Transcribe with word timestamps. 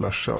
Slasha. 0.00 0.34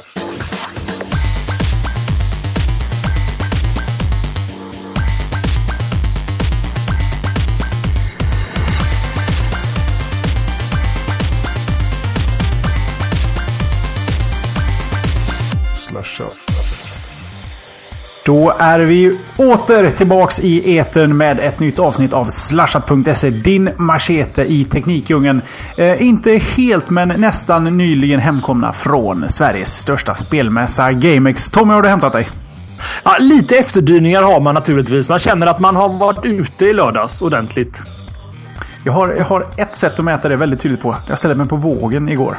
Slasha. 15.77 16.50
Då 18.25 18.53
är 18.59 18.79
vi 18.79 19.19
åter 19.37 19.91
tillbaks 19.91 20.41
i 20.41 20.79
etern 20.79 21.17
med 21.17 21.41
ett 21.41 21.61
nytt 21.61 21.79
avsnitt 21.79 22.13
av 22.13 22.25
Slashat.se. 22.25 23.31
Din 23.31 23.71
machete 23.77 24.43
i 24.43 24.65
Teknikdjungeln. 24.65 25.43
Eh, 25.77 26.03
inte 26.03 26.33
helt, 26.33 26.91
men 26.91 27.09
nästan 27.09 27.65
nyligen 27.65 28.21
hemkomna 28.21 28.73
från 28.73 29.29
Sveriges 29.29 29.77
största 29.77 30.15
spelmässa 30.15 30.93
GameX. 30.93 31.51
Tommy, 31.51 31.75
har 31.75 31.83
du 31.83 31.89
hämtat 31.89 32.13
dig? 32.13 32.29
Ja, 33.05 33.17
lite 33.19 33.57
efterdyningar 33.57 34.23
har 34.23 34.41
man 34.41 34.55
naturligtvis. 34.55 35.09
Man 35.09 35.19
känner 35.19 35.47
att 35.47 35.59
man 35.61 35.77
har 35.77 35.89
varit 35.89 36.25
ute 36.25 36.67
i 36.67 36.73
lördags 36.73 37.23
ordentligt. 37.23 37.83
Jag 38.85 38.93
har, 38.93 39.13
jag 39.13 39.25
har 39.25 39.47
ett 39.57 39.77
sätt 39.77 39.99
att 39.99 40.05
mäta 40.05 40.29
det 40.29 40.37
väldigt 40.37 40.61
tydligt 40.61 40.83
på. 40.83 40.97
Jag 41.09 41.19
ställde 41.19 41.35
mig 41.35 41.49
på 41.49 41.57
vågen 41.57 42.09
igår. 42.09 42.37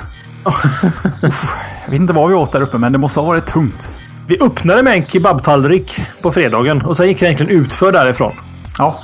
Jag 1.85 1.91
vet 1.91 1.99
inte 2.01 2.13
vad 2.13 2.29
vi 2.29 2.35
åt 2.35 2.51
där 2.51 2.61
uppe, 2.61 2.77
men 2.77 2.91
det 2.91 2.97
måste 2.97 3.19
ha 3.19 3.27
varit 3.27 3.45
tungt. 3.45 3.91
Vi 4.27 4.37
öppnade 4.41 4.83
med 4.83 4.93
en 4.93 5.05
kebabtallrik 5.05 6.01
på 6.21 6.31
fredagen 6.31 6.81
och 6.81 6.97
sen 6.97 7.07
gick 7.07 7.21
vi 7.21 7.25
egentligen 7.25 7.51
utför 7.61 7.91
därifrån. 7.91 8.31
Ja, 8.77 8.99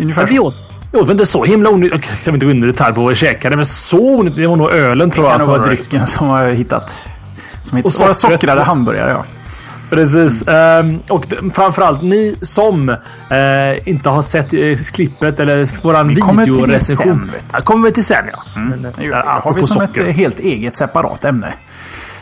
ungefär 0.00 0.22
Men 0.22 0.30
vi 0.30 0.38
åt, 0.38 0.54
vi 0.92 0.98
åt 0.98 1.04
väl 1.04 1.10
inte 1.12 1.26
så 1.26 1.44
himla 1.44 1.70
onödigt. 1.70 1.92
Jag 1.92 2.02
kan 2.24 2.34
inte 2.34 2.46
gå 2.46 2.52
in 2.52 2.62
i 2.62 2.66
detalj 2.66 2.94
på 2.94 3.00
vad 3.00 3.10
vi 3.10 3.16
käkade, 3.16 3.56
men 3.56 3.66
så 3.66 3.98
onödigt. 3.98 4.36
Det 4.38 4.46
var 4.46 4.56
nog 4.56 4.70
ölen 4.70 5.10
tror 5.10 5.24
Det 5.24 5.30
jag. 5.30 5.38
kan 5.40 5.48
nog 5.48 5.58
vara 5.58 5.68
drycken 5.68 6.06
som 6.06 6.28
har 6.28 6.48
hittat. 6.48 6.92
Som 7.62 7.76
hittat. 7.76 7.84
Och 8.02 8.08
Och 8.08 8.16
sockret. 8.16 8.40
sockrade 8.40 8.62
hamburgare, 8.62 9.10
ja. 9.10 9.24
Precis. 9.90 10.48
Ehm, 10.48 11.00
och 11.08 11.24
d- 11.28 11.36
framförallt 11.54 12.02
ni 12.02 12.36
som 12.42 12.88
eh, 12.88 13.88
inte 13.88 14.08
har 14.08 14.22
sett 14.22 14.52
eh, 14.54 14.60
klippet 14.92 15.40
eller 15.40 15.82
våran 15.82 16.08
Vi 16.08 16.16
kommer 16.16 16.44
till 16.44 16.52
det 16.54 16.60
videorecension. 16.60 17.30
sen, 17.52 17.62
kommer 17.62 17.88
vi 17.88 17.94
till 17.94 18.04
sen 18.04 18.24
ja. 18.32 18.42
Men, 18.60 18.84
eh, 18.84 18.90
Det 18.96 19.04
gör 19.04 19.16
vi. 19.16 19.22
Det 19.22 19.30
har 19.44 19.54
vi 19.54 19.62
som 19.66 19.82
ett 19.82 19.88
socker. 19.90 20.06
eh, 20.08 20.14
helt 20.14 20.38
eget 20.38 20.74
separat 20.76 21.24
ämne. 21.24 21.54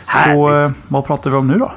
Så 0.05 0.11
Härligt. 0.17 0.69
eh, 0.71 0.75
vad 0.87 1.05
pratar 1.05 1.31
vi 1.31 1.37
om 1.37 1.47
nu 1.47 1.57
då? 1.57 1.71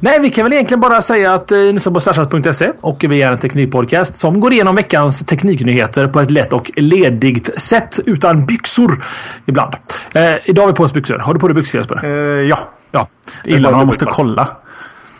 Nej, 0.00 0.20
vi 0.20 0.30
kan 0.30 0.44
väl 0.44 0.52
egentligen 0.52 0.80
bara 0.80 1.02
säga 1.02 1.34
att 1.34 1.52
eh, 1.52 1.58
ni 1.58 1.72
lyssnar 1.72 1.92
på 1.92 2.00
slashat.se 2.00 2.72
och 2.80 3.04
vi 3.08 3.22
är 3.22 3.32
en 3.32 3.38
teknikpodcast 3.38 4.16
som 4.16 4.40
går 4.40 4.52
igenom 4.52 4.74
veckans 4.76 5.26
tekniknyheter 5.26 6.06
på 6.06 6.20
ett 6.20 6.30
lätt 6.30 6.52
och 6.52 6.70
ledigt 6.76 7.60
sätt 7.62 8.00
utan 8.06 8.46
byxor 8.46 9.04
ibland. 9.46 9.74
Eh, 10.12 10.34
idag 10.44 10.62
har 10.62 10.66
vi 10.68 10.74
på 10.74 10.82
oss 10.82 10.92
byxor. 10.92 11.18
Har 11.18 11.34
du 11.34 11.40
på 11.40 11.48
dig 11.48 11.54
byxor 11.54 11.78
Jesper? 11.78 12.00
Eh, 12.04 12.10
ja, 12.48 12.58
Ja. 12.92 13.06
illa 13.44 13.70
man 13.70 13.86
måste 13.86 14.04
kolla. 14.04 14.48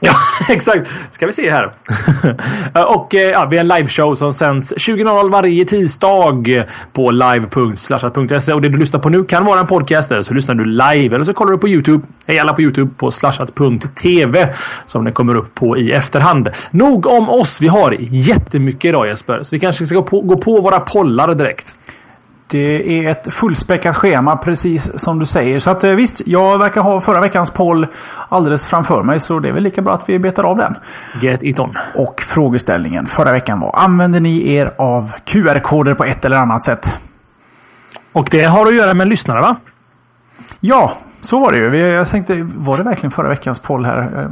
Ja, 0.04 0.14
exakt. 0.48 0.86
Ska 1.10 1.26
vi 1.26 1.32
se 1.32 1.50
här. 1.50 1.72
Och 2.86 3.14
eh, 3.14 3.30
ja, 3.30 3.44
vi 3.50 3.56
är 3.56 3.60
en 3.60 3.68
liveshow 3.68 4.14
som 4.14 4.32
sänds 4.32 4.72
20.00 4.72 5.30
varje 5.30 5.64
tisdag 5.64 6.64
på 6.92 7.10
live.slashat.se. 7.10 8.52
Och 8.52 8.62
det 8.62 8.68
du 8.68 8.78
lyssnar 8.78 9.00
på 9.00 9.08
nu 9.08 9.24
kan 9.24 9.44
vara 9.44 9.60
en 9.60 9.66
podcast 9.66 10.10
eller 10.10 10.22
så 10.22 10.34
lyssnar 10.34 10.54
du 10.54 10.64
live 10.64 11.14
eller 11.14 11.24
så 11.24 11.34
kollar 11.34 11.52
du 11.52 11.58
på 11.58 11.68
YouTube. 11.68 12.06
Hej 12.26 12.38
alla 12.38 12.54
på 12.54 12.62
YouTube 12.62 12.90
på 12.96 13.10
slashat.tv 13.10 14.54
som 14.86 15.04
den 15.04 15.12
kommer 15.12 15.36
upp 15.36 15.54
på 15.54 15.78
i 15.78 15.92
efterhand. 15.92 16.48
Nog 16.70 17.06
om 17.06 17.30
oss. 17.30 17.60
Vi 17.60 17.68
har 17.68 17.96
jättemycket 18.00 18.84
idag 18.84 19.06
Jesper, 19.06 19.42
så 19.42 19.56
vi 19.56 19.60
kanske 19.60 19.86
ska 19.86 19.96
gå 19.96 20.02
på, 20.02 20.20
gå 20.20 20.36
på 20.36 20.60
våra 20.60 20.80
pollar 20.80 21.34
direkt. 21.34 21.76
Det 22.54 22.98
är 22.98 23.10
ett 23.10 23.34
fullspäckat 23.34 23.96
schema, 23.96 24.36
precis 24.36 24.98
som 24.98 25.18
du 25.18 25.26
säger. 25.26 25.60
Så 25.60 25.70
att 25.70 25.84
eh, 25.84 25.90
visst, 25.90 26.22
jag 26.26 26.58
verkar 26.58 26.80
ha 26.80 27.00
förra 27.00 27.20
veckans 27.20 27.50
poll 27.50 27.86
alldeles 28.28 28.66
framför 28.66 29.02
mig. 29.02 29.20
Så 29.20 29.38
det 29.38 29.48
är 29.48 29.52
väl 29.52 29.62
lika 29.62 29.82
bra 29.82 29.94
att 29.94 30.08
vi 30.08 30.18
betar 30.18 30.44
av 30.44 30.56
den. 30.56 30.74
Get 31.22 31.42
it 31.42 31.60
on. 31.60 31.76
Och 31.94 32.20
frågeställningen 32.20 33.06
förra 33.06 33.32
veckan 33.32 33.60
var, 33.60 33.78
använder 33.78 34.20
ni 34.20 34.52
er 34.52 34.70
av 34.78 35.12
QR-koder 35.24 35.94
på 35.94 36.04
ett 36.04 36.24
eller 36.24 36.36
annat 36.36 36.62
sätt? 36.62 36.94
Och 38.12 38.28
det 38.30 38.42
har 38.42 38.66
att 38.66 38.74
göra 38.74 38.94
med 38.94 39.08
lyssnare 39.08 39.40
va? 39.40 39.56
Ja, 40.60 40.92
så 41.20 41.38
var 41.40 41.52
det 41.52 41.58
ju. 41.58 41.76
Jag 41.76 42.08
tänkte, 42.08 42.48
var 42.56 42.76
det 42.76 42.82
verkligen 42.82 43.10
förra 43.10 43.28
veckans 43.28 43.58
poll 43.58 43.84
här? 43.84 43.98
Eh, 44.02 44.24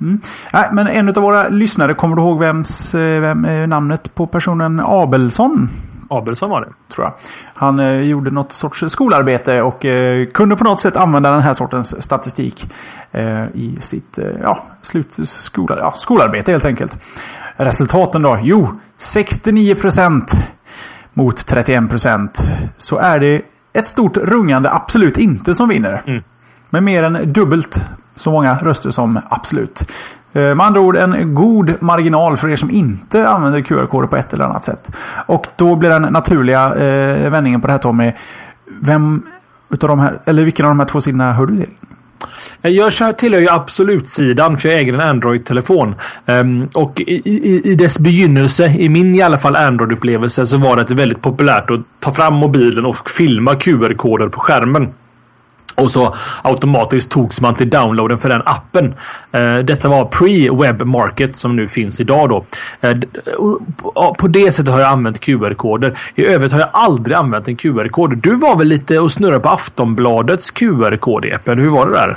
Mm. 0.00 0.20
Nej, 0.52 0.68
men 0.72 0.86
en 0.86 1.08
av 1.08 1.14
våra 1.14 1.48
lyssnare, 1.48 1.94
kommer 1.94 2.16
du 2.16 2.22
ihåg 2.22 2.38
vems, 2.38 2.94
eh, 2.94 3.20
vem 3.20 3.68
namnet 3.70 4.14
på 4.14 4.26
personen 4.26 4.80
Abelsson? 4.84 5.68
Abelsson 6.10 6.50
var 6.50 6.60
det. 6.60 6.94
Tror 6.94 7.04
jag. 7.04 7.14
Han 7.54 7.80
eh, 7.80 8.00
gjorde 8.00 8.30
något 8.30 8.52
sorts 8.52 8.84
skolarbete 8.88 9.62
och 9.62 9.84
eh, 9.84 10.26
kunde 10.26 10.56
på 10.56 10.64
något 10.64 10.80
sätt 10.80 10.96
använda 10.96 11.30
den 11.30 11.42
här 11.42 11.54
sortens 11.54 12.02
statistik 12.02 12.72
eh, 13.12 13.44
i 13.54 13.76
sitt 13.80 14.18
eh, 14.18 14.24
ja, 14.42 14.62
slut, 14.82 15.18
skola, 15.24 15.78
ja, 15.78 15.92
skolarbete 15.92 16.52
helt 16.52 16.64
enkelt. 16.64 16.96
Resultaten 17.56 18.22
då? 18.22 18.38
Jo, 18.42 18.68
69% 18.98 20.22
mot 21.14 21.36
31%. 21.36 22.28
Så 22.76 22.98
är 22.98 23.18
det 23.18 23.42
ett 23.72 23.88
stort 23.88 24.16
rungande 24.16 24.72
absolut 24.72 25.16
inte 25.16 25.54
som 25.54 25.68
vinner. 25.68 26.02
Mm. 26.06 26.22
Med 26.70 26.82
mer 26.82 27.02
än 27.02 27.32
dubbelt 27.32 27.84
så 28.16 28.30
många 28.30 28.54
röster 28.54 28.90
som 28.90 29.20
absolut. 29.28 29.92
Eh, 30.36 30.54
med 30.54 30.66
andra 30.66 30.80
ord 30.80 30.96
en 30.96 31.34
god 31.34 31.82
marginal 31.82 32.36
för 32.36 32.48
er 32.48 32.56
som 32.56 32.70
inte 32.70 33.28
använder 33.28 33.60
QR-koder 33.60 34.08
på 34.08 34.16
ett 34.16 34.32
eller 34.32 34.44
annat 34.44 34.62
sätt. 34.62 34.96
Och 35.26 35.46
då 35.56 35.76
blir 35.76 35.90
den 35.90 36.02
naturliga 36.02 36.74
eh, 36.74 37.30
vändningen 37.30 37.60
på 37.60 37.66
det 37.66 37.72
här 37.72 37.78
Tommy. 37.78 38.12
Vem 38.80 39.22
utav 39.70 39.88
de 39.88 39.98
här, 39.98 40.18
eller 40.24 40.44
vilken 40.44 40.66
av 40.66 40.70
de 40.70 40.78
här 40.78 40.86
två 40.86 41.00
sidorna 41.00 41.32
hör 41.32 41.46
du 41.46 41.56
till? 41.56 41.74
Eh, 42.62 42.70
jag 42.70 43.18
tillhör 43.18 43.40
ju 43.40 43.48
absolutsidan 43.48 44.58
för 44.58 44.68
jag 44.68 44.78
äger 44.78 44.94
en 44.94 45.00
Android-telefon. 45.00 45.94
Um, 46.26 46.68
och 46.74 47.00
i, 47.00 47.22
i, 47.24 47.70
i 47.72 47.74
dess 47.74 47.98
begynnelse, 47.98 48.76
i 48.78 48.88
min 48.88 49.14
i 49.14 49.22
alla 49.22 49.38
fall 49.38 49.56
Android-upplevelse, 49.56 50.46
så 50.46 50.58
var 50.58 50.76
det 50.76 50.94
väldigt 50.94 51.22
populärt 51.22 51.70
att 51.70 51.80
ta 52.00 52.12
fram 52.12 52.34
mobilen 52.34 52.84
och 52.84 53.10
filma 53.10 53.54
QR-koder 53.54 54.28
på 54.28 54.40
skärmen. 54.40 54.88
Och 55.78 55.90
så 55.90 56.14
automatiskt 56.42 57.10
togs 57.10 57.40
man 57.40 57.54
till 57.54 57.70
downloaden 57.70 58.18
för 58.18 58.28
den 58.28 58.42
appen. 58.46 58.94
Eh, 59.32 59.56
detta 59.58 59.88
var 59.88 60.04
pre-web 60.04 60.84
market 60.84 61.36
som 61.36 61.56
nu 61.56 61.68
finns 61.68 62.00
idag 62.00 62.28
då. 62.28 62.44
Eh, 62.80 62.96
på- 64.18 64.28
det 64.28 64.52
sättet 64.52 64.72
har 64.72 64.80
jag 64.80 64.88
använt 64.92 65.20
QR-koder. 65.20 65.98
I 66.14 66.26
övrigt 66.26 66.52
har 66.52 66.60
jag 66.60 66.68
aldrig 66.72 67.16
använt 67.16 67.48
en 67.48 67.56
QR-kod. 67.56 68.18
Du 68.18 68.34
var 68.34 68.56
väl 68.56 68.68
lite 68.68 68.98
och 68.98 69.12
snurrade 69.12 69.40
på 69.40 69.48
Aftonbladets 69.48 70.50
QR-kod, 70.50 71.24
Epen. 71.24 71.58
Hur 71.58 71.68
var 71.70 71.86
det 71.86 71.92
där? 71.92 72.16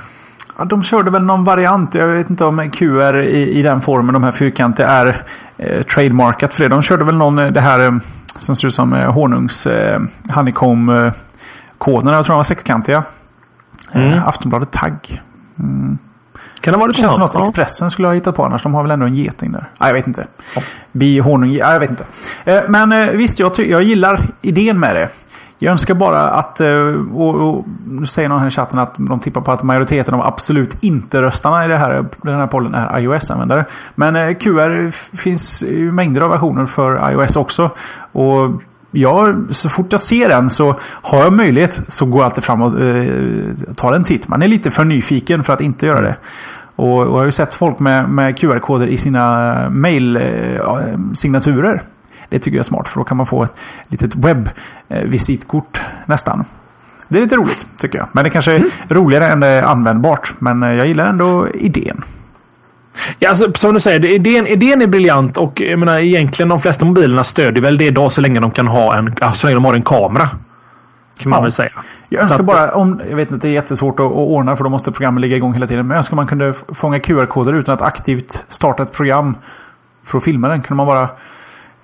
Ja, 0.57 0.65
de 0.65 0.83
körde 0.83 1.11
väl 1.11 1.23
någon 1.23 1.43
variant. 1.43 1.95
Jag 1.95 2.07
vet 2.07 2.29
inte 2.29 2.45
om 2.45 2.71
QR 2.71 3.19
i, 3.19 3.49
i 3.59 3.61
den 3.61 3.81
formen, 3.81 4.13
de 4.13 4.23
här 4.23 4.31
fyrkantiga, 4.31 4.87
är 4.87 5.21
eh, 5.57 5.81
trademarkat 5.81 6.53
för 6.53 6.63
det. 6.63 6.69
De 6.69 6.81
körde 6.81 7.03
väl 7.03 7.15
någon, 7.15 7.39
eh, 7.39 7.47
det 7.47 7.61
här 7.61 7.99
som 8.37 8.55
ser 8.55 8.67
ut 8.67 8.73
som 8.73 8.93
eh, 8.93 9.11
honungs 9.13 9.67
eh, 9.67 9.99
honeycomb-koderna. 10.33 12.15
Jag 12.15 12.25
tror 12.25 12.33
de 12.33 12.37
var 12.37 12.43
sexkantiga. 12.43 13.03
Mm. 13.91 14.13
Eh, 14.13 14.27
Aftonbladet 14.27 14.71
Tagg. 14.71 15.21
Kan 16.61 16.71
det 16.73 16.77
vara 16.77 16.87
Det 16.87 16.93
känns 16.93 17.13
som 17.13 17.21
något 17.21 17.35
Expressen 17.35 17.91
skulle 17.91 18.07
ha 18.07 18.13
hittat 18.15 18.35
på 18.35 18.45
annars. 18.45 18.63
De 18.63 18.73
har 18.73 18.81
väl 18.83 18.91
ändå 18.91 19.05
en 19.05 19.15
geting 19.15 19.51
där. 19.51 19.69
Nej, 19.77 19.89
jag 19.89 19.93
vet 19.93 20.07
inte. 20.07 20.27
Bi 20.91 21.19
honung. 21.19 21.51
Ja, 21.51 21.73
jag 21.73 21.79
vet 21.79 21.89
inte. 21.89 22.03
Eh, 22.45 22.61
Men 22.67 22.91
eh, 22.91 23.09
visst, 23.09 23.39
jag, 23.39 23.59
jag 23.59 23.83
gillar 23.83 24.21
idén 24.41 24.79
med 24.79 24.95
det. 24.95 25.09
Jag 25.61 25.71
önskar 25.71 25.93
bara 25.93 26.29
att, 26.29 26.59
eh, 26.61 26.69
och, 27.13 27.35
och 27.35 27.65
nu 27.87 28.05
säger 28.05 28.29
någon 28.29 28.39
här 28.39 28.47
i 28.47 28.51
chatten 28.51 28.79
att 28.79 28.95
de 28.97 29.19
tippar 29.19 29.41
på 29.41 29.51
att 29.51 29.63
majoriteten 29.63 30.13
av 30.13 30.21
absolut 30.21 30.83
inte-röstarna 30.83 31.65
i 31.65 31.67
det 31.67 31.77
här, 31.77 32.05
den 32.21 32.35
här 32.35 32.47
pollen 32.47 32.73
är 32.73 32.99
iOS-användare. 32.99 33.65
Men 33.95 34.15
eh, 34.15 34.33
QR 34.35 34.89
finns 35.17 35.63
ju 35.63 35.91
mängder 35.91 36.21
av 36.21 36.29
versioner 36.29 36.65
för 36.65 37.11
iOS 37.11 37.35
också. 37.35 37.69
Och 38.11 38.61
jag, 38.91 39.45
så 39.49 39.69
fort 39.69 39.91
jag 39.91 40.01
ser 40.01 40.29
den 40.29 40.49
så 40.49 40.79
har 40.83 41.19
jag 41.19 41.33
möjlighet 41.33 41.81
så 41.87 42.05
går 42.05 42.19
jag 42.19 42.25
alltid 42.25 42.43
fram 42.43 42.61
och 42.61 42.81
eh, 42.81 43.53
tar 43.75 43.93
en 43.93 44.03
titt. 44.03 44.27
Man 44.27 44.41
är 44.41 44.47
lite 44.47 44.71
för 44.71 44.83
nyfiken 44.83 45.43
för 45.43 45.53
att 45.53 45.61
inte 45.61 45.85
göra 45.85 46.01
det. 46.01 46.15
Och, 46.75 46.97
och 46.97 47.05
jag 47.05 47.11
har 47.11 47.25
ju 47.25 47.31
sett 47.31 47.53
folk 47.53 47.79
med, 47.79 48.09
med 48.09 48.37
QR-koder 48.37 48.87
i 48.87 48.97
sina 48.97 49.55
mail-signaturer. 49.69 51.81
Det 52.29 52.39
tycker 52.39 52.57
jag 52.57 52.63
är 52.63 52.63
smart 52.63 52.87
för 52.87 52.99
då 52.99 53.03
kan 53.03 53.17
man 53.17 53.25
få 53.25 53.43
ett 53.43 53.53
litet 53.87 54.15
webb-visitkort 54.15 55.81
nästan. 56.05 56.45
Det 57.07 57.17
är 57.17 57.21
lite 57.21 57.35
roligt 57.35 57.67
tycker 57.77 57.97
jag. 57.97 58.07
Men 58.11 58.23
det 58.23 58.29
kanske 58.29 58.51
är 58.51 58.65
roligare 58.89 59.27
än 59.27 59.39
det 59.39 59.47
är 59.47 59.63
användbart. 59.63 60.33
Men 60.39 60.63
eh, 60.63 60.73
jag 60.73 60.87
gillar 60.87 61.05
ändå 61.05 61.47
idén. 61.53 62.03
Ja, 63.19 63.29
alltså, 63.29 63.51
som 63.55 63.73
du 63.73 63.79
säger, 63.79 64.05
idén, 64.05 64.47
idén 64.47 64.81
är 64.81 64.87
briljant 64.87 65.37
och 65.37 65.61
jag 65.61 65.79
menar, 65.79 65.99
egentligen 65.99 66.49
de 66.49 66.59
flesta 66.59 66.85
mobilerna 66.85 67.23
stödjer 67.23 67.63
väl 67.63 67.77
det 67.77 67.85
idag 67.85 68.11
så 68.11 68.21
länge 68.21 68.39
de 68.39 68.51
kan 68.51 68.67
ha 68.67 68.97
en, 68.97 69.15
så 69.33 69.47
länge 69.47 69.55
de 69.55 69.65
har 69.65 69.73
en 69.73 69.83
kamera. 69.83 70.29
Kan 71.19 71.29
man 71.29 71.37
Ja. 71.37 71.41
väl 71.41 71.51
säga. 71.51 71.69
Jag 72.09 72.21
önskar 72.21 72.39
att- 72.39 72.45
bara, 72.45 72.71
om, 72.71 73.01
jag 73.09 73.15
vet 73.15 73.31
inte, 73.31 73.47
det 73.47 73.51
är 73.51 73.53
jättesvårt 73.53 73.99
att, 73.99 74.05
att 74.05 74.11
ordna 74.11 74.55
för 74.55 74.63
då 74.63 74.69
måste 74.69 74.91
programmet 74.91 75.21
ligga 75.21 75.35
igång 75.37 75.53
hela 75.53 75.67
tiden. 75.67 75.87
Men 75.87 75.95
jag 75.95 75.97
önskar 75.97 76.15
man 76.15 76.27
kunde 76.27 76.53
fånga 76.73 76.99
QR-koder 76.99 77.53
utan 77.53 77.75
att 77.75 77.81
aktivt 77.81 78.45
starta 78.47 78.83
ett 78.83 78.93
program 78.93 79.35
för 80.03 80.17
att 80.17 80.23
filma 80.23 80.47
den. 80.47 80.61
Kunde 80.61 80.75
man 80.75 80.85
bara, 80.87 81.09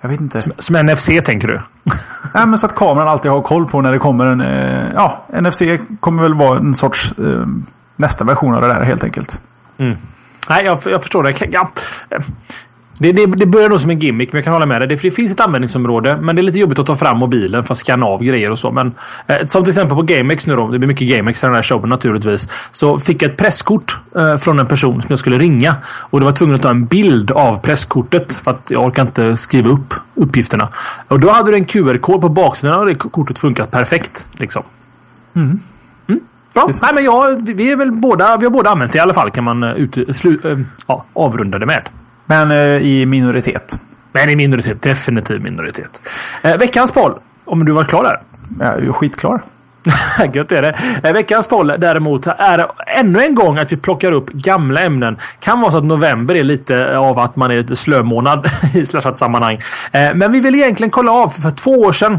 jag 0.00 0.08
vet 0.08 0.20
inte. 0.20 0.42
Som 0.58 0.76
NFC 0.76 1.06
tänker 1.24 1.48
du? 1.48 1.60
Nej, 2.34 2.46
men 2.46 2.58
så 2.58 2.66
att 2.66 2.74
kameran 2.74 3.08
alltid 3.08 3.30
har 3.30 3.42
koll 3.42 3.66
på 3.66 3.80
när 3.80 3.92
det 3.92 3.98
kommer 3.98 4.26
en... 4.26 4.40
Eh, 4.40 4.92
ja, 4.94 5.24
NFC 5.40 5.62
kommer 6.00 6.22
väl 6.22 6.34
vara 6.34 6.58
en 6.58 6.74
sorts... 6.74 7.14
Eh, 7.18 7.46
nästa 7.96 8.24
version 8.24 8.54
av 8.54 8.60
det 8.62 8.68
där 8.68 8.84
helt 8.84 9.04
enkelt. 9.04 9.40
Mm. 9.78 9.96
Nej, 10.48 10.64
jag, 10.64 10.78
jag 10.86 11.02
förstår 11.02 11.22
det. 11.22 11.34
Ja. 11.50 11.70
Det, 12.98 13.12
det, 13.12 13.26
det 13.26 13.46
börjar 13.46 13.68
nog 13.68 13.80
som 13.80 13.90
en 13.90 13.98
gimmick, 13.98 14.32
men 14.32 14.38
jag 14.38 14.44
kan 14.44 14.52
hålla 14.52 14.66
med 14.66 14.80
dig. 14.80 14.88
Det, 14.88 14.96
det, 14.96 15.10
finns 15.10 15.32
ett 15.32 15.40
användningsområde, 15.40 16.16
men 16.20 16.36
det 16.36 16.40
är 16.40 16.42
lite 16.42 16.58
jobbigt 16.58 16.78
att 16.78 16.86
ta 16.86 16.96
fram 16.96 17.18
mobilen 17.18 17.64
för 17.64 17.72
att 17.72 17.78
scanna 17.78 18.06
av 18.06 18.22
grejer 18.22 18.52
och 18.52 18.58
så. 18.58 18.70
Men, 18.70 18.94
eh, 19.26 19.36
som 19.46 19.64
till 19.64 19.70
exempel 19.70 19.96
på 19.96 20.02
GameX 20.02 20.46
nu 20.46 20.56
då. 20.56 20.68
Det 20.68 20.78
blir 20.78 20.88
mycket 20.88 21.08
GameX 21.08 21.42
i 21.42 21.46
den 21.46 21.54
här 21.54 21.62
showen 21.62 21.88
naturligtvis. 21.88 22.48
Så 22.72 22.98
fick 22.98 23.22
jag 23.22 23.30
ett 23.30 23.36
presskort 23.36 23.98
eh, 24.16 24.36
från 24.36 24.58
en 24.58 24.66
person 24.66 25.02
som 25.02 25.06
jag 25.08 25.18
skulle 25.18 25.38
ringa. 25.38 25.76
Och 25.84 26.20
det 26.20 26.26
var 26.26 26.32
tvungen 26.32 26.54
att 26.54 26.62
ta 26.62 26.70
en 26.70 26.86
bild 26.86 27.30
av 27.30 27.58
presskortet 27.58 28.32
för 28.32 28.50
att 28.50 28.70
jag 28.70 28.84
orkar 28.84 29.02
inte 29.02 29.36
skriva 29.36 29.68
upp 29.68 29.94
uppgifterna. 30.14 30.68
Och 31.08 31.20
då 31.20 31.30
hade 31.30 31.50
du 31.50 31.56
en 31.56 31.64
QR-kod 31.64 32.20
på 32.20 32.28
baksidan 32.28 32.80
och 32.80 32.86
det 32.86 32.94
kortet 32.94 33.38
funkat 33.38 33.70
perfekt. 33.70 34.26
Liksom. 34.32 34.62
Mm. 35.34 35.60
Bra. 36.56 36.70
Nej, 36.82 36.90
men 36.94 37.04
jag, 37.04 37.46
vi, 37.54 37.72
är 37.72 37.76
väl 37.76 37.92
båda, 37.92 38.36
vi 38.36 38.44
har 38.44 38.50
båda 38.50 38.70
använt 38.70 38.92
det 38.92 38.98
i 38.98 39.00
alla 39.00 39.14
fall 39.14 39.30
kan 39.30 39.44
man 39.44 39.64
uh, 39.64 39.76
ut, 39.76 40.16
slu, 40.16 40.38
uh, 40.44 40.58
ja, 40.86 41.04
avrunda 41.12 41.58
det 41.58 41.66
med. 41.66 41.88
Men 42.26 42.50
eh, 42.50 42.86
i 42.86 43.06
minoritet. 43.06 43.78
Men 44.12 44.30
i 44.30 44.36
minoritet. 44.36 44.82
Definitiv 44.82 45.42
minoritet. 45.42 46.02
Eh, 46.42 46.56
veckans 46.56 46.92
poll. 46.92 47.14
Om 47.44 47.64
du 47.64 47.72
var 47.72 47.84
klar 47.84 48.02
där. 48.02 48.20
Jag 48.60 48.84
är 48.84 48.92
skitklar. 48.92 49.42
Gött 50.32 50.52
är 50.52 50.62
det. 50.62 50.78
Eh, 51.02 51.12
veckans 51.12 51.46
poll 51.46 51.66
däremot 51.78 52.26
är 52.26 52.66
ännu 52.86 53.22
en 53.22 53.34
gång 53.34 53.58
att 53.58 53.72
vi 53.72 53.76
plockar 53.76 54.12
upp 54.12 54.28
gamla 54.28 54.80
ämnen. 54.80 55.16
Kan 55.40 55.60
vara 55.60 55.70
så 55.70 55.78
att 55.78 55.84
november 55.84 56.34
är 56.34 56.44
lite 56.44 56.98
av 56.98 57.18
att 57.18 57.36
man 57.36 57.50
är 57.50 57.56
lite 57.56 57.76
slömånad 57.76 58.50
i 58.74 58.86
slashat 58.86 59.18
sammanhang. 59.18 59.62
Eh, 59.92 60.14
men 60.14 60.32
vi 60.32 60.40
vill 60.40 60.54
egentligen 60.54 60.90
kolla 60.90 61.12
av 61.12 61.28
för 61.28 61.50
två 61.50 61.70
år 61.70 61.92
sedan 61.92 62.18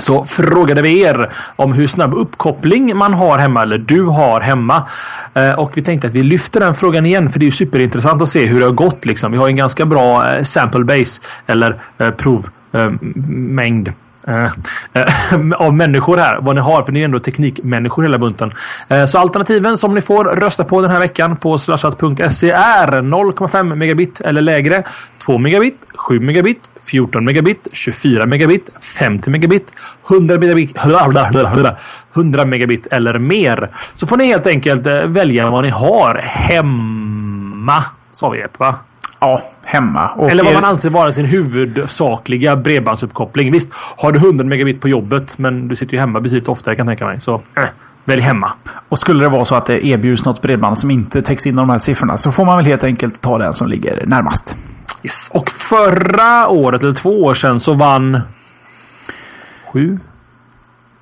så 0.00 0.24
frågade 0.24 0.82
vi 0.82 1.00
er 1.00 1.32
om 1.56 1.72
hur 1.72 1.86
snabb 1.86 2.14
uppkoppling 2.14 2.96
man 2.96 3.14
har 3.14 3.38
hemma 3.38 3.62
eller 3.62 3.78
du 3.78 4.02
har 4.02 4.40
hemma. 4.40 4.88
Eh, 5.34 5.52
och 5.52 5.72
vi 5.74 5.82
tänkte 5.82 6.08
att 6.08 6.14
vi 6.14 6.22
lyfter 6.22 6.60
den 6.60 6.74
frågan 6.74 7.06
igen 7.06 7.30
för 7.30 7.38
det 7.38 7.42
är 7.42 7.46
ju 7.46 7.52
superintressant 7.52 8.22
att 8.22 8.28
se 8.28 8.46
hur 8.46 8.60
det 8.60 8.66
har 8.66 8.72
gått. 8.72 9.04
Liksom. 9.04 9.32
Vi 9.32 9.38
har 9.38 9.48
en 9.48 9.56
ganska 9.56 9.86
bra 9.86 10.32
eh, 10.32 10.42
sample 10.42 10.84
base 10.84 11.20
eller 11.46 11.76
eh, 11.98 12.10
provmängd. 12.10 13.92
Eh, 14.30 14.52
eh, 14.92 15.52
av 15.56 15.74
människor 15.74 16.16
här. 16.16 16.38
Vad 16.40 16.54
ni 16.54 16.60
har, 16.60 16.82
för 16.82 16.92
ni 16.92 17.00
är 17.00 17.04
ändå 17.04 17.18
teknikmänniskor 17.18 18.02
hela 18.02 18.18
bunten. 18.18 18.52
Eh, 18.88 19.04
så 19.04 19.18
alternativen 19.18 19.76
som 19.76 19.94
ni 19.94 20.00
får 20.00 20.24
rösta 20.24 20.64
på 20.64 20.82
den 20.82 20.90
här 20.90 20.98
veckan 20.98 21.36
på 21.36 21.58
slashat.se 21.58 22.50
är 22.50 22.88
0,5 22.88 23.74
megabit 23.74 24.20
eller 24.20 24.42
lägre, 24.42 24.82
2 25.18 25.38
megabit, 25.38 25.86
7 25.94 26.20
megabit, 26.20 26.70
14 26.84 27.24
megabit, 27.24 27.68
24 27.72 28.26
megabit, 28.26 28.70
50 28.80 29.30
megabit, 29.30 29.72
100 30.10 30.38
megabit, 30.38 30.76
100 32.14 32.44
megabit 32.44 32.86
eller 32.86 33.18
mer. 33.18 33.68
Så 33.94 34.06
får 34.06 34.16
ni 34.16 34.26
helt 34.26 34.46
enkelt 34.46 34.86
välja 35.06 35.50
vad 35.50 35.64
ni 35.64 35.70
har 35.70 36.14
hemma. 36.14 37.84
Sa 38.12 38.28
vi 38.28 38.44
va? 38.58 38.74
Ja, 39.20 39.42
hemma. 39.64 40.08
Och 40.08 40.30
Eller 40.30 40.44
vad 40.44 40.54
man 40.54 40.64
anser 40.64 40.90
vara 40.90 41.12
sin 41.12 41.24
huvudsakliga 41.24 42.56
bredbandsuppkoppling. 42.56 43.52
Visst, 43.52 43.68
har 43.72 44.12
du 44.12 44.18
100 44.18 44.44
megabit 44.44 44.80
på 44.80 44.88
jobbet, 44.88 45.38
men 45.38 45.68
du 45.68 45.76
sitter 45.76 45.94
ju 45.94 46.00
hemma 46.00 46.20
betydligt 46.20 46.48
oftare 46.48 46.76
kan 46.76 46.86
jag 46.86 46.90
tänka 46.90 47.06
mig. 47.06 47.20
Så 47.20 47.34
äh, 47.34 47.64
välj 48.04 48.22
hemma. 48.22 48.52
Och 48.88 48.98
skulle 48.98 49.24
det 49.24 49.28
vara 49.28 49.44
så 49.44 49.54
att 49.54 49.66
det 49.66 49.86
erbjuds 49.86 50.24
något 50.24 50.42
bredband 50.42 50.78
som 50.78 50.90
inte 50.90 51.22
täcks 51.22 51.46
in 51.46 51.58
av 51.58 51.66
de 51.66 51.72
här 51.72 51.78
siffrorna 51.78 52.16
så 52.16 52.32
får 52.32 52.44
man 52.44 52.56
väl 52.56 52.66
helt 52.66 52.84
enkelt 52.84 53.20
ta 53.20 53.38
den 53.38 53.52
som 53.52 53.68
ligger 53.68 54.06
närmast. 54.06 54.56
Yes. 55.02 55.30
Och 55.34 55.50
förra 55.50 56.48
året, 56.48 56.82
eller 56.82 56.94
två 56.94 57.22
år 57.22 57.34
sedan, 57.34 57.60
så 57.60 57.74
vann... 57.74 58.20
Sju? 59.72 59.98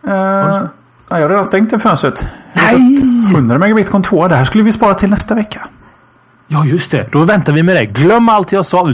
Uh, 0.07 0.13
ja, 0.13 0.69
jag 1.09 1.21
har 1.21 1.29
redan 1.29 1.45
stängt 1.45 1.71
det 1.71 1.79
fönstret. 1.79 2.27
Nej! 2.53 3.03
100 3.35 3.59
megabit 3.59 3.91
kom 3.91 4.03
tvåa. 4.03 4.29
Det 4.29 4.35
här 4.35 4.45
skulle 4.45 4.65
vi 4.65 4.73
spara 4.73 4.95
till 4.95 5.11
nästa 5.11 5.35
vecka. 5.35 5.69
Ja, 6.49 6.65
just 6.65 6.91
det. 6.91 7.07
Då 7.13 7.25
väntar 7.25 7.53
vi 7.53 7.63
med 7.63 7.77
det. 7.77 7.87
Glöm 7.87 8.29
allt 8.29 8.53
jag 8.53 8.67
sa. 8.67 8.93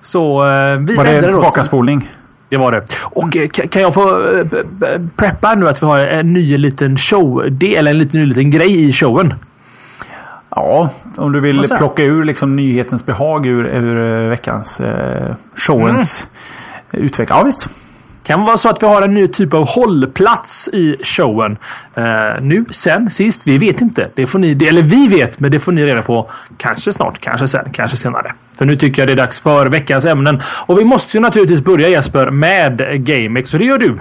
Så 0.00 0.46
uh, 0.46 0.78
vi 0.78 0.94
Var 0.94 1.04
det 1.04 1.18
en 1.18 1.32
tillbakaspolning? 1.32 2.10
Det 2.48 2.56
var 2.56 2.72
det. 2.72 2.82
Och 3.00 3.36
mm. 3.36 3.48
kan 3.48 3.82
jag 3.82 3.94
få 3.94 4.22
preppa 5.16 5.54
nu 5.54 5.68
att 5.68 5.82
vi 5.82 5.86
har 5.86 5.98
en 5.98 6.32
ny 6.32 6.58
liten 6.58 6.98
show, 6.98 7.44
eller 7.62 7.90
en 7.90 7.98
liten, 7.98 8.20
ny 8.20 8.26
liten 8.26 8.50
grej 8.50 8.88
i 8.88 8.92
showen? 8.92 9.34
Ja, 10.50 10.90
om 11.16 11.32
du 11.32 11.40
vill 11.40 11.62
plocka 11.78 12.02
ur 12.02 12.24
liksom 12.24 12.56
nyhetens 12.56 13.06
behag 13.06 13.46
ur, 13.46 13.66
ur 13.66 14.28
veckans 14.28 14.80
eh, 14.80 15.34
showens 15.56 16.28
mm. 16.90 17.04
utveckling. 17.04 17.38
Ja, 17.38 17.44
visst. 17.44 17.68
Kan 18.24 18.44
vara 18.44 18.56
så 18.56 18.68
att 18.68 18.82
vi 18.82 18.86
har 18.86 19.02
en 19.02 19.14
ny 19.14 19.28
typ 19.28 19.54
av 19.54 19.68
hållplats 19.68 20.68
i 20.72 20.96
showen. 21.02 21.58
Uh, 21.98 22.04
nu, 22.40 22.64
sen, 22.70 23.10
sist. 23.10 23.46
Vi 23.46 23.58
vet 23.58 23.80
inte. 23.80 24.08
Det 24.14 24.26
får 24.26 24.38
ni, 24.38 24.66
eller 24.68 24.82
vi 24.82 25.08
vet, 25.08 25.40
men 25.40 25.50
det 25.50 25.60
får 25.60 25.72
ni 25.72 25.86
reda 25.86 26.02
på 26.02 26.30
kanske 26.56 26.92
snart, 26.92 27.18
kanske 27.20 27.48
sen, 27.48 27.68
kanske 27.72 27.96
senare. 27.96 28.32
För 28.58 28.64
nu 28.64 28.76
tycker 28.76 29.02
jag 29.02 29.08
det 29.08 29.12
är 29.12 29.16
dags 29.16 29.40
för 29.40 29.66
veckans 29.66 30.04
ämnen. 30.04 30.40
Och 30.66 30.78
vi 30.78 30.84
måste 30.84 31.16
ju 31.16 31.20
naturligtvis 31.20 31.64
börja 31.64 31.88
Jesper 31.88 32.30
med 32.30 33.04
GameX. 33.06 33.50
Så 33.50 33.58
det 33.58 33.64
gör 33.64 33.78
du. 33.78 33.98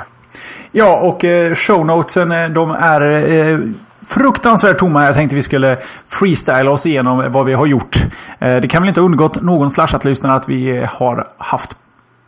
Ja, 0.71 0.97
och 0.97 1.25
eh, 1.25 1.55
shownotesen 1.55 2.31
eh, 2.31 2.49
de 2.49 2.71
är 2.71 3.01
eh, 3.33 3.59
fruktansvärt 4.07 4.77
tomma. 4.77 5.05
Jag 5.05 5.13
tänkte 5.13 5.35
vi 5.35 5.41
skulle 5.41 5.77
freestyla 6.07 6.71
oss 6.71 6.85
igenom 6.85 7.31
vad 7.31 7.45
vi 7.45 7.53
har 7.53 7.65
gjort. 7.65 7.95
Eh, 8.39 8.55
det 8.55 8.67
kan 8.67 8.81
väl 8.81 8.89
inte 8.89 9.01
ha 9.01 9.05
undgått 9.05 9.41
någon 9.41 9.69
slashat-lyssnare 9.69 10.33
att 10.33 10.49
vi 10.49 10.85
har 10.89 11.27
haft 11.37 11.77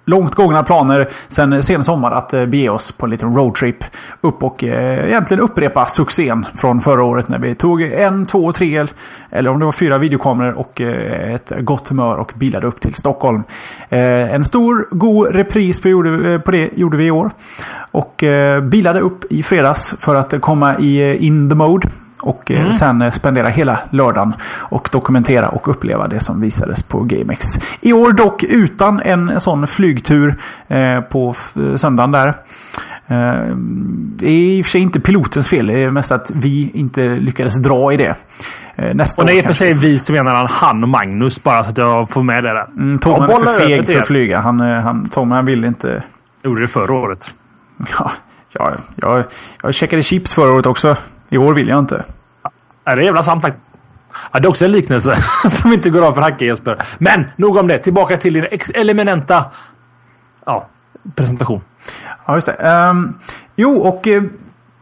långt 0.06 0.36
gångna 0.36 0.64
planer 0.64 1.10
sen 1.28 1.64
sen 1.64 1.84
sommar 1.84 2.12
att 2.12 2.34
eh, 2.34 2.46
bege 2.46 2.70
oss 2.70 2.92
på 2.92 3.06
en 3.06 3.10
liten 3.10 3.36
roadtrip 3.36 3.84
upp 4.22 4.44
och 4.44 4.64
eh, 4.64 5.08
egentligen 5.08 5.44
upprepa 5.44 5.86
succén 5.86 6.46
från 6.56 6.82
förra 6.82 7.04
året 7.04 7.30
när 7.30 7.40
vi 7.40 7.56
tog 7.56 7.82
en, 7.82 8.26
två, 8.26 8.52
tre 8.52 8.88
eller 9.30 9.50
om 9.50 9.60
det 9.60 9.66
var 9.66 9.72
fyra 9.72 9.98
videokameror 9.98 10.54
och 10.54 10.82
eh, 10.82 11.34
ett 11.34 11.52
gott 11.60 11.88
humör 11.88 12.18
och 12.18 12.32
bilade 12.36 12.68
upp 12.68 12.80
till 12.80 12.94
Stockholm. 12.94 13.44
Eh, 13.90 14.34
en 14.34 14.44
stor 14.44 14.88
god 14.92 15.36
repris 15.36 15.82
på, 15.82 15.90
gjorde, 15.90 16.34
eh, 16.34 16.42
på 16.42 16.52
det 16.52 16.70
gjorde 16.76 16.98
vi 16.98 17.06
i 17.06 17.12
år. 17.12 17.32
Och 17.92 18.24
eh, 18.24 18.62
bilade 18.62 19.00
upp 19.00 19.32
i 19.32 19.44
fredags 19.44 19.96
för 20.00 20.16
att 20.16 20.42
komma 20.42 20.78
i 20.80 21.18
in 21.18 21.50
the 21.50 21.56
mode. 21.56 21.88
Och 22.24 22.52
eh, 22.52 22.60
mm. 22.60 22.74
sen 22.74 23.12
spendera 23.12 23.48
hela 23.48 23.80
lördagen 23.90 24.34
och 24.58 24.90
dokumentera 24.92 25.50
och 25.50 25.68
uppleva 25.68 26.08
det 26.08 26.20
som 26.20 26.42
visades 26.42 26.84
på 26.84 27.04
GameX. 27.04 27.60
I 27.82 27.94
år 27.94 28.12
dock 28.12 28.44
utan 28.44 29.00
en 29.00 29.42
sån 29.42 29.68
flygtur 29.68 30.36
eh, 30.68 31.02
på 31.02 31.36
söndagen 31.76 32.12
där. 32.12 32.28
Eh, 33.08 33.56
det 33.96 34.28
är 34.28 34.58
i 34.58 34.62
och 34.62 34.66
för 34.66 34.72
sig 34.72 34.82
inte 34.82 35.00
pilotens 35.00 35.50
fel. 35.50 35.68
Det 35.68 35.84
är 35.84 35.92
mest 35.92 36.12
att 36.12 36.32
vi 36.34 36.72
inte 36.74 37.08
lyckades 37.08 37.64
dra 37.64 37.94
i 37.94 37.98
det. 37.98 38.16
Nästa 38.94 39.22
och 39.22 39.26
när 39.26 39.34
Jeppe 39.34 39.54
säger 39.54 39.76
vi 39.76 40.00
så 40.00 40.14
menar 40.14 40.36
han 40.36 40.48
han 40.52 40.84
och 40.84 40.90
Magnus 40.90 41.44
bara 41.44 41.64
så 41.64 41.70
att 41.70 41.78
jag 41.78 42.10
får 42.10 42.24
med 42.24 42.44
det 42.44 42.54
där. 42.54 42.68
Mm, 42.78 43.00
Tom 43.00 43.24
är 43.24 43.28
för 43.28 43.66
feg 43.66 43.88
för 43.88 44.00
att 44.00 44.08
flyga. 44.08 44.40
Han, 44.40 44.60
han, 44.60 45.10
Tom 45.10 45.32
han 45.32 45.46
vill 45.46 45.66
inte... 45.66 46.04
Gjorde 46.44 46.62
det 46.62 46.68
förra 46.68 46.94
året. 46.94 47.34
Ja, 48.00 48.12
ja 48.54 48.72
jag, 48.96 49.24
jag 49.64 49.74
checkade 49.74 50.04
chips 50.04 50.34
förra 50.34 50.52
året 50.52 50.66
också. 50.66 50.96
I 51.34 51.38
år 51.38 51.54
vill 51.54 51.68
jag 51.68 51.80
inte. 51.80 52.04
Ja, 52.84 52.96
det 52.96 53.02
är 53.02 53.06
jävla 53.06 53.24
sant 53.24 53.46
Ja, 54.32 54.40
det 54.40 54.46
är 54.46 54.50
också 54.50 54.66
en 54.66 54.72
liknelse 54.72 55.16
som 55.50 55.74
inte 55.74 55.90
går 55.90 56.08
av 56.08 56.14
för 56.14 56.22
Hacke 56.22 56.46
Jesper. 56.46 56.78
Men 56.98 57.26
nog 57.36 57.58
om 57.58 57.68
det. 57.68 57.78
Tillbaka 57.78 58.18
till 58.18 58.34
din 58.34 58.48
eminenta 58.74 59.46
ja, 60.46 60.68
presentation. 61.16 61.62
Ja, 62.26 62.36
just 62.36 62.48
det. 62.48 62.90
Um, 62.90 63.18
jo, 63.56 63.72
och 63.72 64.08
uh, 64.08 64.24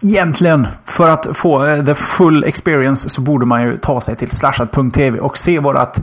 egentligen 0.03 0.67
för 0.85 1.09
att 1.09 1.27
få 1.33 1.65
uh, 1.65 1.85
the 1.85 1.95
full 1.95 2.43
experience 2.43 3.09
så 3.09 3.21
borde 3.21 3.45
man 3.45 3.63
ju 3.63 3.77
ta 3.77 4.01
sig 4.01 4.15
till 4.15 4.31
slashat.tv 4.31 5.19
och 5.19 5.37
se 5.37 5.59
vårat 5.59 5.99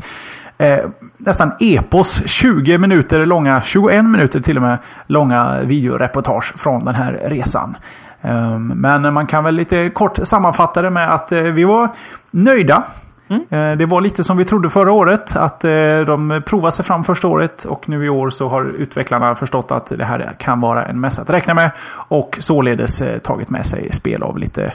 uh, 0.63 0.91
nästan 1.17 1.53
epos 1.61 2.23
20 2.27 2.79
minuter 2.79 3.27
långa, 3.27 3.63
21 3.63 4.05
minuter 4.05 4.41
till 4.41 4.57
och 4.57 4.63
med 4.63 4.79
långa 5.07 5.61
videoreportage 5.61 6.53
från 6.57 6.85
den 6.85 6.95
här 6.95 7.23
resan. 7.27 7.77
Ehm, 8.23 8.67
men 8.67 9.15
man 9.15 9.27
kan 9.27 9.45
väl 9.45 9.55
lite 9.55 9.91
kort 9.91 10.19
sammanfatta 10.23 10.83
det 10.83 10.91
med 10.91 11.15
att 11.15 11.33
eh, 11.33 11.43
vi 11.43 11.65
var 11.65 11.89
nöjda. 12.31 12.83
Mm. 13.31 13.43
Eh, 13.51 13.79
det 13.79 13.87
var 13.87 14.01
lite 14.01 14.25
som 14.25 14.37
vi 14.37 14.45
trodde 14.45 14.71
förra 14.71 14.93
året. 14.93 15.37
Att 15.37 15.65
eh, 15.65 16.01
de 16.07 16.43
provade 16.47 16.73
sig 16.73 16.85
fram 16.85 17.05
första 17.05 17.29
året 17.29 17.65
och 17.65 17.89
nu 17.89 18.05
i 18.05 18.09
år 18.09 18.31
så 18.31 18.49
har 18.49 18.65
utvecklarna 18.65 19.35
förstått 19.35 19.73
att 19.73 19.93
det 19.97 20.05
här 20.05 20.33
kan 20.39 20.61
vara 20.61 20.85
en 20.85 21.01
mässa 21.01 21.23
att 21.23 21.31
räkna 21.31 21.55
med. 21.55 21.71
Och 22.09 22.37
således 22.41 23.03
tagit 23.23 23.51
med 23.51 23.67
sig 23.67 23.93
spel 23.93 24.23
av 24.23 24.39
lite 24.39 24.73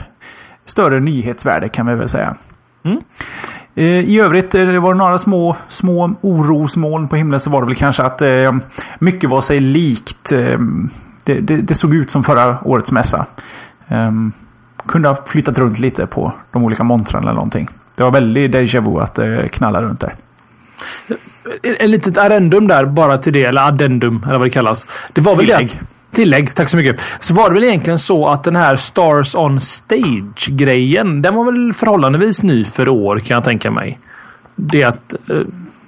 större 0.66 1.00
nyhetsvärde 1.00 1.68
kan 1.68 1.86
vi 1.86 1.94
väl 1.94 2.08
säga. 2.08 2.34
Mm. 2.84 3.00
I 4.06 4.20
övrigt 4.20 4.50
det 4.50 4.80
var 4.80 4.94
några 4.94 5.18
små, 5.18 5.56
små 5.68 6.14
orosmoln 6.20 7.08
på 7.08 7.16
himlen 7.16 7.40
så 7.40 7.50
var 7.50 7.60
det 7.60 7.66
väl 7.66 7.74
kanske 7.74 8.02
att 8.02 8.22
mycket 8.98 9.30
var 9.30 9.40
sig 9.40 9.60
likt 9.60 10.32
det, 11.24 11.40
det, 11.40 11.56
det, 11.56 11.74
såg 11.74 11.94
ut 11.94 12.10
som 12.10 12.24
förra 12.24 12.58
årets 12.64 12.92
mässa. 12.92 13.26
Um, 13.88 14.32
kunde 14.86 15.08
ha 15.08 15.16
flyttat 15.26 15.58
runt 15.58 15.78
lite 15.78 16.06
på 16.06 16.32
de 16.50 16.64
olika 16.64 16.82
montrarna 16.82 17.24
eller 17.24 17.34
någonting. 17.34 17.68
Det 17.96 18.02
var 18.02 18.10
väldigt 18.10 18.54
déjà 18.54 18.80
vu 18.80 19.00
att 19.00 19.14
det 19.14 19.42
uh, 19.42 19.48
knallade 19.48 19.86
runt 19.86 20.00
där. 20.00 20.14
En 21.62 21.90
litet 21.90 22.18
addendum 22.18 22.68
där 22.68 22.84
bara 22.84 23.18
till 23.18 23.32
det, 23.32 23.44
eller 23.44 23.68
addendum 23.68 24.22
eller 24.26 24.38
vad 24.38 24.46
det 24.46 24.50
kallas. 24.50 24.86
Det 25.12 25.20
var 25.20 25.36
väl 25.36 25.46
Tillägg. 25.46 25.80
tillägg. 26.12 26.54
Tack 26.54 26.68
så 26.68 26.76
mycket. 26.76 27.00
Så 27.20 27.34
var 27.34 27.48
det 27.48 27.54
väl 27.54 27.64
egentligen 27.64 27.98
så 27.98 28.28
att 28.28 28.44
den 28.44 28.56
här 28.56 28.76
Stars 28.76 29.34
on 29.34 29.60
Stage-grejen, 29.60 31.22
den 31.22 31.34
var 31.34 31.44
väl 31.44 31.72
förhållandevis 31.72 32.42
ny 32.42 32.64
för 32.64 32.88
år 32.88 33.18
kan 33.18 33.34
jag 33.34 33.44
tänka 33.44 33.70
mig. 33.70 33.98
Det 34.54 34.84
att... 34.84 35.14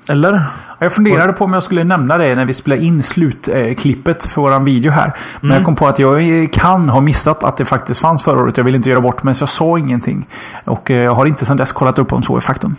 Eller? 0.08 0.42
Jag 0.78 0.92
funderade 0.92 1.32
på 1.32 1.44
om 1.44 1.52
jag 1.52 1.62
skulle 1.62 1.84
nämna 1.84 2.16
det 2.16 2.34
när 2.34 2.44
vi 2.44 2.52
spelade 2.52 2.82
in 2.82 3.02
slutklippet 3.02 4.26
för 4.26 4.42
våran 4.42 4.64
video 4.64 4.90
här. 4.92 5.12
Men 5.40 5.50
Mm. 5.50 5.56
jag 5.56 5.64
kom 5.64 5.76
på 5.76 5.86
att 5.88 5.98
jag 5.98 6.48
kan 6.52 6.88
ha 6.88 7.00
missat 7.00 7.44
att 7.44 7.56
det 7.56 7.64
faktiskt 7.64 8.00
fanns 8.00 8.22
förra 8.22 8.40
året. 8.42 8.56
Jag 8.56 8.64
vill 8.64 8.74
inte 8.74 8.90
göra 8.90 9.00
bort 9.00 9.22
mig 9.22 9.34
så 9.34 9.42
jag 9.42 9.48
sa 9.48 9.78
ingenting. 9.78 10.26
Och 10.64 10.90
eh, 10.90 10.96
jag 11.02 11.14
har 11.14 11.26
inte 11.26 11.46
sedan 11.46 11.56
dess 11.56 11.72
kollat 11.72 11.98
upp 11.98 12.12
om 12.12 12.22
så 12.22 12.36
är 12.36 12.40
faktum. 12.40 12.76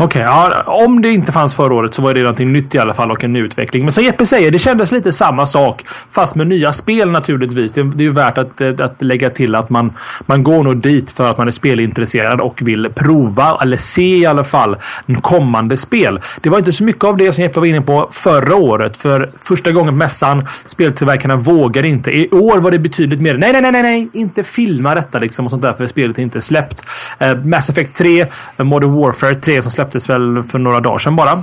Okej, 0.00 0.22
ja, 0.22 0.62
om 0.66 1.02
det 1.02 1.12
inte 1.12 1.32
fanns 1.32 1.54
förra 1.54 1.74
året 1.74 1.94
så 1.94 2.02
var 2.02 2.14
det 2.14 2.20
någonting 2.20 2.52
nytt 2.52 2.74
i 2.74 2.78
alla 2.78 2.94
fall 2.94 3.10
och 3.10 3.24
en 3.24 3.32
ny 3.32 3.40
utveckling. 3.40 3.84
Men 3.84 3.92
som 3.92 4.04
Jeppe 4.04 4.26
säger, 4.26 4.50
det 4.50 4.58
kändes 4.58 4.92
lite 4.92 5.12
samma 5.12 5.46
sak. 5.46 5.84
Fast 6.12 6.34
med 6.34 6.46
nya 6.46 6.72
spel 6.72 7.10
naturligtvis. 7.10 7.72
Det, 7.72 7.82
det 7.82 8.02
är 8.02 8.04
ju 8.04 8.12
värt 8.12 8.38
att, 8.38 8.60
eh, 8.60 8.74
att 8.78 9.02
lägga 9.02 9.30
till 9.30 9.54
att 9.54 9.70
man, 9.70 9.92
man 10.26 10.42
går 10.42 10.64
nog 10.64 10.76
dit 10.76 11.10
för 11.10 11.30
att 11.30 11.38
man 11.38 11.46
är 11.46 11.50
spelintresserad 11.50 12.40
och 12.40 12.62
vill 12.62 12.90
prova, 12.94 13.58
eller 13.62 13.76
se 13.76 14.16
i 14.16 14.26
alla 14.26 14.44
fall, 14.44 14.76
kommande 15.22 15.76
spel. 15.76 16.20
Det 16.40 16.48
var 16.48 16.58
inte 16.58 16.72
så 16.72 16.84
mycket 16.84 17.04
av 17.04 17.16
det 17.16 17.32
som 17.32 17.44
Jeppe 17.44 17.60
var 17.60 17.66
inne 17.66 17.80
på 17.80 18.08
förra 18.10 18.56
året. 18.56 18.96
För 18.96 19.30
första 19.42 19.72
gången 19.72 19.92
på 19.92 19.96
mässan, 19.96 20.46
speltillverkarna 20.66 21.36
vågade 21.36 21.88
inte. 21.88 22.10
I 22.10 22.28
år 22.30 22.58
var 22.58 22.70
det 22.70 22.78
betydligt 22.78 23.20
mer. 23.20 23.36
Nej, 23.36 23.52
nej, 23.52 23.62
nej, 23.62 23.72
nej, 23.72 23.82
nej. 23.82 24.08
inte 24.12 24.42
filma 24.42 24.94
detta 24.94 25.18
liksom 25.18 25.44
och 25.44 25.50
sånt 25.50 25.62
där 25.62 25.72
för 25.72 25.86
spelet 25.86 26.18
är 26.18 26.22
inte 26.22 26.40
släppt. 26.40 26.84
Eh, 27.18 27.36
Mass 27.36 27.68
Effect 27.68 27.96
3, 27.96 28.20
eh, 28.56 28.64
Modern 28.64 28.92
Warfare 28.92 29.34
3 29.34 29.47
som 29.62 29.70
släpptes 29.70 30.10
väl 30.10 30.42
för 30.42 30.58
några 30.58 30.80
dagar 30.80 30.98
sedan 30.98 31.16
bara. 31.16 31.42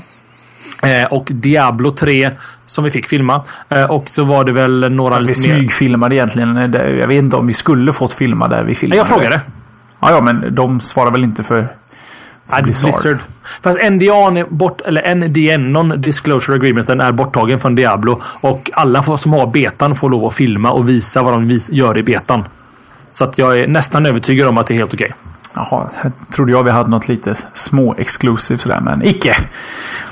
Eh, 0.83 1.05
och 1.11 1.27
Diablo 1.31 1.91
3 1.91 2.31
som 2.65 2.83
vi 2.83 2.91
fick 2.91 3.07
filma. 3.07 3.43
Eh, 3.69 3.91
och 3.91 4.09
så 4.09 4.23
var 4.23 4.43
det 4.43 4.51
väl 4.51 4.93
några 4.93 5.15
Alltså, 5.15 5.27
vi 5.27 5.33
lite 5.33 5.41
smygfilmade 5.41 6.15
egentligen. 6.15 6.73
Jag 6.99 7.07
vet 7.07 7.17
inte 7.17 7.37
om 7.37 7.47
vi 7.47 7.53
skulle 7.53 7.93
fått 7.93 8.13
filma 8.13 8.47
där 8.47 8.63
vi 8.63 8.75
filmade. 8.75 8.97
Jag 8.97 9.07
frågade. 9.07 9.41
Ja, 9.99 10.11
ja, 10.11 10.21
men 10.21 10.55
de 10.55 10.81
svarar 10.81 11.11
väl 11.11 11.23
inte 11.23 11.43
för, 11.43 11.61
för 11.61 12.55
Ja, 12.57 12.61
Blizzard. 12.63 12.91
Blizzard. 12.91 13.17
Fast 13.61 13.79
NDA 13.79 14.39
är 14.39 14.49
bort, 14.49 14.81
eller 14.81 15.15
NDN, 15.15 15.73
Non-Disclosure 15.73 16.55
Agreementen, 16.55 17.01
är 17.01 17.11
borttagen 17.11 17.59
från 17.59 17.75
Diablo. 17.75 18.21
Och 18.23 18.71
alla 18.73 19.17
som 19.17 19.33
har 19.33 19.47
betan 19.47 19.95
får 19.95 20.09
lov 20.09 20.25
att 20.25 20.35
filma 20.35 20.71
och 20.71 20.89
visa 20.89 21.23
vad 21.23 21.33
de 21.33 21.59
gör 21.71 21.97
i 21.97 22.03
betan. 22.03 22.43
Så 23.11 23.23
att 23.23 23.37
jag 23.37 23.59
är 23.59 23.67
nästan 23.67 24.05
övertygad 24.05 24.47
om 24.47 24.57
att 24.57 24.67
det 24.67 24.73
är 24.73 24.77
helt 24.77 24.93
okej. 24.93 25.13
Jaha, 25.55 25.89
här 25.95 26.11
trodde 26.29 26.51
jag 26.51 26.63
vi 26.63 26.71
hade 26.71 26.89
något 26.89 27.07
lite 27.07 27.35
små 27.53 27.95
exclusive 27.97 28.59
sådär, 28.59 28.79
men 28.81 29.03
icke. 29.03 29.35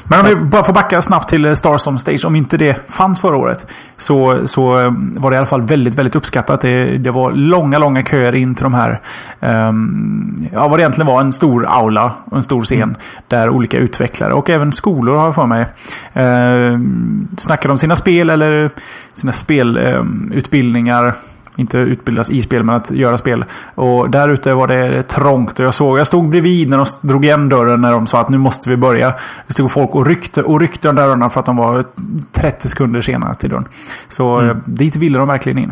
Men 0.08 0.20
om 0.20 0.26
vi 0.26 0.36
bara 0.36 0.64
får 0.64 0.74
backa 0.74 1.02
snabbt 1.02 1.30
till 1.30 1.46
eh, 1.46 1.54
Stars 1.54 1.88
on 1.88 2.00
Stage. 2.00 2.26
Om 2.26 2.36
inte 2.36 2.58
det 2.58 2.92
fanns 2.92 3.22
förra 3.22 3.38
året 3.38 3.68
så, 3.98 4.48
så 4.48 4.80
eh, 4.80 4.94
var 4.96 5.32
det 5.32 5.36
i 5.36 5.38
alla 5.38 5.46
fall 5.46 5.62
väldigt, 5.62 5.96
väldigt 5.96 6.16
uppskattat. 6.16 6.62
Det, 6.62 6.98
det 6.98 7.12
var 7.12 7.32
långa, 7.32 7.80
långa 7.80 8.04
köer 8.04 8.36
in 8.36 8.56
till 8.56 8.64
de 8.64 8.74
här... 8.74 9.00
Um, 9.40 10.36
ja, 10.52 10.68
vad 10.68 10.80
det 10.80 10.82
egentligen 10.82 11.08
var 11.08 11.22
en 11.22 11.34
stor 11.34 11.66
aula 11.70 12.12
och 12.26 12.38
en 12.38 12.44
stor 12.44 12.62
scen. 12.62 12.98
Där 13.28 13.50
olika 13.50 13.78
utvecklare 13.78 14.34
och 14.34 14.50
även 14.50 14.74
skolor 14.74 15.16
har 15.16 15.26
jag 15.26 15.36
för 15.36 15.46
mig 15.46 15.66
um, 16.14 17.28
snackade 17.38 17.72
om 17.72 17.78
sina 17.78 17.96
spel 17.96 18.30
eller 18.30 18.70
sina 19.14 19.32
spelutbildningar. 19.32 21.14
Inte 21.56 21.78
utbildas 21.78 22.30
i 22.30 22.42
spel, 22.42 22.64
men 22.64 22.76
att 22.76 22.92
göra 22.92 23.18
spel. 23.18 23.46
Och 23.76 24.10
där 24.10 24.30
ute 24.30 24.54
var 24.54 24.68
det 24.68 25.04
trångt. 25.04 25.60
Och 25.60 25.66
jag 25.66 25.74
såg, 25.74 26.00
jag 26.00 26.08
stod 26.08 26.30
bredvid 26.30 26.70
när 26.70 26.78
de 26.78 26.86
drog 27.02 27.26
igen 27.26 27.50
dörren 27.50 27.82
när 27.82 27.92
de 27.92 28.08
sa 28.08 28.20
att 28.20 28.30
nu 28.30 28.38
måste 28.38 28.70
vi 28.70 28.78
börja. 28.78 29.14
Det 29.48 29.54
stod 29.54 29.72
folk 29.72 29.96
och 29.96 30.06
ryckte 30.06 30.44
och 30.44 30.60
ryckte 30.62 30.88
de 30.88 30.96
dörrarna 30.96 31.30
för 31.30 31.40
att 31.40 31.46
de 31.46 31.58
var 31.58 31.86
30 32.32 32.70
sekunder 32.70 33.02
senare 33.02 33.36
till 33.36 33.50
dörren. 33.50 33.66
Så 34.10 34.38
Mm. 34.40 34.50
eh, 34.50 34.56
dit 34.66 34.96
ville 34.96 35.18
de 35.18 35.28
verkligen 35.28 35.58
in. 35.58 35.72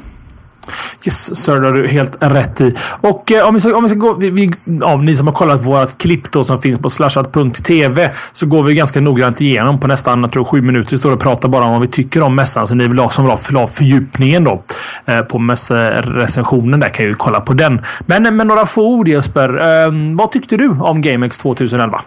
Yes, 1.06 1.44
sir, 1.44 1.60
det 1.60 1.68
har 1.68 1.74
du 1.74 1.88
helt 1.88 2.18
rätt 2.20 2.62
i. 2.62 2.76
Och 3.02 3.32
eh, 3.32 3.48
om, 3.48 3.54
vi 3.54 3.60
ska, 3.60 3.76
om 3.76 3.84
vi 3.84 3.90
ska 3.90 4.00
gå... 4.00 4.14
Vi, 4.14 4.30
vi, 4.30 4.52
ja, 4.82 4.98
ni 4.98 5.16
som 5.16 5.28
har 5.28 5.34
kollat 5.34 5.64
på 5.64 5.70
vårt 5.70 5.98
klipp 5.98 6.32
då 6.32 6.44
som 6.44 6.62
finns 6.62 6.80
på 6.80 6.90
slashat.tv 6.90 8.12
så 8.32 8.46
går 8.46 8.64
vi 8.64 8.74
ganska 8.74 9.02
noggrant 9.02 9.42
igenom 9.42 9.80
på 9.80 9.88
nästan 9.88 10.22
jag 10.22 10.32
tror, 10.32 10.44
sju 10.44 10.62
minuter. 10.62 10.92
Vi 10.92 10.98
står 10.98 11.12
och 11.12 11.20
pratar 11.20 11.50
bara 11.50 11.64
om 11.64 11.72
vad 11.72 11.82
vi 11.82 11.88
tycker 11.88 12.22
om 12.22 12.36
mässan. 12.36 12.68
Så 12.68 12.76
ni 12.76 12.88
vill 12.88 13.00
ha, 13.00 13.10
som 13.10 13.24
vill 13.24 13.32
ha, 13.32 13.40
vill 13.48 13.58
ha 13.58 13.68
fördjupningen 13.68 14.44
då 14.44 14.64
eh, 15.06 15.22
på 15.22 15.40
mässrecensionen 15.40 16.80
där 16.80 16.90
kan 16.90 17.06
ju 17.06 17.16
kolla 17.16 17.42
på 17.42 17.54
den. 17.54 17.82
Men 18.06 18.26
eh, 18.26 18.32
med 18.32 18.48
några 18.48 18.66
få 18.66 18.88
ord 18.88 19.08
Jesper. 19.08 19.50
Eh, 19.50 19.92
vad 20.16 20.32
tyckte 20.32 20.58
du 20.58 20.70
om 20.70 21.02
GameX 21.02 21.38
2011? 21.38 22.02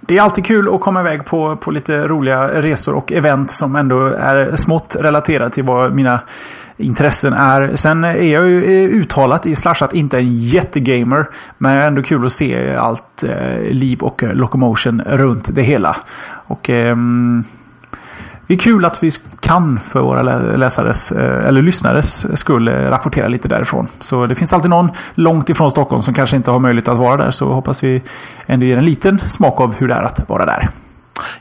Det 0.00 0.18
är 0.18 0.22
alltid 0.22 0.46
kul 0.46 0.74
att 0.74 0.80
komma 0.80 1.00
iväg 1.00 1.24
på, 1.24 1.56
på 1.56 1.70
lite 1.70 2.08
roliga 2.08 2.48
resor 2.48 2.94
och 2.94 3.12
event 3.12 3.50
som 3.50 3.76
ändå 3.76 4.06
är 4.06 4.56
smått 4.56 4.96
relaterade 5.00 5.50
till 5.50 5.64
vad 5.64 5.94
mina 5.94 6.20
intressen 6.78 7.32
är. 7.32 7.76
Sen 7.76 8.04
är 8.04 8.32
jag 8.32 8.48
ju 8.48 8.64
eh, 8.64 8.90
uttalat 8.90 9.46
i 9.46 9.56
Slashat 9.56 9.94
inte 9.94 10.18
en 10.18 10.38
jättegamer. 10.38 11.26
Men 11.58 11.78
ändå 11.78 12.02
kul 12.02 12.26
att 12.26 12.32
se 12.32 12.74
allt 12.74 13.24
eh, 13.24 13.60
liv 13.70 14.00
och 14.00 14.22
eh, 14.22 14.34
locomotion 14.34 15.02
runt 15.06 15.48
det 15.54 15.62
hela. 15.62 15.96
Och 16.46 16.70
eh, 16.70 16.96
det 18.46 18.54
är 18.54 18.58
kul 18.58 18.84
att 18.84 19.02
vi 19.02 19.10
kan 19.40 19.80
för 19.80 20.00
våra 20.00 20.22
läsares 20.56 21.12
eh, 21.12 21.46
eller 21.46 21.62
lyssnares 21.62 22.38
skull 22.38 22.68
eh, 22.68 22.72
rapportera 22.72 23.28
lite 23.28 23.48
därifrån. 23.48 23.88
Så 24.00 24.26
det 24.26 24.34
finns 24.34 24.52
alltid 24.52 24.70
någon 24.70 24.90
långt 25.14 25.50
ifrån 25.50 25.70
Stockholm 25.70 26.02
som 26.02 26.14
kanske 26.14 26.36
inte 26.36 26.50
har 26.50 26.58
möjlighet 26.58 26.88
att 26.88 26.98
vara 26.98 27.16
där. 27.16 27.30
Så 27.30 27.52
hoppas 27.52 27.84
vi 27.84 28.02
ändå 28.46 28.66
ger 28.66 28.76
en 28.76 28.84
liten 28.84 29.20
smak 29.26 29.60
av 29.60 29.74
hur 29.74 29.88
det 29.88 29.94
är 29.94 30.02
att 30.02 30.28
vara 30.28 30.46
där. 30.46 30.68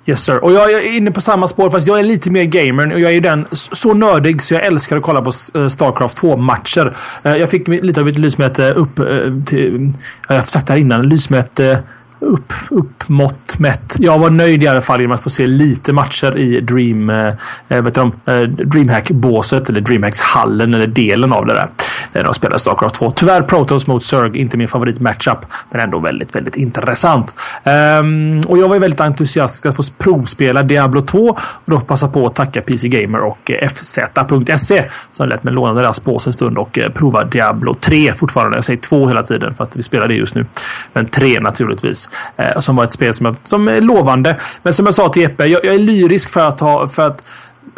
Yes 0.09 0.23
sir. 0.23 0.43
Och 0.43 0.53
jag 0.53 0.71
är 0.71 0.81
inne 0.81 1.11
på 1.11 1.21
samma 1.21 1.47
spår 1.47 1.69
fast 1.69 1.87
jag 1.87 1.99
är 1.99 2.03
lite 2.03 2.31
mer 2.31 2.43
gamer 2.43 2.93
och 2.93 2.99
jag 2.99 3.09
är 3.09 3.13
ju 3.15 3.19
den 3.19 3.45
så 3.51 3.93
nördig 3.93 4.41
så 4.41 4.53
jag 4.53 4.65
älskar 4.65 4.97
att 4.97 5.03
kolla 5.03 5.21
på 5.21 5.31
eh, 5.55 5.67
Starcraft 5.67 6.21
2-matcher. 6.21 6.93
Eh, 7.23 7.35
jag 7.35 7.49
fick 7.49 7.67
lite 7.67 8.01
av 8.01 8.09
ett 8.09 8.17
lysmäte 8.19 8.73
upp 8.73 8.99
eh, 8.99 9.05
till... 9.45 9.91
Jag 10.27 10.35
har 10.35 10.41
sagt 10.41 10.67
det 10.67 10.73
här 10.73 10.79
innan. 10.79 11.09
Lysmäte 11.09 11.83
upp, 12.19 12.53
uppmått 12.69 13.59
mätt. 13.59 13.95
Jag 13.99 14.19
var 14.19 14.29
nöjd 14.29 14.63
i 14.63 14.67
alla 14.67 14.81
fall 14.81 15.01
genom 15.01 15.15
att 15.15 15.23
få 15.23 15.29
se 15.29 15.47
lite 15.47 15.93
matcher 15.93 16.37
i 16.37 16.61
Dream, 16.61 17.09
eh, 17.09 17.33
eh 17.69 17.81
vet 17.81 17.97
eh, 17.97 18.03
Dreamhack-båset 18.41 19.69
eller 19.69 19.81
Dreamhacks-hallen 19.81 20.73
eller 20.73 20.87
delen 20.87 21.33
av 21.33 21.45
det 21.45 21.53
där. 21.53 21.69
När 22.13 22.23
de 22.23 22.33
spelade 22.33 22.59
Starcraft 22.59 22.95
2. 22.95 23.11
Tyvärr 23.11 23.41
Protoss 23.41 23.87
mot 23.87 24.03
Zerg, 24.03 24.37
inte 24.37 24.57
min 24.57 24.67
favorit 24.67 24.99
matchup. 24.99 25.37
Men 25.71 25.81
ändå 25.81 25.99
väldigt, 25.99 26.35
väldigt 26.35 26.55
intressant. 26.55 27.35
Um, 27.63 28.39
och 28.47 28.57
jag 28.57 28.69
var 28.69 28.79
väldigt 28.79 28.99
entusiastisk 28.99 29.65
att 29.65 29.75
få 29.75 29.83
provspela 29.97 30.63
Diablo 30.63 31.01
2. 31.01 31.19
Och 31.29 31.39
då 31.65 31.79
passa 31.79 32.07
på 32.07 32.25
att 32.25 32.35
tacka 32.35 32.61
PC 32.61 32.87
Gamer 32.87 33.23
och 33.23 33.51
eh, 33.51 33.69
FZ.se 33.69 34.85
som 35.11 35.29
lät 35.29 35.43
mig 35.43 35.53
låna 35.53 35.73
deras 35.73 36.03
bås 36.03 36.27
en 36.27 36.33
stund 36.33 36.57
och 36.57 36.79
prova 36.93 37.23
Diablo 37.23 37.73
3 37.73 38.13
fortfarande. 38.13 38.57
Jag 38.57 38.63
säger 38.63 38.79
2 38.79 39.07
hela 39.07 39.23
tiden 39.23 39.55
för 39.55 39.63
att 39.63 39.75
vi 39.75 39.83
spelar 39.83 40.07
det 40.07 40.13
just 40.13 40.35
nu. 40.35 40.45
Men 40.93 41.05
3 41.05 41.39
naturligtvis. 41.39 42.06
Eh, 42.37 42.59
som 42.59 42.75
var 42.75 42.83
ett 42.83 42.91
spel 42.91 43.13
som, 43.13 43.25
jag, 43.25 43.35
som 43.43 43.67
är 43.67 43.81
lovande. 43.81 44.39
Men 44.63 44.73
som 44.73 44.85
jag 44.85 44.95
sa 44.95 45.09
till 45.09 45.21
Jeppe, 45.21 45.45
jag, 45.45 45.65
jag 45.65 45.75
är 45.75 45.79
lyrisk 45.79 46.29
för 46.29 46.47
att 46.47 46.59
ha 46.59 46.87
för 46.87 47.07
att 47.07 47.25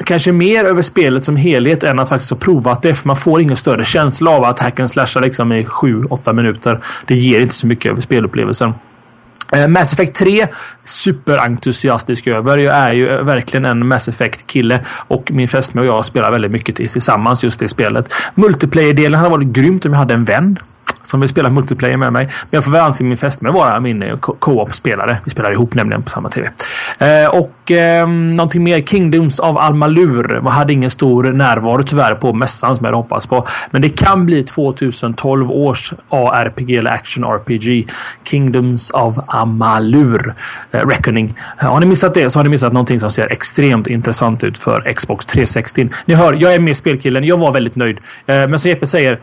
kanske 0.06 0.32
mer 0.32 0.66
över 0.66 0.82
spelet 0.82 1.26
som 1.26 1.36
helhet 1.36 1.84
än 1.84 2.00
att 2.00 2.10
faktiskt 2.10 2.32
ha 2.32 2.38
provat 2.38 2.82
det. 2.82 2.96
För 2.96 3.08
man 3.08 3.18
får 3.18 3.42
ingen 3.42 3.58
större 3.58 3.86
känsla 3.86 4.32
av 4.32 4.44
att 4.44 4.60
hacken 4.60 4.90
slashar 4.90 5.22
liksom 5.22 5.52
i 5.52 5.64
7-8 5.64 6.34
minuter. 6.34 6.80
Det 7.06 7.16
ger 7.16 7.40
inte 7.40 7.56
så 7.56 7.68
mycket 7.68 7.92
över 7.92 8.02
spelupplevelsen. 8.02 8.74
Eh, 9.52 9.68
Mass 9.68 9.94
Effect 9.94 10.16
3 10.16 10.48
superentusiastisk 10.84 12.28
över. 12.28 12.58
Jag 12.58 12.76
är 12.76 12.94
ju 12.94 13.10
eh, 13.10 13.24
verkligen 13.24 13.66
en 13.66 13.88
Mass 13.88 14.08
Effect-kille 14.08 14.86
och 15.08 15.32
min 15.32 15.48
fästmö 15.48 15.82
och 15.82 15.88
jag 15.88 16.06
spelar 16.06 16.32
väldigt 16.32 16.52
mycket 16.52 16.76
tillsammans 16.76 17.44
just 17.44 17.60
det 17.60 17.68
spelet. 17.68 18.14
Multiplayer-delen 18.36 19.20
hade 19.20 19.30
varit 19.30 19.48
grymt 19.48 19.86
om 19.86 19.92
jag 19.92 20.00
hade 20.00 20.14
en 20.14 20.24
vän 20.24 20.58
som 21.04 21.20
vill 21.20 21.30
spela 21.30 21.50
multiplayer 21.50 21.98
med 21.98 22.14
mig. 22.14 22.26
Men 22.26 22.48
jag 22.50 22.64
får 22.64 22.72
väl 22.72 22.82
anse 22.82 23.04
min 23.04 23.18
fästmö 23.18 23.52
vara 23.52 23.80
min 23.80 24.04
eh, 24.04 24.18
co-op 24.18 24.76
spelare. 24.76 25.18
Vi 25.24 25.32
spelar 25.32 25.52
ihop 25.52 25.76
nämligen 25.76 26.04
på 26.04 26.10
samma 26.10 26.30
tv. 26.30 26.50
Eh, 27.00 27.30
och 27.30 27.72
eh, 27.72 28.08
någonting 28.08 28.64
mer. 28.64 28.82
Kingdoms 28.82 29.40
av 29.40 29.58
Almalur. 29.58 30.42
Jag 30.44 30.52
hade 30.52 30.74
ingen 30.74 30.90
stor 30.90 31.24
närvaro 31.24 31.84
tyvärr 31.84 32.16
på 32.16 32.34
mässan 32.34 32.76
som 32.76 32.86
jag 32.86 32.94
hoppas 32.94 33.10
hoppats 33.10 33.28
på. 33.28 33.48
Men 33.72 33.82
det 33.82 33.90
kan 33.90 34.26
bli 34.26 34.44
2012 34.44 35.52
års 35.52 35.94
ARPG 36.10 36.78
eller 36.78 36.92
Action 36.92 37.24
RPG. 37.24 37.88
Kingdoms 38.24 38.92
of 38.92 39.16
Amalur. 39.28 40.34
Eh, 40.72 40.88
Reckoning. 40.88 41.36
Eh, 41.62 41.72
Har 41.72 41.80
ni 41.80 41.86
missat 41.86 42.14
det 42.14 42.30
så 42.30 42.40
har 42.40 42.44
ni 42.44 42.50
missat 42.50 42.74
någonting 42.74 43.00
som 43.00 43.12
ser 43.12 43.32
extremt 43.32 43.88
intressant 43.88 44.44
ut 44.44 44.58
för 44.58 44.94
Xbox 44.94 45.26
360. 45.26 45.90
Ni 46.06 46.14
hör, 46.14 46.34
jag 46.34 46.54
är 46.54 46.60
med 46.60 46.78
spelkillen. 46.78 47.24
Jag 47.24 47.38
var 47.38 47.52
väldigt 47.52 47.76
nöjd. 47.76 47.98
Eh, 48.28 48.48
men 48.48 48.60
som 48.60 48.70
Jeppe 48.70 48.88
säger, 48.88 49.20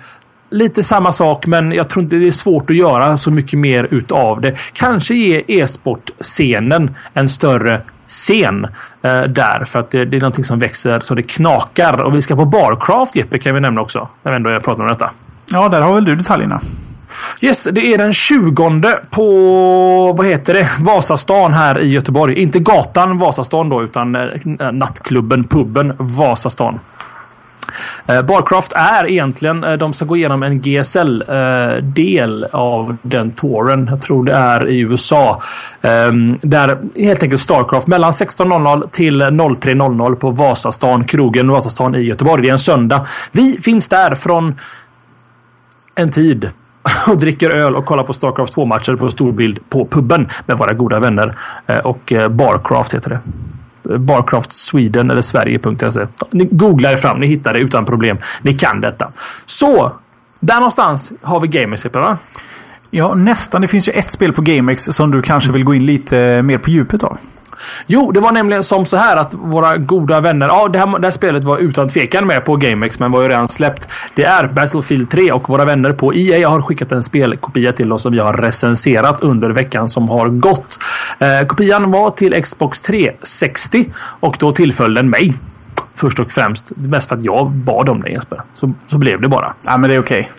lite 0.50 0.82
samma 0.82 1.12
sak, 1.12 1.46
men 1.46 1.72
jag 1.72 1.88
tror 1.88 2.02
inte 2.02 2.16
det 2.16 2.26
är 2.26 2.32
svårt 2.32 2.70
att 2.70 2.76
göra 2.76 3.16
så 3.16 3.30
mycket 3.30 3.58
mer 3.58 3.88
utav 3.90 4.40
det. 4.40 4.56
Kanske 4.72 5.14
ge 5.14 5.44
e-sportscenen 5.46 6.94
en 7.14 7.28
större 7.28 7.80
scen 8.06 8.64
eh, 9.02 9.20
där 9.20 9.64
för 9.64 9.78
att 9.78 9.90
det, 9.90 10.04
det 10.04 10.16
är 10.16 10.20
någonting 10.20 10.44
som 10.44 10.58
växer 10.58 11.00
så 11.00 11.14
det 11.14 11.22
knakar. 11.22 12.02
Och 12.02 12.14
vi 12.14 12.22
ska 12.22 12.36
på 12.36 12.44
Barcraft 12.44 13.16
Jeppe 13.16 13.38
kan 13.38 13.54
vi 13.54 13.60
nämna 13.60 13.80
också. 13.80 14.08
När 14.22 14.32
vi 14.32 14.36
ändå 14.36 14.60
pratar 14.60 14.82
om 14.82 14.88
detta. 14.88 15.10
Ja, 15.52 15.68
där 15.68 15.80
har 15.80 15.94
väl 15.94 16.04
du 16.04 16.16
detaljerna. 16.16 16.60
Yes, 17.40 17.68
det 17.72 17.94
är 17.94 17.98
den 17.98 18.12
20 18.12 18.94
på, 19.10 20.12
vad 20.12 20.26
heter 20.26 20.54
det, 20.54 20.68
Vasastan 20.80 21.52
här 21.52 21.80
i 21.80 21.88
Göteborg. 21.88 22.42
Inte 22.42 22.58
gatan 22.58 23.18
Vasastan 23.18 23.68
då, 23.68 23.82
utan 23.82 24.14
eh, 24.14 24.72
nattklubben, 24.72 25.44
puben 25.44 25.92
Vasastan. 25.98 26.80
Eh, 28.06 28.22
Barcraft 28.22 28.72
är 28.72 29.10
egentligen, 29.10 29.64
eh, 29.64 29.72
de 29.72 29.92
ska 29.92 30.04
gå 30.04 30.16
igenom 30.16 30.42
en 30.42 30.60
GSL-del 30.60 32.42
eh, 32.44 32.48
av 32.52 32.96
den 33.02 33.30
touren. 33.30 33.86
Jag 33.90 34.00
tror 34.00 34.24
det 34.24 34.34
är 34.34 34.68
i 34.68 34.78
USA. 34.78 35.42
Ehm, 35.82 36.38
där 36.42 36.78
helt 36.96 37.22
enkelt 37.22 37.42
Starcraft 37.42 37.86
mellan 37.86 38.12
16.00 38.12 38.90
till 38.90 39.22
03.00 39.22 40.14
på 40.14 40.30
Vasastan, 40.30 41.04
krogen 41.04 41.48
Vasastan 41.48 41.94
i 41.94 42.00
Göteborg. 42.00 42.42
Det 42.42 42.48
är 42.48 42.52
en 42.52 42.58
söndag. 42.58 43.06
Vi 43.32 43.58
finns 43.60 43.88
där 43.88 44.14
från 44.14 44.60
en 45.94 46.10
tid 46.10 46.50
och 47.06 47.18
dricker 47.18 47.50
öl 47.50 47.76
och 47.76 47.84
kollar 47.84 48.04
på 48.04 48.12
Starcraft 48.12 48.56
2-matcher 48.56 48.96
på 48.96 49.08
stor 49.08 49.32
bild 49.32 49.58
på 49.68 49.86
puben 49.86 50.28
med 50.46 50.58
våra 50.58 50.72
goda 50.72 51.00
vänner. 51.00 51.34
Och 51.84 52.12
Barcraft 52.30 52.94
heter 52.94 53.10
det. 53.10 53.20
Barcraft 53.98 54.52
Sweden 54.52 55.10
eller 55.10 55.20
Sverige.se. 55.20 56.06
Ni 56.30 56.48
googlar 56.50 56.92
er 56.92 56.96
fram, 56.96 57.20
ni 57.20 57.26
hittar 57.26 57.52
det 57.52 57.60
utan 57.60 57.84
problem. 57.84 58.18
Ni 58.42 58.54
kan 58.54 58.80
detta. 58.80 59.12
Så, 59.46 59.92
där 60.40 60.54
någonstans 60.54 61.12
har 61.22 61.40
vi 61.40 61.48
GameX 61.48 61.86
va? 61.92 62.18
Ja, 62.90 63.14
nästan. 63.14 63.62
Det 63.62 63.68
finns 63.68 63.88
ju 63.88 63.92
ett 63.92 64.10
spel 64.10 64.32
på 64.32 64.42
GameX 64.42 64.84
som 64.84 65.10
du 65.10 65.22
kanske 65.22 65.52
vill 65.52 65.64
gå 65.64 65.74
in 65.74 65.86
lite 65.86 66.42
mer 66.42 66.58
på 66.58 66.70
djupet 66.70 67.04
av. 67.04 67.18
Jo, 67.86 68.12
det 68.12 68.20
var 68.20 68.32
nämligen 68.32 68.62
som 68.62 68.86
så 68.86 68.96
här 68.96 69.16
att 69.16 69.34
våra 69.34 69.76
goda 69.76 70.20
vänner. 70.20 70.46
Ja, 70.46 70.68
det 70.68 70.78
här, 70.78 70.98
det 70.98 71.06
här 71.06 71.10
spelet 71.10 71.44
var 71.44 71.58
utan 71.58 71.88
tvekan 71.88 72.26
med 72.26 72.44
på 72.44 72.56
GameX, 72.56 72.98
men 72.98 73.12
var 73.12 73.22
ju 73.22 73.28
redan 73.28 73.48
släppt. 73.48 73.88
Det 74.14 74.24
är 74.24 74.46
Battlefield 74.46 75.10
3 75.10 75.32
och 75.32 75.48
våra 75.48 75.64
vänner 75.64 75.92
på 75.92 76.14
EA 76.14 76.48
har 76.48 76.62
skickat 76.62 76.92
en 76.92 77.02
spelkopia 77.02 77.72
till 77.72 77.92
oss 77.92 78.02
som 78.02 78.12
vi 78.12 78.18
har 78.18 78.32
recenserat 78.32 79.20
under 79.20 79.50
veckan 79.50 79.88
som 79.88 80.08
har 80.08 80.28
gått. 80.28 80.78
Eh, 81.18 81.46
kopian 81.46 81.90
var 81.90 82.10
till 82.10 82.42
Xbox 82.42 82.80
360 82.80 83.90
och 83.96 84.36
då 84.40 84.52
tillföll 84.52 84.94
den 84.94 85.10
mig. 85.10 85.34
Först 85.94 86.18
och 86.18 86.32
främst. 86.32 86.72
Mest 86.76 87.08
för 87.08 87.16
att 87.16 87.24
jag 87.24 87.50
bad 87.50 87.88
om 87.88 88.02
det 88.02 88.08
Jesper. 88.08 88.42
Så, 88.52 88.72
så 88.86 88.98
blev 88.98 89.20
det 89.20 89.28
bara. 89.28 89.54
Ja, 89.64 89.76
men 89.76 89.90
det 89.90 89.96
är 89.96 90.00
okej. 90.00 90.20
Okay. 90.20 90.32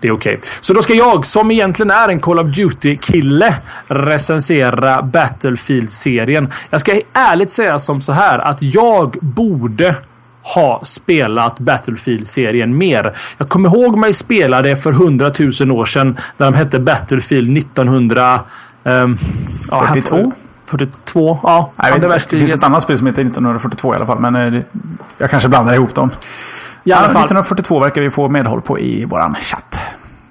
Det 0.00 0.08
är 0.08 0.12
okej. 0.12 0.34
Okay. 0.34 0.50
Så 0.60 0.72
då 0.72 0.82
ska 0.82 0.94
jag, 0.94 1.26
som 1.26 1.50
egentligen 1.50 1.90
är 1.90 2.08
en 2.08 2.20
Call 2.20 2.38
of 2.38 2.46
Duty-kille, 2.46 3.54
recensera 3.86 5.02
Battlefield-serien. 5.02 6.52
Jag 6.70 6.80
ska 6.80 7.00
ärligt 7.12 7.52
säga 7.52 7.78
som 7.78 8.00
så 8.00 8.12
här 8.12 8.38
att 8.38 8.62
jag 8.62 9.16
borde 9.20 9.94
ha 10.42 10.80
spelat 10.84 11.60
Battlefield-serien 11.60 12.78
mer. 12.78 13.16
Jag 13.38 13.48
kommer 13.48 13.68
ihåg 13.68 13.98
mig 13.98 14.12
spela 14.12 14.62
det 14.62 14.76
för 14.76 14.92
hundratusen 14.92 15.70
år 15.70 15.84
sedan 15.84 16.18
när 16.36 16.50
de 16.50 16.58
hette 16.58 16.80
Battlefield 16.80 17.58
1900... 17.58 18.40
Um, 18.84 19.18
42? 19.68 20.16
Ja, 20.16 20.32
42, 20.66 21.38
ja. 21.42 21.72
Nej, 21.76 22.00
det, 22.00 22.08
det 22.08 22.20
finns 22.20 22.54
ett 22.54 22.64
annat 22.64 22.82
spel 22.82 22.98
som 22.98 23.06
heter 23.06 23.22
1942 23.22 23.94
i 23.94 23.96
alla 23.96 24.06
fall, 24.06 24.20
men 24.20 24.36
eh, 24.36 24.62
jag 25.18 25.30
kanske 25.30 25.48
blandar 25.48 25.74
ihop 25.74 25.94
dem. 25.94 26.10
I 26.84 26.92
alla 26.92 27.02
fall. 27.02 27.24
1942 27.24 27.78
verkar 27.78 28.00
vi 28.00 28.10
få 28.10 28.28
medhåll 28.28 28.60
på 28.60 28.78
i 28.78 29.04
våran 29.04 29.34
chatt. 29.34 29.78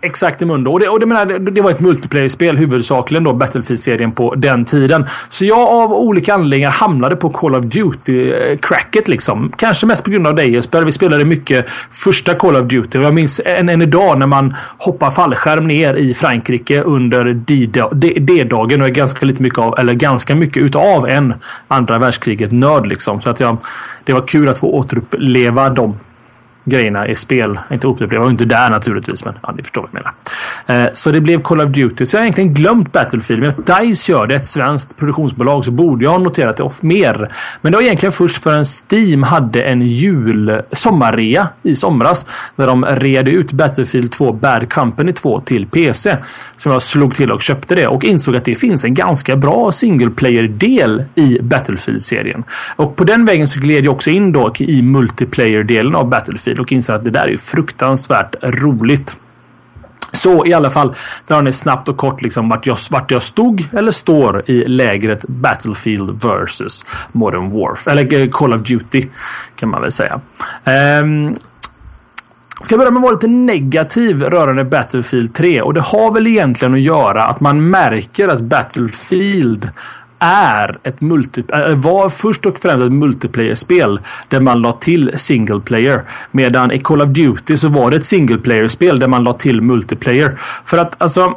Exakt 0.04 0.42
i 0.42 0.46
mundo. 0.46 0.72
Och 0.72 0.80
det, 0.80 0.90
och 0.90 1.00
det, 1.00 1.06
menar, 1.06 1.26
det, 1.26 1.62
var 1.62 1.72
ett 1.72 1.80
multiplayer-spel 1.80 2.58
huvudsakligen 2.58 3.24
då 3.24 3.34
Battlefield-serien 3.34 4.12
på 4.12 4.36
den 4.36 4.66
tiden. 4.66 5.06
Så 5.30 5.46
jag 5.46 5.60
av 5.60 5.94
olika 5.94 6.34
anledningar 6.34 6.72
hamnade 6.72 7.16
på 7.16 7.30
Call 7.30 7.56
of 7.56 7.66
Duty-cracket 7.66 9.10
liksom. 9.10 9.52
Kanske 9.56 9.86
mest 9.86 10.04
på 10.04 10.12
grund 10.12 10.28
av 10.28 10.36
dig 10.36 10.52
Jesper. 10.52 10.84
Vi 10.84 10.92
spelade 10.92 11.26
mycket 11.26 11.66
första 11.92 12.34
Call 12.34 12.56
of 12.56 12.68
Duty. 12.68 12.98
Och 12.98 13.04
jag 13.04 13.14
minns 13.14 13.42
än, 13.46 13.70
än 13.70 13.82
idag 13.82 14.20
när 14.20 14.28
man 14.28 14.56
hoppar 14.78 15.12
fallskärm 15.12 15.68
ner 15.68 15.94
i 15.94 16.14
Frankrike 16.14 16.82
under 16.82 17.34
D-dagen 18.20 18.82
och 18.82 18.88
är 18.88 18.92
ganska 18.92 19.26
lite 19.26 19.44
mycket 19.44 19.60
av, 19.60 19.80
eller 19.80 19.94
ganska 19.94 20.36
mycket 20.36 20.64
utav 20.64 21.10
en 21.10 21.34
andra 21.68 22.00
världskriget-nörd 22.00 22.88
liksom. 22.88 23.22
Så 23.22 23.30
att 23.30 23.40
jag, 23.40 23.58
det 24.04 24.14
var 24.14 24.28
kul 24.28 24.50
att 24.50 24.58
få 24.58 24.68
återuppleva 24.68 25.70
dem 25.70 25.96
grejerna 26.64 27.08
i 27.08 27.16
spel. 27.16 27.60
Inte 27.72 27.88
upplevde, 27.88 28.16
jag 28.16 28.22
var 28.22 28.30
inte 28.30 28.46
där 28.46 28.70
naturligtvis, 28.70 29.26
men 29.26 29.34
ja, 29.44 29.54
ni 29.58 29.64
förstår 29.64 29.82
vad 29.82 29.90
jag 29.92 30.04
menar. 30.68 30.86
Eh, 30.86 30.90
så 30.94 31.12
det 31.12 31.22
blev 31.22 31.42
Call 31.42 31.62
of 31.62 31.70
Duty. 31.70 32.06
Så 32.06 32.16
jag 32.16 32.22
har 32.22 32.26
egentligen 32.26 32.54
glömt 32.54 32.92
Battlefield. 32.92 33.42
Men 33.42 33.50
att 33.50 33.82
DICE 33.82 34.12
gör 34.12 34.28
det, 34.28 34.36
ett 34.36 34.48
svenskt 34.48 34.98
produktionsbolag, 34.98 35.66
så 35.66 35.72
borde 35.72 36.04
jag 36.04 36.12
ha 36.12 36.20
noterat 36.20 36.58
det 36.58 36.64
off 36.64 36.82
mer. 36.82 37.28
Men 37.62 37.72
det 37.72 37.78
var 37.78 37.84
egentligen 37.84 38.14
först 38.14 38.44
förrän 38.44 38.66
Steam 38.66 39.24
hade 39.24 39.64
en 39.64 39.82
jul 39.82 40.62
sommarrea 40.72 41.48
i 41.64 41.76
somras. 41.76 42.26
När 42.56 42.68
de 42.68 42.86
reade 42.86 43.32
ut 43.32 43.52
Battlefield 43.52 44.12
2 44.12 44.34
Bad 44.34 44.74
Company 44.74 45.14
2 45.14 45.40
till 45.40 45.66
PC. 45.66 46.18
Som 46.56 46.72
jag 46.72 46.82
slog 46.82 47.16
till 47.16 47.32
och 47.32 47.42
köpte 47.42 47.76
det 47.76 47.88
och 47.88 48.06
insåg 48.06 48.36
att 48.36 48.46
det 48.46 48.56
finns 48.56 48.86
en 48.86 48.94
ganska 48.94 49.36
bra 49.36 49.72
single 49.72 50.10
player-del 50.10 51.04
i 51.16 51.40
Battlefield-serien. 51.42 52.44
Och 52.76 52.96
på 52.96 53.04
den 53.04 53.26
vägen 53.26 53.48
så 53.48 53.60
gled 53.60 53.86
jag 53.86 53.94
också 53.94 54.10
in 54.10 54.32
då 54.32 54.54
i 54.60 54.82
multiplayer-delen 54.82 55.96
av 55.96 56.10
Battlefield 56.10 56.51
tid 56.52 56.60
och 56.60 56.72
inser 56.72 56.94
att 56.94 57.04
det 57.04 57.12
där 57.12 57.30
är 57.30 57.38
fruktansvärt 57.38 58.36
roligt. 58.42 59.18
Så 60.12 60.46
i 60.46 60.54
alla 60.54 60.70
fall 60.70 60.96
drar 61.28 61.42
ni 61.42 61.54
snabbt 61.54 61.90
och 61.90 61.98
kort 61.98 62.22
liksom 62.22 62.50
vart 62.50 62.68
jag, 62.68 62.78
vart 62.92 63.12
jag 63.12 63.22
stod 63.22 63.68
eller 63.74 63.92
står 63.92 64.44
i 64.46 64.66
lägret 64.66 65.26
Battlefield 65.28 66.24
vs 66.24 66.86
Modern 67.12 67.50
Warfare. 67.50 68.00
Eller 68.00 68.14
eh, 68.14 68.30
Call 68.30 68.54
of 68.54 68.62
Duty 68.62 69.08
kan 69.56 69.70
man 69.70 69.82
väl 69.82 69.92
säga. 69.92 70.22
Um, 71.04 71.36
Ska 72.64 72.78
börja 72.78 72.92
med 72.92 72.98
att 72.98 73.04
vara 73.04 73.14
lite 73.14 73.28
negativ 73.28 74.24
rörande 74.24 74.64
Battlefield 74.64 75.34
3 75.34 75.62
och 75.62 75.74
det 75.74 75.82
har 75.82 76.12
väl 76.12 76.28
egentligen 76.28 76.74
att 76.74 76.82
göra 76.82 77.24
att 77.24 77.40
man 77.40 77.70
märker 77.70 78.28
att 78.28 78.42
Battlefield 78.42 79.70
är 80.24 80.78
ett 80.84 81.02
multi, 81.02 81.44
eh, 81.48 81.60
eh, 81.60 81.76
var 81.76 82.10
först 82.10 82.46
och 82.46 82.60
främst 82.60 82.86
ett 82.86 82.92
multiplayer-spel 82.92 84.00
där 84.28 84.40
man 84.40 84.62
la 84.62 84.72
till 84.72 85.12
single 85.16 85.60
player. 85.60 86.02
Medan 86.32 86.72
i 86.72 86.80
Call 86.80 87.02
of 87.02 87.10
Duty 87.10 87.58
så 87.58 87.70
var 87.70 87.92
det 87.92 87.98
ett 87.98 88.06
single 88.06 88.38
player-spel 88.38 89.00
där 89.00 89.08
man 89.08 89.24
la 89.24 89.34
till 89.34 89.62
multiplayer. 89.62 90.38
För 90.66 90.78
att 90.78 91.02
alltså 91.02 91.36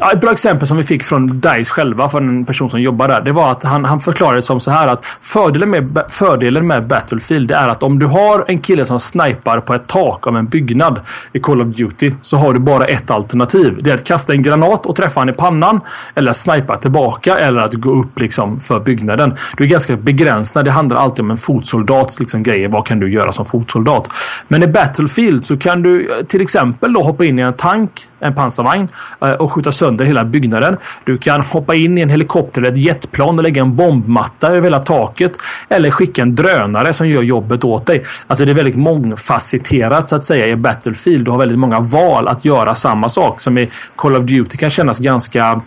Ja, 0.00 0.12
ett 0.12 0.20
bra 0.20 0.32
exempel 0.32 0.68
som 0.68 0.76
vi 0.76 0.82
fick 0.82 1.04
från 1.04 1.40
DICE 1.40 1.64
själva, 1.64 2.08
från 2.08 2.28
en 2.28 2.44
person 2.44 2.70
som 2.70 2.80
jobbar 2.80 3.08
där. 3.08 3.20
Det 3.20 3.32
var 3.32 3.50
att 3.50 3.62
han, 3.62 3.84
han 3.84 4.00
förklarade 4.00 4.42
som 4.42 4.60
så 4.60 4.70
här 4.70 4.88
att 4.88 5.04
fördelen 5.20 5.70
med, 5.70 6.04
fördelen 6.08 6.66
med 6.66 6.86
Battlefield 6.86 7.50
är 7.50 7.68
att 7.68 7.82
om 7.82 7.98
du 7.98 8.06
har 8.06 8.44
en 8.48 8.58
kille 8.58 8.84
som 8.84 9.00
snipar 9.00 9.60
på 9.60 9.74
ett 9.74 9.86
tak 9.86 10.26
av 10.26 10.36
en 10.36 10.46
byggnad 10.46 11.00
i 11.32 11.40
Call 11.40 11.60
of 11.60 11.68
Duty 11.76 12.12
så 12.22 12.36
har 12.36 12.54
du 12.54 12.60
bara 12.60 12.84
ett 12.84 13.10
alternativ. 13.10 13.78
Det 13.82 13.90
är 13.90 13.94
att 13.94 14.04
kasta 14.04 14.32
en 14.32 14.42
granat 14.42 14.86
och 14.86 14.96
träffa 14.96 15.20
han 15.20 15.28
i 15.28 15.32
pannan. 15.32 15.80
Eller 16.14 16.30
att 16.30 16.36
snipa 16.36 16.76
tillbaka 16.76 17.38
eller 17.38 17.60
att 17.60 17.74
gå 17.74 17.90
upp 17.90 18.20
liksom 18.20 18.60
för 18.60 18.80
byggnaden. 18.80 19.36
Du 19.56 19.64
är 19.64 19.68
ganska 19.68 19.96
begränsad. 19.96 20.64
Det 20.64 20.70
handlar 20.70 20.96
alltid 20.96 21.20
om 21.20 21.30
en 21.30 21.38
fotsoldats 21.38 22.20
liksom, 22.20 22.42
grejer. 22.42 22.68
Vad 22.68 22.86
kan 22.86 23.00
du 23.00 23.10
göra 23.10 23.32
som 23.32 23.46
fotsoldat? 23.46 24.10
Men 24.48 24.62
i 24.62 24.66
Battlefield 24.66 25.44
så 25.44 25.56
kan 25.56 25.82
du 25.82 26.18
eh, 26.18 26.24
till 26.24 26.40
exempel 26.40 26.92
då 26.92 27.02
hoppa 27.02 27.24
in 27.24 27.38
i 27.38 27.42
en 27.42 27.54
tank 27.54 28.06
en 28.20 28.34
pansarvagn 28.34 28.88
eh, 29.20 29.30
och 29.30 29.52
skjuta 29.52 29.72
sönder 29.72 30.04
hela 30.04 30.24
byggnaden. 30.24 30.76
Du 31.04 31.18
kan 31.18 31.40
hoppa 31.40 31.74
in 31.74 31.98
i 31.98 32.00
en 32.00 32.10
helikopter 32.10 32.60
eller 32.60 32.72
ett 32.72 32.78
jetplan 32.78 33.38
och 33.38 33.42
lägga 33.42 33.62
en 33.62 33.76
bombmatta 33.76 34.48
över 34.48 34.62
hela 34.62 34.78
taket. 34.78 35.32
Eller 35.68 35.90
skicka 35.90 36.22
en 36.22 36.34
drönare 36.34 36.92
som 36.92 37.08
gör 37.08 37.22
jobbet 37.22 37.64
åt 37.64 37.86
dig. 37.86 38.04
Alltså 38.26 38.44
det 38.44 38.52
är 38.52 38.54
väldigt 38.54 38.76
mångfacetterat 38.76 40.08
så 40.08 40.16
att 40.16 40.24
säga 40.24 40.46
i 40.46 40.56
Battlefield. 40.56 41.24
Du 41.24 41.30
har 41.30 41.38
väldigt 41.38 41.58
många 41.58 41.80
val 41.80 42.28
att 42.28 42.44
göra 42.44 42.74
samma 42.74 43.08
sak 43.08 43.40
som 43.40 43.58
i 43.58 43.70
Call 43.96 44.16
of 44.16 44.24
Duty 44.24 44.56
kan 44.56 44.70
kännas 44.70 44.98
ganska 44.98 45.60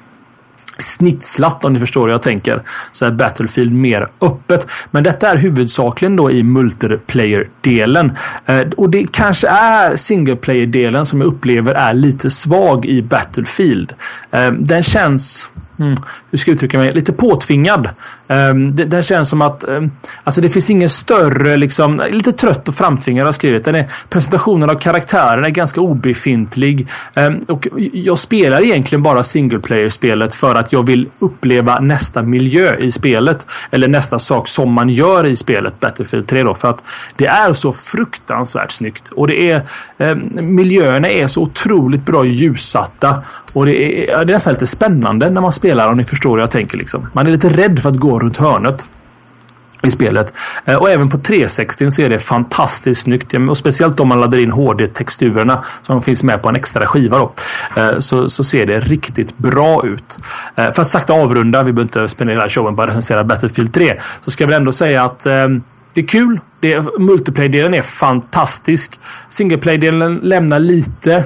snitslat 0.77 1.65
om 1.65 1.73
ni 1.73 1.79
förstår 1.79 2.01
hur 2.01 2.11
jag 2.11 2.21
tänker. 2.21 2.61
Så 2.91 3.05
är 3.05 3.11
Battlefield 3.11 3.73
mer 3.73 4.07
öppet. 4.21 4.67
Men 4.91 5.03
detta 5.03 5.29
är 5.29 5.37
huvudsakligen 5.37 6.15
då 6.15 6.31
i 6.31 6.43
multiplayer-delen. 6.43 8.11
Eh, 8.45 8.61
och 8.77 8.89
det 8.89 9.05
kanske 9.11 9.47
är 9.47 9.95
single 9.95 10.35
player-delen 10.35 11.05
som 11.05 11.21
jag 11.21 11.27
upplever 11.27 11.73
är 11.73 11.93
lite 11.93 12.29
svag 12.29 12.85
i 12.85 13.01
Battlefield. 13.01 13.93
Eh, 14.31 14.51
den 14.51 14.83
känns 14.83 15.49
Mm, 15.84 15.96
hur 16.32 16.38
ska 16.38 16.52
jag 16.52 16.56
uttrycka 16.56 16.78
mig? 16.78 16.93
Lite 16.93 17.13
påtvingad. 17.13 17.89
Um, 18.28 18.76
det, 18.76 18.84
den 18.84 19.04
känns 19.04 19.30
som 19.30 19.41
att 19.41 19.65
um, 19.67 19.91
alltså 20.24 20.41
det 20.41 20.50
finns 20.50 20.69
ingen 20.69 20.89
större, 20.89 21.58
liksom, 21.58 22.02
lite 22.12 22.32
trött 22.32 22.67
och 22.67 22.76
framtvingad 22.76 23.26
har 23.26 23.32
skrivit. 23.32 23.65
Den 23.65 23.76
är, 23.76 23.91
presentationen 24.10 24.69
av 24.69 24.76
karaktären 24.76 25.46
är 25.46 25.50
ganska 25.50 25.82
obefintlig. 25.82 26.88
Um, 27.13 27.46
och 27.48 27.67
jag 27.93 28.17
spelar 28.19 28.63
egentligen 28.63 29.04
bara 29.04 29.24
single 29.24 29.60
player-spelet 29.60 30.34
för 30.34 30.56
att 30.56 30.74
jag 30.74 30.88
vill 30.88 31.10
uppleva 31.19 31.80
nästa 31.80 32.22
miljö 32.22 32.76
i 32.76 32.91
spelet. 32.91 33.48
Eller 33.72 33.88
nästa 33.88 34.19
sak 34.19 34.48
som 34.48 34.72
man 34.72 34.89
gör 34.89 35.26
i 35.26 35.36
spelet 35.36 35.80
Battlefield 35.80 36.28
3 36.28 36.43
då. 36.43 36.56
För 36.56 36.69
att 36.69 36.84
det 37.15 37.28
är 37.28 37.54
så 37.54 37.74
fruktansvärt 37.74 38.72
snyggt. 38.72 39.10
Och 39.10 39.28
det 39.28 39.52
är 39.52 39.62
miljöerna 40.41 41.10
är 41.10 41.28
så 41.28 41.41
otroligt 41.41 42.06
bra 42.06 42.26
ljussatta. 42.26 43.24
Och 43.53 43.65
det 43.65 44.09
är, 44.09 44.25
det 44.25 44.33
är 44.33 44.35
nästan 44.35 44.53
lite 44.53 44.67
spännande 44.67 45.29
när 45.29 45.41
man 45.41 45.53
spelar 45.53 45.89
om 45.89 45.97
ni 45.97 46.05
förstår 46.05 46.31
hur 46.31 46.39
jag 46.39 46.51
tänker. 46.51 46.77
Liksom. 46.77 47.09
Man 47.13 47.27
är 47.27 47.31
lite 47.31 47.49
rädd 47.49 47.79
för 47.81 47.89
att 47.89 47.97
gå 47.97 48.19
runt 48.19 48.37
hörnet 48.37 48.87
i 49.87 49.91
spelet. 49.91 50.33
Eh, 50.65 50.75
och 50.75 50.89
även 50.89 51.09
på 51.09 51.17
360 51.17 51.91
så 51.91 52.01
är 52.01 52.09
det 52.09 52.19
fantastiskt 52.19 53.01
snyggt. 53.01 53.33
Och 53.49 53.57
speciellt 53.57 53.99
om 53.99 54.07
man 54.07 54.21
laddar 54.21 54.37
in 54.37 54.51
HD-texturerna 54.51 55.63
som 55.81 56.01
finns 56.01 56.23
med 56.23 56.41
på 56.41 56.49
en 56.49 56.55
extra 56.55 56.87
skiva. 56.87 57.17
Då, 57.17 57.33
eh, 57.75 57.99
så, 57.99 58.29
så 58.29 58.43
ser 58.43 58.65
det 58.65 58.79
riktigt 58.79 59.37
bra 59.37 59.85
ut. 59.85 60.17
Eh, 60.55 60.73
för 60.73 60.81
att 60.81 60.87
sakta 60.87 61.13
avrunda, 61.13 61.63
vi 61.63 61.73
behöver 61.73 62.01
inte 62.01 62.07
spendera 62.07 62.35
hela 62.35 62.49
showen 62.49 62.75
på 62.75 62.81
att 62.81 62.89
recensera 62.89 63.23
Battlefield 63.23 63.73
3. 63.73 63.99
Så 64.21 64.31
ska 64.31 64.45
vi 64.45 64.53
ändå 64.53 64.71
säga 64.71 65.03
att 65.03 65.23
det 65.93 66.01
är 66.01 66.07
kul. 66.07 66.39
Multiplayer-delen 66.99 67.73
är 67.73 67.81
fantastisk. 67.81 68.99
Singleplay-delen 69.29 70.19
lämnar 70.23 70.59
lite 70.59 71.23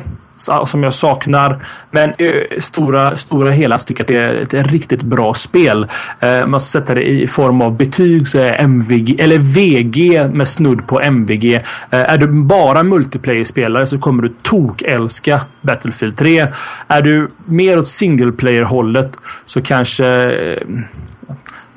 som 0.65 0.84
jag 0.84 0.93
saknar. 0.93 1.60
Men 1.91 2.21
i 2.21 2.47
stora, 2.58 3.17
stora 3.17 3.52
hela 3.52 3.78
tycker 3.78 4.13
jag 4.13 4.41
att 4.43 4.50
det 4.50 4.58
är 4.58 4.62
ett 4.62 4.71
riktigt 4.71 5.04
bra 5.04 5.34
spel. 5.34 5.88
Eh, 6.19 6.47
man 6.47 6.60
sätter 6.60 6.95
det 6.95 7.10
i 7.10 7.28
form 7.28 7.62
av 7.62 7.78
betyg 7.78 8.28
så 8.28 8.39
är 8.39 8.62
MVG 8.62 9.19
eller 9.19 9.38
VG 9.38 10.28
med 10.34 10.47
snudd 10.47 10.88
på 10.88 11.02
MVG. 11.02 11.54
Eh, 11.56 11.62
är 11.89 12.17
du 12.17 12.28
bara 12.28 12.84
multiplayer-spelare 12.84 13.88
så 13.88 14.00
kommer 14.00 14.23
du 14.23 14.30
tok-älska 14.30 15.41
Battlefield 15.62 16.17
3. 16.17 16.47
Är 16.88 17.02
du 17.02 17.28
mer 17.45 17.80
åt 17.80 17.88
single 17.88 18.32
player-hållet 18.32 19.17
så 19.45 19.62
kanske 19.62 20.08
eh, 20.08 20.63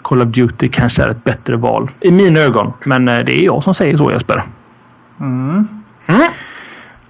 Call 0.02 0.22
of 0.22 0.28
Duty 0.28 0.68
kanske 0.68 1.02
är 1.02 1.08
ett 1.08 1.24
bättre 1.24 1.56
val. 1.56 1.90
I 2.00 2.10
mina 2.10 2.40
ögon. 2.40 2.72
Men 2.84 3.08
eh, 3.08 3.18
det 3.18 3.40
är 3.40 3.44
jag 3.44 3.62
som 3.62 3.74
säger 3.74 3.96
så 3.96 4.10
Jesper. 4.10 4.42
Mm. 5.20 5.79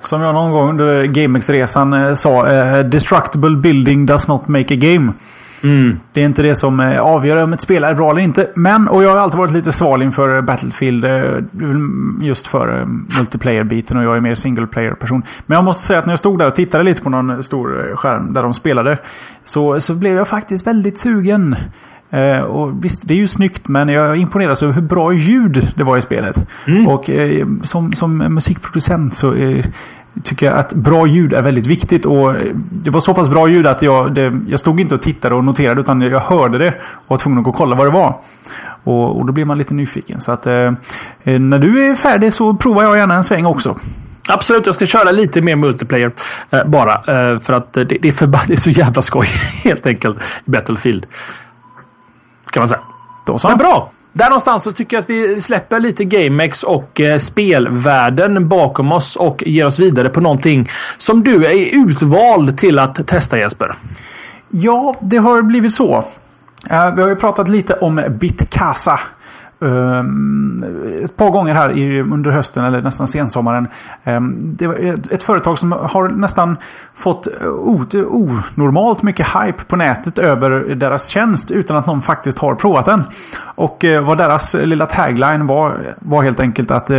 Som 0.01 0.21
jag 0.21 0.35
någon 0.35 0.53
gång 0.53 0.69
under 0.69 1.05
GameX-resan 1.05 1.93
eh, 1.93 2.15
sa. 2.15 2.49
Eh, 2.49 2.85
Destructible 2.85 3.57
building 3.57 4.07
does 4.07 4.29
not 4.29 4.49
make 4.49 4.75
a 4.75 4.77
game. 4.81 5.13
Mm. 5.65 6.01
Det 6.13 6.21
är 6.21 6.25
inte 6.25 6.43
det 6.43 6.55
som 6.55 6.81
eh, 6.81 7.01
avgör 7.01 7.37
om 7.37 7.53
ett 7.53 7.61
spel 7.61 7.85
är 7.85 7.95
bra 7.95 8.11
eller 8.11 8.21
inte. 8.21 8.51
Men, 8.55 8.89
och 8.89 9.03
jag 9.03 9.11
har 9.11 9.17
alltid 9.17 9.39
varit 9.39 9.53
lite 9.53 9.73
sval 9.73 10.03
inför 10.03 10.43
Battlefield. 10.43 11.07
Just 12.21 12.47
för 12.47 12.85
multiplayer-biten 13.19 13.97
och 13.97 14.05
jag 14.05 14.17
är 14.17 14.21
mer 14.21 14.35
single 14.35 14.67
player-person. 14.67 15.23
Men 15.47 15.55
jag 15.55 15.65
måste 15.65 15.87
säga 15.87 15.99
att 15.99 16.07
när 16.07 16.13
jag 16.13 16.19
stod 16.19 16.39
där 16.39 16.47
och 16.47 16.55
tittade 16.55 16.85
lite 16.85 17.03
på 17.03 17.11
någon 17.11 17.43
stor 17.43 17.97
skärm 17.97 18.33
där 18.33 18.43
de 18.43 18.55
spelade. 18.55 18.99
Så, 19.45 19.81
så 19.81 19.95
blev 19.95 20.17
jag 20.17 20.29
faktiskt 20.29 20.67
väldigt 20.67 20.99
sugen. 20.99 21.57
Eh, 22.11 22.41
och 22.41 22.85
visst, 22.85 23.09
det 23.09 23.15
är 23.15 23.19
ju 23.19 23.27
snyggt 23.27 23.69
men 23.69 23.89
jag 23.89 24.17
imponeras 24.17 24.63
över 24.63 24.73
hur 24.73 24.83
bra 24.83 25.13
ljud 25.13 25.73
det 25.77 25.85
var 25.85 25.97
i 25.97 26.03
spelet. 26.03 26.47
Mm. 26.67 26.87
Och 26.87 27.11
eh, 27.11 27.47
som, 27.63 27.93
som 27.93 28.19
musikproducent 28.19 29.15
så 29.15 29.35
eh, 29.35 29.65
tycker 30.23 30.47
jag 30.47 30.59
att 30.59 30.75
bra 30.75 31.07
ljud 31.07 31.33
är 31.33 31.43
väldigt 31.43 31.67
viktigt. 31.67 32.07
Och 32.07 32.35
det 32.71 32.91
var 32.91 33.01
så 33.01 33.15
pass 33.15 33.29
bra 33.29 33.49
ljud 33.49 33.67
att 33.67 33.83
jag, 33.83 34.15
det, 34.15 34.41
jag 34.49 34.61
stod 34.61 34.81
inte 34.81 34.95
och 34.95 35.03
tittade 35.03 35.35
och 35.35 35.45
noterade 35.45 35.81
utan 35.81 36.01
jag 36.01 36.21
hörde 36.21 36.59
det 36.59 36.75
och 36.91 37.11
var 37.11 37.19
tvungen 37.19 37.39
att 37.39 37.45
gå 37.45 37.51
och 37.51 37.57
kolla 37.57 37.77
vad 37.77 37.87
det 37.87 37.91
var. 37.91 38.17
Och, 38.85 39.19
och 39.19 39.27
då 39.27 39.33
blir 39.33 39.45
man 39.45 39.59
lite 39.59 39.75
nyfiken. 39.75 40.21
Så 40.21 40.33
att 40.33 40.47
eh, 40.47 40.73
när 41.25 41.59
du 41.59 41.91
är 41.91 41.95
färdig 41.95 42.35
så 42.35 42.55
provar 42.55 42.83
jag 42.83 42.99
gärna 42.99 43.15
en 43.15 43.25
sväng 43.25 43.47
också. 43.47 43.77
Absolut, 44.29 44.67
jag 44.67 44.75
ska 44.75 44.87
köra 44.87 45.11
lite 45.11 45.43
mer 45.43 45.57
multiplayer 45.57 46.13
eh, 46.51 46.65
bara. 46.65 46.93
Eh, 46.95 47.39
för 47.39 47.53
att 47.53 47.73
det, 47.73 47.85
det, 47.85 48.09
är 48.09 48.13
för, 48.13 48.27
det 48.47 48.53
är 48.53 48.57
så 48.57 48.71
jävla 48.71 49.03
skoj 49.03 49.27
helt 49.65 49.87
enkelt 49.87 50.17
i 50.45 50.51
Battlefield. 50.51 51.07
Kan 52.51 52.61
man 52.61 52.69
säga. 52.69 52.81
Då 53.27 53.39
så. 53.39 53.49
Men 53.49 53.59
bra! 53.59 53.91
Där 54.13 54.25
någonstans 54.25 54.63
så 54.63 54.73
tycker 54.73 54.97
jag 54.97 55.03
att 55.03 55.11
vi 55.11 55.41
släpper 55.41 55.81
lite 55.81 56.05
GameX 56.05 56.63
och 56.63 57.01
eh, 57.01 57.19
spelvärlden 57.19 58.49
bakom 58.49 58.93
oss 58.93 59.17
och 59.17 59.43
ger 59.47 59.67
oss 59.67 59.79
vidare 59.79 60.09
på 60.09 60.21
någonting 60.21 60.71
som 60.99 61.25
du 61.25 61.47
är 61.47 61.87
utvald 61.87 62.59
till 62.59 62.79
att 62.79 63.07
testa 63.07 63.39
Jesper. 63.39 63.75
Ja, 64.49 64.97
det 65.01 65.17
har 65.17 65.43
blivit 65.43 65.73
så. 65.73 66.05
Uh, 66.71 66.95
vi 66.95 67.03
har 67.03 67.09
ju 67.09 67.17
pratat 67.17 67.49
lite 67.49 67.75
om 67.75 68.03
Bitcasa. 68.09 69.01
Eh, 69.63 70.05
ett 71.05 71.17
par 71.17 71.31
gånger 71.31 71.55
här 71.55 71.71
under 72.13 72.31
hösten 72.31 72.65
eller 72.65 72.83
nästan 72.83 73.09
sensommaren. 73.09 73.69
Ehm, 74.05 74.57
det 74.57 74.67
var 74.67 74.75
ett, 75.11 75.23
företag 75.23 75.59
som 75.59 75.73
har 75.73 76.09
nästan 76.09 76.57
fått 76.95 77.27
eh, 77.27 77.49
onormalt 77.49 79.03
mycket 79.03 79.27
hype 79.27 79.65
på 79.65 79.77
nätet 79.77 80.19
över 80.19 80.51
deras 80.75 81.09
tjänst 81.09 81.51
utan 81.51 81.77
att 81.77 81.87
någon 81.87 82.03
faktiskt 82.03 82.39
har 82.39 82.55
provat 82.55 82.85
den. 82.85 83.03
Och 83.43 83.85
eh, 83.85 84.05
vad 84.05 84.19
deras 84.19 84.55
lilla 84.55 84.87
tagline 84.87 85.47
var 85.47 85.77
var 85.99 86.23
helt 86.23 86.41
enkelt 86.41 86.71
att 86.71 86.91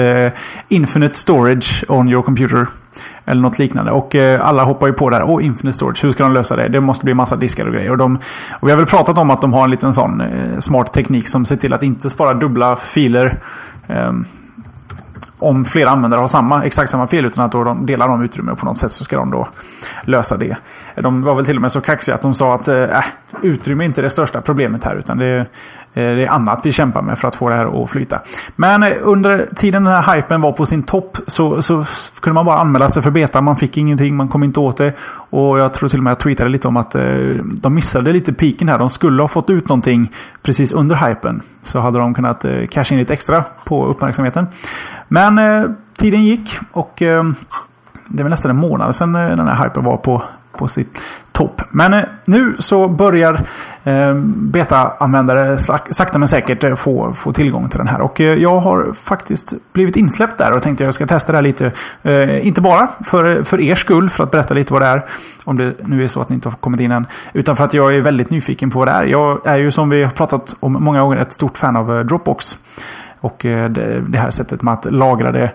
Infinite 0.67 1.17
storage 1.17 1.85
on 1.87 2.09
your 2.09 2.23
computer. 2.23 2.67
Eller 3.25 3.41
något 3.41 3.59
liknande. 3.59 3.91
Och 3.91 4.15
eh, 4.15 4.47
alla 4.47 4.63
hoppar 4.63 4.87
ju 4.87 4.93
på 4.93 5.09
där. 5.09 5.23
Åh, 5.23 5.45
Infinite 5.45 5.75
Storage. 5.75 6.03
Hur 6.03 6.11
ska 6.11 6.23
de 6.23 6.33
lösa 6.33 6.55
det? 6.55 6.67
Det 6.67 6.81
måste 6.81 7.05
bli 7.05 7.13
massa 7.13 7.35
diskar 7.35 7.65
och 7.65 7.73
grejer. 7.73 7.91
Och, 7.91 7.97
de, 7.97 8.19
och 8.59 8.67
vi 8.67 8.71
har 8.71 8.77
väl 8.77 8.87
pratat 8.87 9.17
om 9.17 9.29
att 9.29 9.41
de 9.41 9.53
har 9.53 9.63
en 9.63 9.71
liten 9.71 9.93
sån 9.93 10.21
eh, 10.21 10.59
smart 10.59 10.93
teknik 10.93 11.27
som 11.27 11.45
ser 11.45 11.55
till 11.55 11.73
att 11.73 11.83
inte 11.83 12.09
spara 12.09 12.33
dubbla 12.33 12.75
filer. 12.75 13.39
Eh, 13.87 14.11
om 15.39 15.65
flera 15.65 15.89
användare 15.89 16.19
har 16.19 16.27
samma, 16.27 16.63
exakt 16.63 16.91
samma 16.91 17.07
fel 17.07 17.25
utan 17.25 17.45
att 17.45 17.51
då 17.51 17.63
de 17.63 17.85
delar 17.85 18.07
de 18.07 18.23
utrymme 18.23 18.55
på 18.55 18.65
något 18.65 18.77
sätt 18.77 18.91
så 18.91 19.03
ska 19.03 19.17
de 19.17 19.31
då 19.31 19.47
lösa 20.03 20.37
det. 20.37 20.57
Eh, 20.95 21.03
de 21.03 21.21
var 21.21 21.35
väl 21.35 21.45
till 21.45 21.55
och 21.55 21.61
med 21.61 21.71
så 21.71 21.81
kaxiga 21.81 22.15
att 22.15 22.21
de 22.21 22.33
sa 22.33 22.55
att 22.55 22.67
eh, 22.67 22.83
äh, 22.83 23.03
utrymme 23.41 23.83
är 23.83 23.85
inte 23.85 24.01
det 24.01 24.09
största 24.09 24.41
problemet 24.41 24.83
här 24.83 24.95
utan 24.95 25.17
det, 25.17 25.25
är, 25.25 25.45
det 25.93 26.25
är 26.25 26.29
annat 26.29 26.59
vi 26.63 26.71
kämpar 26.71 27.01
med 27.01 27.19
för 27.19 27.27
att 27.27 27.35
få 27.35 27.49
det 27.49 27.55
här 27.55 27.83
att 27.83 27.89
flyta. 27.89 28.19
Men 28.55 28.83
under 28.83 29.49
tiden 29.55 29.83
den 29.83 29.93
här 29.93 30.15
hypen 30.15 30.41
var 30.41 30.51
på 30.51 30.65
sin 30.65 30.83
topp 30.83 31.17
så, 31.27 31.61
så 31.61 31.85
kunde 32.19 32.33
man 32.33 32.45
bara 32.45 32.57
anmäla 32.57 32.89
sig 32.89 33.03
för 33.03 33.11
beta. 33.11 33.41
Man 33.41 33.55
fick 33.55 33.77
ingenting, 33.77 34.15
man 34.15 34.27
kom 34.27 34.43
inte 34.43 34.59
åt 34.59 34.77
det. 34.77 34.93
Och 35.29 35.59
jag 35.59 35.73
tror 35.73 35.89
till 35.89 35.99
och 35.99 36.03
med 36.03 36.11
jag 36.11 36.19
tweetade 36.19 36.49
lite 36.49 36.67
om 36.67 36.77
att 36.77 36.95
eh, 36.95 37.01
de 37.43 37.75
missade 37.75 38.13
lite 38.13 38.33
piken 38.33 38.69
här. 38.69 38.79
De 38.79 38.89
skulle 38.89 39.21
ha 39.21 39.27
fått 39.27 39.49
ut 39.49 39.69
någonting 39.69 40.11
precis 40.41 40.71
under 40.71 40.95
hypen. 40.95 41.41
Så 41.61 41.79
hade 41.79 41.99
de 41.99 42.13
kunnat 42.13 42.45
casha 42.69 42.95
in 42.95 42.99
lite 42.99 43.13
extra 43.13 43.43
på 43.65 43.85
uppmärksamheten. 43.85 44.47
Men 45.07 45.39
tiden 45.97 46.23
gick 46.23 46.59
och 46.71 47.01
det 48.11 48.23
är 48.23 48.29
nästan 48.29 48.51
en 48.51 48.57
månad 48.57 48.95
sedan 48.95 49.13
den 49.13 49.47
här 49.47 49.63
hypen 49.63 49.83
var 49.83 49.97
på, 49.97 50.23
på 50.51 50.67
sitt 50.67 51.01
topp. 51.31 51.61
Men 51.69 51.93
eh, 51.93 52.03
nu 52.25 52.55
så 52.59 52.87
börjar 52.87 53.41
eh, 53.83 54.13
beta-användare 54.25 55.57
sakta 55.89 56.19
men 56.19 56.27
säkert 56.27 56.63
eh, 56.63 56.75
få, 56.75 57.13
få 57.13 57.33
tillgång 57.33 57.69
till 57.69 57.77
den 57.77 57.87
här. 57.87 58.01
Och 58.01 58.19
jag 58.19 58.59
har 58.59 58.93
faktiskt 58.93 59.53
blivit 59.73 59.95
insläppt 59.95 60.37
där 60.37 60.55
och 60.55 60.61
tänkte 60.61 60.83
jag 60.83 60.93
ska 60.93 61.07
testa 61.07 61.31
det 61.31 61.37
här 61.37 61.43
lite. 61.43 61.71
Inte 62.41 62.61
bara 62.61 62.87
för, 63.03 63.43
för 63.43 63.61
er 63.61 63.75
skull, 63.75 64.09
för 64.09 64.23
att 64.23 64.31
berätta 64.31 64.53
lite 64.53 64.73
vad 64.73 64.81
det 64.81 64.87
är. 64.87 65.05
Om 65.43 65.57
det 65.57 65.73
nu 65.79 66.03
är 66.03 66.07
så 66.07 66.21
att 66.21 66.29
ni 66.29 66.35
inte 66.35 66.49
har 66.49 66.55
kommit 66.55 66.79
in 66.79 66.91
än. 66.91 67.07
Utan 67.33 67.55
för 67.55 67.63
att 67.63 67.73
jag 67.73 67.95
är 67.95 68.01
väldigt 68.01 68.29
nyfiken 68.29 68.71
på 68.71 68.79
vad 68.79 68.87
det 68.87 68.91
är. 68.91 69.03
Jag 69.03 69.41
är 69.45 69.57
ju 69.57 69.71
som 69.71 69.89
vi 69.89 70.03
har 70.03 70.11
pratat 70.11 70.55
om 70.59 70.73
många 70.73 71.01
gånger 71.01 71.17
ett 71.17 71.31
stort 71.31 71.57
fan 71.57 71.75
av 71.75 72.05
Dropbox. 72.05 72.57
Och 73.19 73.37
det, 73.41 74.03
det 74.07 74.17
här 74.17 74.31
sättet 74.31 74.61
med 74.61 74.73
att 74.73 74.85
lagra 74.91 75.31
det 75.31 75.51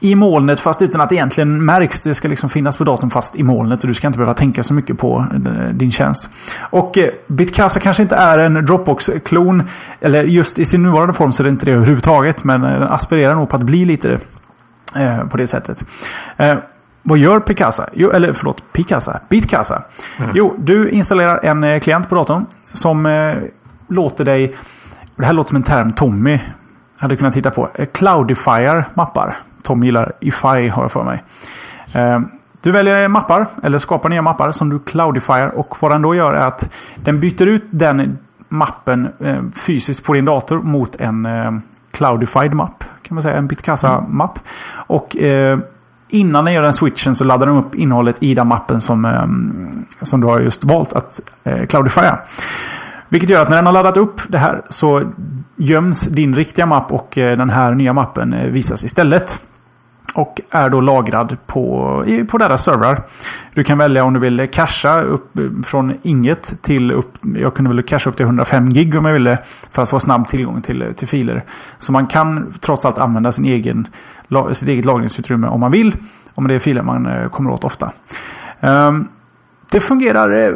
i 0.00 0.14
molnet 0.14 0.60
fast 0.60 0.82
utan 0.82 1.00
att 1.00 1.08
det 1.08 1.14
egentligen 1.14 1.64
märks. 1.64 2.00
Det 2.00 2.14
ska 2.14 2.28
liksom 2.28 2.50
finnas 2.50 2.76
på 2.76 2.84
datorn 2.84 3.10
fast 3.10 3.36
i 3.36 3.42
molnet 3.42 3.82
och 3.82 3.88
du 3.88 3.94
ska 3.94 4.06
inte 4.06 4.18
behöva 4.18 4.34
tänka 4.34 4.62
så 4.62 4.74
mycket 4.74 4.98
på 4.98 5.26
eh, 5.46 5.68
din 5.74 5.90
tjänst. 5.90 6.28
Och 6.60 6.98
eh, 6.98 7.10
Bitcasa 7.26 7.80
kanske 7.80 8.02
inte 8.02 8.16
är 8.16 8.38
en 8.38 8.66
Dropbox-klon. 8.66 9.62
Eller 10.00 10.22
just 10.22 10.58
i 10.58 10.64
sin 10.64 10.82
nuvarande 10.82 11.14
form 11.14 11.32
så 11.32 11.42
är 11.42 11.44
det 11.44 11.50
inte 11.50 11.66
det 11.66 11.72
överhuvudtaget. 11.72 12.44
Men 12.44 12.64
eh, 12.64 12.70
den 12.70 12.82
aspirerar 12.82 13.34
nog 13.34 13.48
på 13.48 13.56
att 13.56 13.62
bli 13.62 13.84
lite 13.84 14.18
eh, 14.96 15.24
på 15.24 15.36
det 15.36 15.46
sättet. 15.46 15.84
Vad 17.02 17.18
gör 17.18 17.40
Picasa? 17.40 17.88
Jo, 17.92 18.10
eller 18.10 18.32
förlåt, 18.32 18.62
Picasa? 18.72 19.20
Bitcasa. 19.28 19.82
Mm. 20.18 20.30
Jo, 20.34 20.54
du 20.58 20.90
installerar 20.90 21.44
en 21.44 21.80
klient 21.80 22.08
på 22.08 22.14
datorn 22.14 22.46
som 22.72 23.08
låter 23.88 24.24
dig... 24.24 24.54
Det 25.16 25.26
här 25.26 25.32
låter 25.32 25.48
som 25.48 25.56
en 25.56 25.62
term 25.62 25.92
Tommy 25.92 26.40
hade 26.98 27.16
kunnat 27.16 27.34
titta 27.34 27.50
på. 27.50 27.68
Cloudifier 27.92 28.84
mappar. 28.94 29.36
Tom 29.62 29.82
gillar 29.82 30.12
Ify 30.20 30.68
har 30.68 30.82
jag 30.82 30.92
för 30.92 31.04
mig. 31.04 31.22
Ehm, 31.94 32.28
du 32.60 32.72
väljer 32.72 33.08
mappar, 33.08 33.46
eller 33.62 33.78
skapar 33.78 34.08
nya 34.08 34.22
mappar 34.22 34.52
som 34.52 34.68
du 34.68 34.78
cloudifier 34.78 35.58
Och 35.58 35.76
vad 35.80 35.90
den 35.90 36.02
då 36.02 36.14
gör 36.14 36.34
är 36.34 36.46
att 36.46 36.70
den 36.96 37.20
byter 37.20 37.46
ut 37.46 37.64
den 37.70 38.18
mappen 38.48 39.08
ehm, 39.20 39.52
fysiskt 39.52 40.04
på 40.04 40.12
din 40.12 40.24
dator 40.24 40.58
mot 40.58 40.96
en 40.96 41.26
ehm, 41.26 41.62
cloudified 41.92 42.54
mapp. 42.54 42.84
Kan 43.02 43.14
man 43.14 43.22
säga, 43.22 43.36
en 43.36 43.46
Bitkassa-mapp. 43.46 44.38
Och 44.72 45.16
innan 46.08 46.44
den 46.44 46.54
gör 46.54 46.62
den 46.62 46.72
switchen 46.72 47.14
så 47.14 47.24
laddar 47.24 47.46
den 47.46 47.56
upp 47.56 47.74
innehållet 47.74 48.22
i 48.22 48.34
den 48.34 48.46
mappen 48.46 48.80
som, 48.80 49.06
som 50.02 50.20
du 50.20 50.26
har 50.26 50.40
just 50.40 50.64
valt 50.64 50.92
att 50.92 51.20
eh, 51.44 51.66
cloudifiera. 51.66 52.18
Vilket 53.08 53.30
gör 53.30 53.42
att 53.42 53.48
när 53.48 53.56
den 53.56 53.66
har 53.66 53.72
laddat 53.72 53.96
upp 53.96 54.20
det 54.28 54.38
här 54.38 54.62
så 54.68 55.02
göms 55.56 56.06
din 56.06 56.34
riktiga 56.34 56.66
mapp 56.66 56.92
och 56.92 57.18
eh, 57.18 57.36
den 57.36 57.50
här 57.50 57.74
nya 57.74 57.92
mappen 57.92 58.34
eh, 58.34 58.50
visas 58.50 58.84
istället. 58.84 59.40
Och 60.14 60.40
är 60.50 60.70
då 60.70 60.80
lagrad 60.80 61.36
på, 61.46 62.04
på 62.30 62.38
deras 62.38 62.64
servrar. 62.64 63.02
Du 63.54 63.64
kan 63.64 63.78
välja 63.78 64.04
om 64.04 64.14
du 64.14 64.20
vill 64.20 64.48
casha 64.52 65.02
upp 65.02 65.32
från 65.64 65.94
inget 66.02 66.62
till 66.62 66.92
upp. 66.92 67.18
Jag 67.34 67.54
kunde 67.54 67.74
väl 67.74 67.82
casha 67.82 68.10
upp 68.10 68.16
till 68.16 68.26
105 68.26 68.70
gig 68.70 68.94
om 68.94 69.06
jag 69.06 69.12
ville. 69.12 69.38
För 69.70 69.82
att 69.82 69.88
få 69.88 70.00
snabb 70.00 70.28
tillgång 70.28 70.62
till, 70.62 70.92
till 70.96 71.08
filer. 71.08 71.44
Så 71.78 71.92
man 71.92 72.06
kan 72.06 72.54
trots 72.60 72.84
allt 72.84 72.98
använda 72.98 73.32
sin 73.32 73.44
egen, 73.44 73.86
sitt 74.52 74.68
eget 74.68 74.84
lagringsutrymme 74.84 75.46
om 75.46 75.60
man 75.60 75.70
vill. 75.70 75.96
Om 76.34 76.48
det 76.48 76.54
är 76.54 76.58
filer 76.58 76.82
man 76.82 77.06
eh, 77.06 77.28
kommer 77.28 77.50
åt 77.50 77.64
ofta. 77.64 77.92
Ehm, 78.60 79.08
det 79.70 79.80
fungerar 79.80 80.48
eh, 80.48 80.54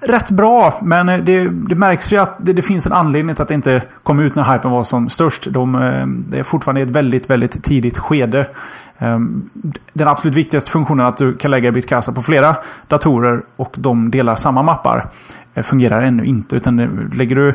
rätt 0.00 0.30
bra, 0.30 0.80
men 0.82 1.08
eh, 1.08 1.18
det, 1.18 1.48
det 1.48 1.74
märks 1.74 2.12
ju 2.12 2.18
att 2.18 2.36
det, 2.38 2.52
det, 2.52 2.62
finns 2.62 2.86
en 2.86 2.92
anledning 2.92 3.34
till 3.34 3.42
att 3.42 3.48
det 3.48 3.54
inte 3.54 3.82
kom 4.02 4.20
ut 4.20 4.34
när 4.34 4.52
hypen 4.52 4.70
var 4.70 4.84
som 4.84 5.08
störst. 5.08 5.46
De, 5.50 5.74
eh, 5.74 6.06
det 6.06 6.38
är 6.38 6.42
fortfarande 6.42 6.80
ett 6.80 6.90
väldigt, 6.90 7.30
väldigt 7.30 7.64
tidigt 7.64 7.98
skede. 7.98 8.48
Ehm, 8.98 9.50
den 9.92 10.08
absolut 10.08 10.36
viktigaste 10.36 10.70
funktionen 10.70 11.06
att 11.06 11.16
du 11.16 11.34
kan 11.34 11.50
lägga 11.50 11.72
Bitcasa 11.72 12.12
på 12.12 12.22
flera 12.22 12.56
datorer 12.88 13.42
och 13.56 13.74
de 13.78 14.10
delar 14.10 14.34
samma 14.34 14.62
mappar 14.62 15.06
eh, 15.54 15.62
fungerar 15.62 16.02
ännu 16.02 16.24
inte. 16.24 16.56
Utan 16.56 17.10
lägger 17.14 17.36
du 17.36 17.54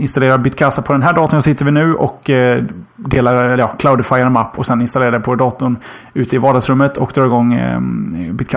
installera 0.00 0.38
Bitkassa 0.38 0.82
på 0.82 0.92
den 0.92 1.02
här 1.02 1.12
datorn 1.12 1.42
sitter 1.42 1.64
vi 1.64 1.70
nu 1.70 1.94
och 1.94 2.30
eh, 2.30 2.64
delar, 2.96 3.58
ja, 3.58 3.68
cloudify 3.68 4.14
en 4.14 4.32
mapp 4.32 4.58
och 4.58 4.66
sen 4.66 4.80
installerar 4.80 5.12
det 5.12 5.20
på 5.20 5.34
datorn 5.34 5.76
ute 6.14 6.36
i 6.36 6.38
vardagsrummet 6.38 6.96
och 6.96 7.12
drar 7.14 7.26
igång 7.26 7.54
eh, 7.54 7.80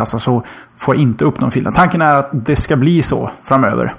så 0.03 0.43
får 0.77 0.95
jag 0.95 1.01
inte 1.01 1.25
upp 1.25 1.39
någon 1.39 1.51
fil. 1.51 1.69
Tanken 1.73 2.01
är 2.01 2.15
att 2.15 2.29
det 2.31 2.55
ska 2.55 2.75
bli 2.75 3.01
så 3.01 3.29
framöver. 3.43 3.93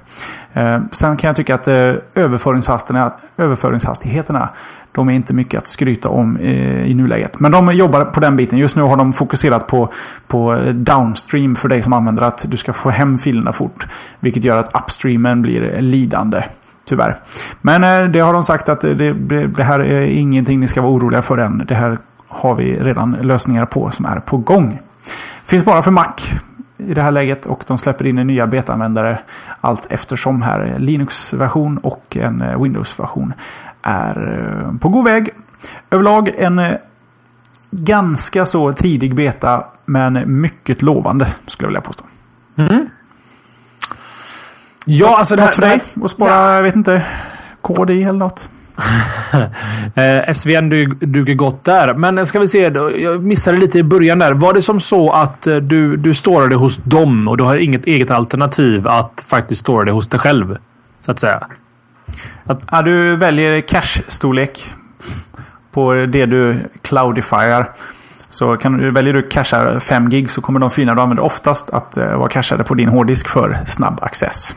Eh, 0.53 0.81
sen 0.93 1.17
kan 1.17 1.29
jag 1.29 1.37
tycka 1.37 1.55
att 1.55 1.69
eh, 1.69 1.95
överföringshastigheterna, 2.15 3.13
överföringshastigheterna 3.37 4.49
de 4.95 5.09
är 5.09 5.13
inte 5.13 5.35
mycket 5.35 5.59
att 5.59 5.67
skryta 5.67 6.09
om 6.09 6.37
eh, 6.37 6.91
i 6.91 6.95
nuläget. 6.95 7.41
Men 7.41 7.53
de 7.53 7.73
jobbar 7.73 8.05
på 8.05 8.21
den 8.21 8.37
biten. 8.37 8.59
Just 8.59 8.77
nu 8.77 8.83
har 8.83 8.97
de 8.97 9.13
fokuserat 9.13 9.67
på, 9.67 9.93
på 10.27 10.73
downstream 10.75 11.57
för 11.57 11.69
dig 11.69 11.83
som 11.83 11.93
använder 11.93 12.23
att 12.23 12.45
du 12.51 12.57
ska 12.57 12.73
få 12.73 12.91
hem 12.91 13.19
filerna 13.19 13.53
fort. 13.53 13.87
Vilket 14.21 14.45
gör 14.45 14.61
att 14.61 14.83
upstreamen 14.83 15.43
blir 15.43 15.81
lidande. 15.81 16.43
Tyvärr. 16.85 17.17
Men 17.61 17.85
eh, 17.85 18.11
det 18.11 18.21
har 18.21 18.33
de 18.33 18.43
sagt 18.43 18.69
att 18.69 18.85
eh, 18.85 18.91
det, 18.91 19.13
det, 19.47 19.65
här 19.65 19.81
är 19.81 20.01
ingenting 20.01 20.61
ni 20.61 20.69
ska 20.69 20.83
vara 20.83 20.93
oroliga 20.93 21.23
för 21.23 21.39
än. 21.39 21.65
Det 21.69 21.75
här 21.75 21.99
har 22.29 22.55
vi 22.55 22.77
redan 22.81 23.13
lösningar 23.13 23.67
på 23.67 23.91
som 23.91 24.07
är 24.07 24.21
på 24.21 24.37
gång. 24.37 24.81
Finns 25.45 25.65
bara 25.65 25.83
för 25.83 25.91
Mac 25.91 26.15
i 26.77 26.95
det 26.95 27.03
här 27.03 27.11
läget 27.11 27.47
och 27.47 27.65
de 27.67 27.79
släpper 27.79 28.07
in 28.07 28.19
en 28.19 28.27
nya 28.27 28.47
betaanvändare 28.47 29.19
allt 29.61 29.87
eftersom 29.91 30.43
här. 30.43 30.79
Linux-version 30.79 31.79
och 31.79 32.17
en 32.17 32.43
eh, 32.43 32.63
Windows-version 32.63 33.33
är 33.83 34.79
på 34.81 34.89
god 34.89 35.05
väg. 35.05 35.31
Överlag 35.91 36.29
en 36.39 36.61
ganska 37.71 38.47
så 38.47 38.73
tidig 38.73 39.15
beta 39.15 39.65
men 39.85 40.41
mycket 40.41 40.83
lovande 40.83 41.27
skulle 41.27 41.67
jag 41.67 41.69
vilja 41.69 41.81
påstå. 41.81 42.05
Mm. 42.57 42.87
Ja, 44.85 45.17
alltså 45.17 45.37
det 45.37 45.43
här... 45.43 45.53
För 45.53 45.61
dig? 45.61 45.81
Och 46.01 46.11
spara, 46.11 46.55
jag 46.55 46.63
vet 46.63 46.77
inte, 46.77 47.03
kod 47.61 47.91
i 47.91 48.03
eller 48.03 48.19
något? 48.19 48.49
eh, 49.95 50.35
SVN 50.35 50.69
duger 51.01 51.35
gott 51.35 51.65
där. 51.65 51.95
Men 51.95 52.27
ska 52.27 52.39
vi 52.39 52.49
se, 52.49 52.59
jag 52.99 53.25
missade 53.25 53.59
lite 53.59 53.79
i 53.79 53.83
början 53.83 54.19
där. 54.19 54.33
Var 54.33 54.55
det 54.55 54.63
som 54.63 54.81
så 54.81 55.13
att 55.13 55.47
eh, 55.47 55.57
du, 55.57 55.97
du 55.97 56.15
storade 56.15 56.57
hos 56.57 56.77
dem 56.77 57.29
och 57.29 57.37
du 57.37 57.45
har 57.45 57.57
inget 57.57 57.87
eget 57.87 58.11
alternativ 58.11 58.89
att 58.89 59.25
faktiskt 59.31 59.61
stora 59.61 59.85
det 59.85 59.93
hos 59.93 60.09
dig 60.09 60.21
själv? 60.21 60.57
Så 61.01 61.11
att 61.11 61.19
säga. 61.19 61.47
Att... 62.45 62.61
Ja, 62.71 62.83
du 62.83 63.17
väljer 63.17 63.61
cache-storlek 63.61 64.67
på 65.73 65.95
det 65.95 66.27
du 66.27 66.69
cloudifierar. 66.83 67.71
Så 68.29 68.57
kan 68.57 68.79
du, 68.79 68.91
väljer 68.91 69.15
du 69.15 69.23
cachar 69.23 69.79
5 69.79 70.09
gig 70.09 70.31
så 70.31 70.41
kommer 70.41 70.61
de 70.61 70.71
filer 70.71 70.95
du 70.95 71.01
använder 71.01 71.25
oftast 71.25 71.71
att 71.71 71.99
uh, 71.99 72.17
vara 72.17 72.29
cachade 72.29 72.65
på 72.65 72.75
din 72.75 72.89
hårddisk 72.89 73.29
för 73.29 73.59
snabb 73.67 73.99
access. 74.03 74.55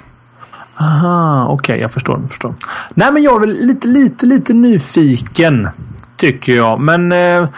Aha, 0.80 1.46
okej, 1.46 1.54
okay, 1.54 1.82
jag 1.82 1.94
förstår. 1.94 2.20
Jag 2.20 2.30
förstår. 2.30 2.54
Nej, 2.94 3.12
men 3.12 3.24
jag 3.24 3.36
är 3.36 3.40
väl 3.40 3.58
lite, 3.66 3.88
lite, 3.88 4.26
lite 4.26 4.54
nyfiken. 4.54 5.70
Tycker 6.16 6.56
jag. 6.56 6.80
Men 6.80 7.12
eh, 7.12 7.50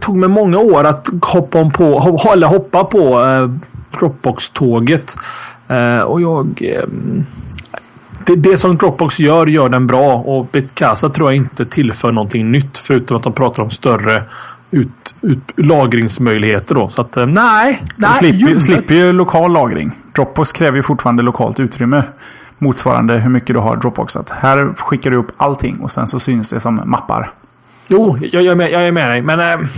tog 0.00 0.16
mig 0.16 0.28
många 0.28 0.58
år 0.58 0.84
att 0.84 1.08
hoppa, 1.22 1.60
om 1.60 1.72
på, 1.72 1.98
hoppa, 1.98 2.32
eller 2.32 2.46
hoppa 2.46 2.84
på 2.84 3.24
eh, 3.24 3.50
Dropbox-tåget. 3.98 5.16
Eh, 5.68 6.00
och 6.00 6.20
jag... 6.20 6.62
Eh, 6.62 6.88
det, 8.26 8.36
det 8.36 8.56
som 8.56 8.76
Dropbox 8.76 9.18
gör, 9.18 9.46
gör 9.46 9.68
den 9.68 9.86
bra. 9.86 10.14
Och 10.14 10.46
Bitcasa 10.52 11.10
tror 11.10 11.28
jag 11.28 11.36
inte 11.36 11.66
tillför 11.66 12.12
någonting 12.12 12.50
nytt. 12.50 12.78
Förutom 12.78 13.16
att 13.16 13.22
de 13.22 13.32
pratar 13.32 13.62
om 13.62 13.70
större 13.70 14.22
ut, 14.70 15.14
ut, 15.20 15.52
lagringsmöjligheter 15.56 16.74
då. 16.74 16.88
Så 16.88 17.02
att 17.02 17.16
eh, 17.16 17.26
nej. 17.26 17.82
nej 17.96 18.14
slipper, 18.18 18.58
slipper 18.58 18.94
ju 18.94 19.12
lokal 19.12 19.52
lagring. 19.52 19.92
Dropbox 20.12 20.52
kräver 20.52 20.76
ju 20.76 20.82
fortfarande 20.82 21.22
lokalt 21.22 21.60
utrymme 21.60 22.02
motsvarande 22.58 23.14
hur 23.18 23.30
mycket 23.30 23.54
du 23.54 23.60
har 23.60 23.76
Dropboxat. 23.76 24.30
Här 24.30 24.74
skickar 24.76 25.10
du 25.10 25.16
upp 25.16 25.32
allting 25.36 25.80
och 25.80 25.92
sen 25.92 26.08
så 26.08 26.20
syns 26.20 26.50
det 26.50 26.60
som 26.60 26.80
mappar. 26.84 27.32
Jo, 27.86 28.18
jag, 28.20 28.42
jag, 28.42 28.52
är, 28.52 28.56
med, 28.56 28.70
jag 28.70 28.88
är 28.88 28.92
med 28.92 29.10
dig. 29.10 29.22
Men... 29.22 29.40
Äh, 29.40 29.68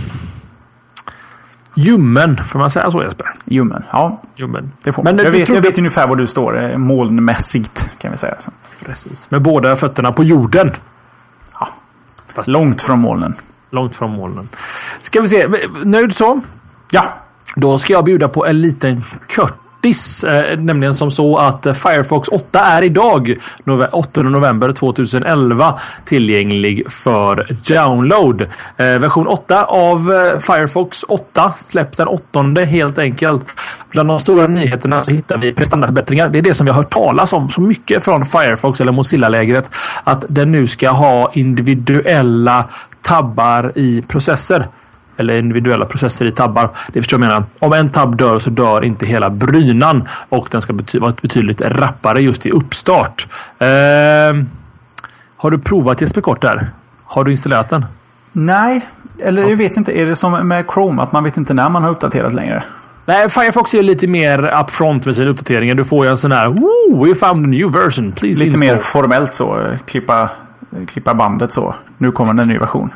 ljummen, 1.73 2.43
får 2.43 2.59
man 2.59 2.69
säga 2.69 2.91
så 2.91 3.03
Jesper? 3.03 3.33
Ljummen, 3.45 3.83
ja. 3.91 4.21
Ljummen. 4.35 4.71
Det 4.83 4.91
får 4.91 5.03
man. 5.03 5.15
Men, 5.15 5.25
jag, 5.25 5.31
vet, 5.31 5.49
jag 5.49 5.61
vet 5.61 5.77
ungefär 5.77 6.07
var 6.07 6.15
du 6.15 6.27
står 6.27 6.63
eh, 6.63 6.77
molnmässigt 6.77 7.89
kan 7.97 8.11
vi 8.11 8.17
säga. 8.17 8.35
Så. 8.39 8.51
Precis. 8.85 9.31
Med 9.31 9.41
båda 9.41 9.75
fötterna 9.75 10.11
på 10.11 10.23
jorden. 10.23 10.71
Ja. 11.59 11.67
Fast 12.33 12.47
långt 12.47 12.81
från 12.81 12.99
molnen. 12.99 13.33
Långt 13.69 13.95
från 13.95 14.11
molnen. 14.11 14.49
Ska 14.99 15.21
vi 15.21 15.27
se. 15.27 15.47
Nöjd 15.83 16.15
så? 16.15 16.41
Ja. 16.91 17.05
Då 17.55 17.79
ska 17.79 17.93
jag 17.93 18.05
bjuda 18.05 18.27
på 18.27 18.45
en 18.45 18.61
liten 18.61 19.03
kört 19.27 19.53
grattis! 19.81 20.23
eh, 20.23 20.59
nämligen 20.59 20.93
som 20.93 21.11
så 21.11 21.37
att 21.37 21.65
eh, 21.65 21.73
Firefox 21.73 22.27
8 22.27 22.59
är 22.59 22.81
idag, 22.81 23.35
8 23.91 24.21
november 24.21 24.71
2011, 24.71 25.79
tillgänglig 26.05 26.91
för 26.91 27.47
download. 27.73 28.41
Eh, 28.77 28.99
version 28.99 29.27
8 29.27 29.65
av 29.65 30.13
eh, 30.13 30.39
Firefox 30.39 31.03
8 31.07 31.53
släpps 31.55 31.97
den 31.97 32.07
8 32.07 32.65
helt 32.65 32.97
enkelt. 32.97 33.45
Bland 33.89 34.09
de 34.09 34.19
stora 34.19 34.47
nyheterna 34.47 35.01
så 35.01 35.11
hittar 35.11 35.37
vi 35.37 35.53
prestandaförbättringar. 35.53 36.29
Det 36.29 36.39
är 36.39 36.43
det 36.43 36.53
som 36.53 36.65
vi 36.65 36.71
har 36.71 36.77
hört 36.77 36.93
talas 36.93 37.33
om 37.33 37.49
så 37.49 37.61
mycket 37.61 38.05
från 38.05 38.25
Firefox 38.25 38.81
eller 38.81 38.91
Mozilla-lägret. 38.91 39.71
Att 40.03 40.25
den 40.27 40.51
nu 40.51 40.67
ska 40.67 40.89
ha 40.89 41.31
individuella 41.33 42.65
tabbar 43.01 43.71
i 43.75 44.01
processer 44.01 44.67
eller 45.21 45.37
individuella 45.37 45.85
processer 45.85 46.25
i 46.25 46.31
tabbar. 46.31 46.69
Det 46.93 47.01
förstår 47.01 47.19
jag 47.19 47.27
menar. 47.27 47.43
Om 47.59 47.73
en 47.73 47.89
tabb 47.89 48.17
dör 48.17 48.39
så 48.39 48.49
dör 48.49 48.83
inte 48.83 49.05
hela 49.05 49.29
brynan 49.29 50.07
och 50.29 50.47
den 50.51 50.61
ska 50.61 50.73
bety 50.73 50.99
vara 50.99 51.13
betydligt 51.21 51.61
rappare 51.61 52.21
just 52.21 52.45
i 52.45 52.51
uppstart. 52.51 53.27
Eh, 53.59 53.67
har 55.37 55.51
du 55.51 55.59
provat 55.59 56.01
Jesper 56.01 56.21
Kort 56.21 56.41
där? 56.41 56.69
Har 57.03 57.23
du 57.23 57.31
installerat 57.31 57.69
den? 57.69 57.85
Nej, 58.31 58.87
eller 59.19 59.49
jag 59.49 59.57
vet 59.57 59.77
inte. 59.77 59.99
Är 59.99 60.05
det 60.05 60.15
som 60.15 60.47
med 60.47 60.65
Chrome 60.73 61.01
att 61.01 61.11
man 61.11 61.23
vet 61.23 61.37
inte 61.37 61.53
när 61.53 61.69
man 61.69 61.83
har 61.83 61.89
uppdaterat 61.89 62.33
längre? 62.33 62.63
Nej, 63.05 63.29
Firefox 63.29 63.73
är 63.73 63.83
lite 63.83 64.07
mer 64.07 64.61
upfront 64.63 65.05
med 65.05 65.15
sina 65.15 65.29
uppdateringar. 65.29 65.75
Du 65.75 65.85
får 65.85 66.05
ju 66.05 66.11
en 66.11 66.17
sån 66.17 66.31
här 66.31 66.47
Woo, 66.47 67.05
we 67.05 67.15
found 67.15 67.45
a 67.45 67.47
new 67.47 67.71
version. 67.71 68.11
Please 68.11 68.39
lite 68.39 68.51
install. 68.51 68.59
mer 68.59 68.77
formellt 68.77 69.33
så. 69.33 69.75
Klippa, 69.85 70.29
klippa 70.87 71.13
bandet 71.13 71.51
så. 71.51 71.75
Nu 71.97 72.11
kommer 72.11 72.41
en 72.41 72.47
ny 72.47 72.57
version. 72.57 72.89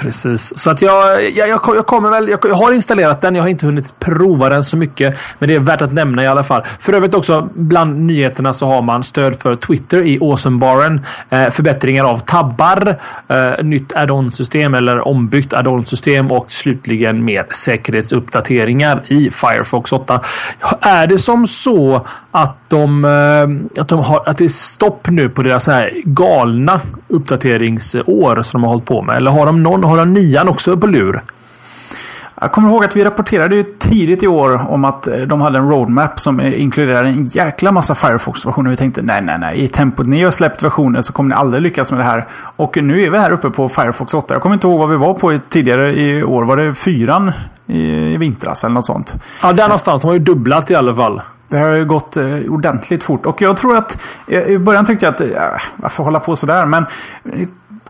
Precis, 0.00 0.58
så 0.58 0.70
att 0.70 0.82
jag, 0.82 1.30
jag, 1.30 1.48
jag, 1.48 1.60
jag 1.76 1.86
kommer 1.86 2.10
väl. 2.10 2.28
Jag, 2.28 2.40
jag, 2.42 2.54
har 2.54 2.72
installerat 2.72 3.20
den. 3.20 3.34
Jag 3.34 3.42
har 3.42 3.48
inte 3.48 3.66
hunnit 3.66 3.98
prova 3.98 4.48
den 4.48 4.62
så 4.62 4.76
mycket, 4.76 5.16
men 5.38 5.48
det 5.48 5.54
är 5.54 5.60
värt 5.60 5.82
att 5.82 5.92
nämna 5.92 6.24
i 6.24 6.26
alla 6.26 6.44
fall. 6.44 6.62
För 6.78 6.92
övrigt 6.92 7.14
också 7.14 7.48
bland 7.54 8.00
nyheterna 8.00 8.52
så 8.52 8.66
har 8.66 8.82
man 8.82 9.02
stöd 9.02 9.36
för 9.36 9.56
Twitter 9.56 10.06
i 10.06 10.18
Awesomebaren. 10.20 11.00
Eh, 11.30 11.50
förbättringar 11.50 12.04
av 12.04 12.18
tabbar, 12.18 12.98
eh, 13.28 13.64
nytt 13.64 13.96
add-on 13.96 14.30
system 14.30 14.74
eller 14.74 15.08
ombyggt 15.08 15.52
add-on 15.52 15.84
system 15.84 16.30
och 16.30 16.52
slutligen 16.52 17.24
mer 17.24 17.46
säkerhetsuppdateringar 17.50 19.02
i 19.06 19.30
Firefox 19.30 19.92
8. 19.92 20.20
Är 20.80 21.06
det 21.06 21.18
som 21.18 21.46
så 21.46 22.06
att 22.30 22.56
de, 22.68 23.04
eh, 23.04 23.80
att 23.80 23.88
de 23.88 23.98
har 23.98 24.28
att 24.28 24.38
det 24.38 24.44
är 24.44 24.48
stopp 24.48 25.08
nu 25.08 25.28
på 25.28 25.42
deras 25.42 25.66
här 25.66 25.92
galna 26.04 26.80
uppdateringsår 27.08 28.42
som 28.42 28.60
de 28.60 28.64
har 28.64 28.70
hållit 28.70 28.84
på 28.84 29.02
med? 29.02 29.16
Eller 29.16 29.30
har 29.30 29.46
de 29.46 29.62
någon 29.62 29.84
har 29.90 29.96
de 29.96 30.12
nian 30.12 30.48
också 30.48 30.76
på 30.76 30.86
lur? 30.86 31.22
Jag 32.42 32.52
kommer 32.52 32.68
ihåg 32.68 32.84
att 32.84 32.96
vi 32.96 33.04
rapporterade 33.04 33.56
ju 33.56 33.64
tidigt 33.78 34.22
i 34.22 34.26
år 34.26 34.70
om 34.70 34.84
att 34.84 35.08
eh, 35.08 35.16
de 35.18 35.40
hade 35.40 35.58
en 35.58 35.68
roadmap 35.68 36.20
som 36.20 36.40
inkluderade 36.40 37.08
en 37.08 37.26
jäkla 37.26 37.72
massa 37.72 37.94
Firefox-versioner. 37.94 38.70
Vi 38.70 38.76
tänkte 38.76 39.02
nej, 39.02 39.22
nej, 39.22 39.38
nej. 39.38 39.64
I 39.64 39.68
tempot 39.68 40.06
ni 40.06 40.22
har 40.22 40.30
släppt 40.30 40.62
versioner 40.62 41.00
så 41.00 41.12
kommer 41.12 41.28
ni 41.28 41.34
aldrig 41.34 41.62
lyckas 41.62 41.92
med 41.92 42.00
det 42.00 42.04
här. 42.04 42.28
Och 42.56 42.76
nu 42.76 43.02
är 43.02 43.10
vi 43.10 43.18
här 43.18 43.30
uppe 43.30 43.50
på 43.50 43.68
Firefox 43.68 44.14
8. 44.14 44.34
Jag 44.34 44.42
kommer 44.42 44.54
inte 44.54 44.66
ihåg 44.66 44.78
vad 44.78 44.90
vi 44.90 44.96
var 44.96 45.14
på 45.14 45.38
tidigare 45.48 46.00
i 46.00 46.22
år. 46.22 46.44
Var 46.44 46.56
det 46.56 46.74
fyran 46.74 47.32
i 47.66 48.16
vintras 48.16 48.64
eller 48.64 48.74
något 48.74 48.86
sånt? 48.86 49.14
Ja, 49.42 49.52
där 49.52 49.64
någonstans. 49.64 50.02
De 50.02 50.08
har 50.08 50.14
ju 50.14 50.20
dubblat 50.20 50.70
i 50.70 50.74
alla 50.74 50.94
fall. 50.94 51.22
Det 51.48 51.58
har 51.58 51.70
ju 51.70 51.84
gått 51.84 52.16
eh, 52.16 52.24
ordentligt 52.48 53.02
fort. 53.02 53.26
Och 53.26 53.42
jag 53.42 53.56
tror 53.56 53.76
att... 53.76 54.00
I 54.26 54.58
början 54.58 54.84
tyckte 54.84 55.06
jag 55.06 55.14
att... 55.14 55.20
Ja, 55.34 55.58
varför 55.76 56.04
hålla 56.04 56.20
på 56.20 56.36
sådär? 56.36 56.66
Men 56.66 56.86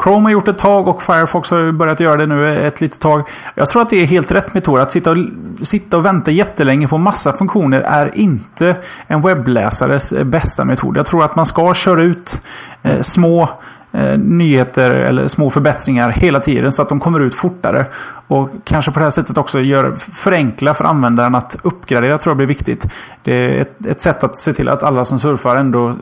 Chrome 0.02 0.26
har 0.26 0.30
gjort 0.30 0.48
ett 0.48 0.58
tag 0.58 0.88
och 0.88 1.02
Firefox 1.02 1.50
har 1.50 1.72
börjat 1.72 2.00
göra 2.00 2.16
det 2.16 2.26
nu 2.26 2.66
ett 2.66 2.80
litet 2.80 3.00
tag. 3.00 3.28
Jag 3.54 3.68
tror 3.68 3.82
att 3.82 3.88
det 3.88 4.02
är 4.02 4.06
helt 4.06 4.32
rätt 4.32 4.54
metod. 4.54 4.80
Att 4.80 4.90
sitta 4.90 5.10
och, 5.10 5.16
sitta 5.62 5.96
och 5.96 6.04
vänta 6.04 6.30
jättelänge 6.30 6.88
på 6.88 6.98
massa 6.98 7.32
funktioner 7.32 7.80
är 7.80 8.10
inte 8.18 8.76
en 9.06 9.22
webbläsares 9.22 10.12
eh, 10.12 10.24
bästa 10.24 10.64
metod. 10.64 10.96
Jag 10.96 11.06
tror 11.06 11.24
att 11.24 11.36
man 11.36 11.46
ska 11.46 11.74
köra 11.74 12.02
ut 12.02 12.42
eh, 12.82 13.00
små 13.00 13.48
eh, 13.92 14.18
nyheter 14.18 14.90
eller 14.90 15.28
små 15.28 15.50
förbättringar 15.50 16.10
hela 16.10 16.40
tiden 16.40 16.72
så 16.72 16.82
att 16.82 16.88
de 16.88 17.00
kommer 17.00 17.20
ut 17.20 17.34
fortare. 17.34 17.86
Och 18.26 18.50
kanske 18.64 18.90
på 18.90 18.98
det 18.98 19.04
här 19.04 19.10
sättet 19.10 19.38
också 19.38 19.60
gör, 19.60 19.94
förenkla 19.96 20.74
för 20.74 20.84
användaren 20.84 21.34
att 21.34 21.56
uppgradera 21.62 22.18
tror 22.18 22.30
jag 22.30 22.36
blir 22.36 22.46
viktigt. 22.46 22.86
Det 23.22 23.32
är 23.32 23.60
ett, 23.60 23.86
ett 23.86 24.00
sätt 24.00 24.24
att 24.24 24.36
se 24.36 24.52
till 24.52 24.68
att 24.68 24.82
alla 24.82 25.04
som 25.04 25.18
surfar 25.18 25.56
ändå 25.56 25.96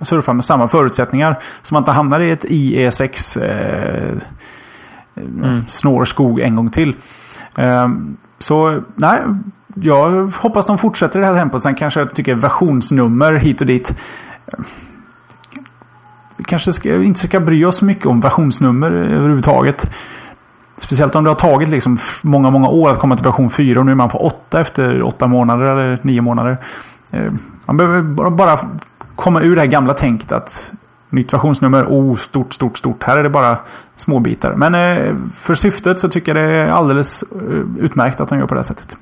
surfa 0.00 0.32
med 0.32 0.44
samma 0.44 0.68
förutsättningar. 0.68 1.38
Så 1.62 1.74
man 1.74 1.80
inte 1.80 1.92
hamnar 1.92 2.20
i 2.20 2.30
ett 2.30 2.44
IE6 2.44 3.42
eh, 3.42 4.18
mm. 5.16 5.64
snårskog 5.68 6.40
en 6.40 6.56
gång 6.56 6.70
till. 6.70 6.94
Eh, 7.56 7.88
så 8.38 8.82
nej, 8.94 9.20
jag 9.74 10.26
hoppas 10.26 10.66
de 10.66 10.78
fortsätter 10.78 11.20
det 11.20 11.26
här 11.26 11.34
tempot. 11.34 11.62
Sen 11.62 11.74
kanske 11.74 12.00
jag 12.00 12.14
tycker 12.14 12.34
versionsnummer 12.34 13.34
hit 13.34 13.60
och 13.60 13.66
dit. 13.66 13.94
vi 16.36 16.44
kanske 16.44 16.72
ska, 16.72 17.02
inte 17.02 17.20
ska 17.20 17.40
bry 17.40 17.64
oss 17.64 17.76
så 17.76 17.84
mycket 17.84 18.06
om 18.06 18.20
versionsnummer 18.20 18.90
överhuvudtaget. 18.90 19.90
Speciellt 20.78 21.14
om 21.14 21.24
det 21.24 21.30
har 21.30 21.34
tagit 21.34 21.68
liksom 21.68 21.98
många, 22.22 22.50
många 22.50 22.68
år 22.68 22.90
att 22.90 22.98
komma 22.98 23.16
till 23.16 23.24
version 23.24 23.50
4 23.50 23.80
och 23.80 23.86
nu 23.86 23.92
är 23.92 23.96
man 23.96 24.08
på 24.08 24.18
8 24.18 24.60
efter 24.60 25.02
8 25.02 25.26
månader 25.26 25.64
eller 25.64 25.98
9 26.02 26.20
månader. 26.20 26.58
Eh, 27.10 27.32
man 27.66 27.76
behöver 27.76 28.30
bara 28.30 28.58
komma 29.16 29.40
ur 29.40 29.54
det 29.54 29.60
här 29.60 29.68
gamla 29.68 29.94
tänket 29.94 30.32
att 30.32 30.72
nytt 31.10 31.34
versionsnummer, 31.34 31.84
oh, 31.84 32.16
stort, 32.16 32.54
stort, 32.54 32.78
stort. 32.78 33.02
Här 33.02 33.18
är 33.18 33.22
det 33.22 33.30
bara 33.30 33.58
små 33.96 34.18
bitar. 34.18 34.54
Men 34.54 34.74
eh, 34.74 35.14
för 35.34 35.54
syftet 35.54 35.98
så 35.98 36.08
tycker 36.08 36.34
jag 36.34 36.48
det 36.48 36.52
är 36.52 36.68
alldeles 36.68 37.22
eh, 37.22 37.84
utmärkt 37.84 38.20
att 38.20 38.28
de 38.28 38.38
gör 38.38 38.46
på 38.46 38.54
det 38.54 38.58
här 38.58 38.64
sättet. 38.64 38.96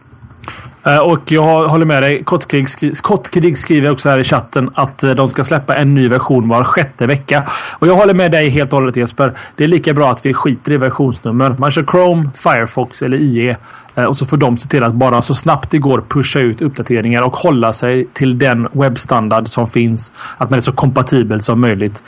Eh, 0.87 0.99
och 0.99 1.33
jag 1.33 1.69
håller 1.69 1.87
med 1.87 2.03
dig. 2.03 2.25
Kottkrig, 2.25 2.69
Kottkrig 3.03 3.59
skriver 3.59 3.91
också 3.91 4.09
här 4.09 4.19
i 4.19 4.25
chatten 4.25 4.71
att 4.75 5.03
eh, 5.03 5.11
de 5.11 5.29
ska 5.29 5.45
släppa 5.45 5.77
en 5.77 5.95
ny 5.95 6.09
version 6.09 6.49
var 6.49 6.65
sjätte 6.65 7.07
vecka. 7.07 7.49
Och 7.79 7.87
jag 7.87 7.95
håller 7.95 8.15
med 8.15 8.33
dig 8.33 8.49
helt 8.49 8.73
och 8.73 8.79
hållet 8.79 8.97
Jesper. 8.97 9.33
Det 9.57 9.65
är 9.65 9.69
lika 9.69 9.93
bra 9.93 10.11
att 10.11 10.27
vi 10.27 10.35
skiter 10.35 10.73
i 10.73 10.77
versionsnummer. 10.77 11.57
Man 11.59 11.71
kör 11.71 11.83
Chrome, 11.83 12.31
Firefox 12.35 13.03
eller 13.03 13.19
IE. 13.19 13.57
Eh, 13.95 14.05
och 14.05 14.17
så 14.17 14.27
får 14.27 14.37
de 14.37 14.59
se 14.59 14.69
till 14.69 14.85
att 14.85 14.95
bara 14.95 15.23
så 15.23 15.35
snabbt 15.35 15.71
det 15.71 15.79
går 15.79 16.05
pusha 16.09 16.41
ut 16.41 16.63
uppdateringar 16.63 17.23
och 17.23 17.37
hålla 17.37 17.73
sig 17.73 18.07
till 18.13 18.39
den 18.39 18.69
webbstandard 18.73 19.49
som 19.49 19.69
finns. 19.69 20.13
Att 20.39 20.51
man 20.51 20.57
är 20.57 20.61
så 20.61 20.73
kompatibel 20.73 21.41
som 21.41 21.61
möjligt. 21.61 22.05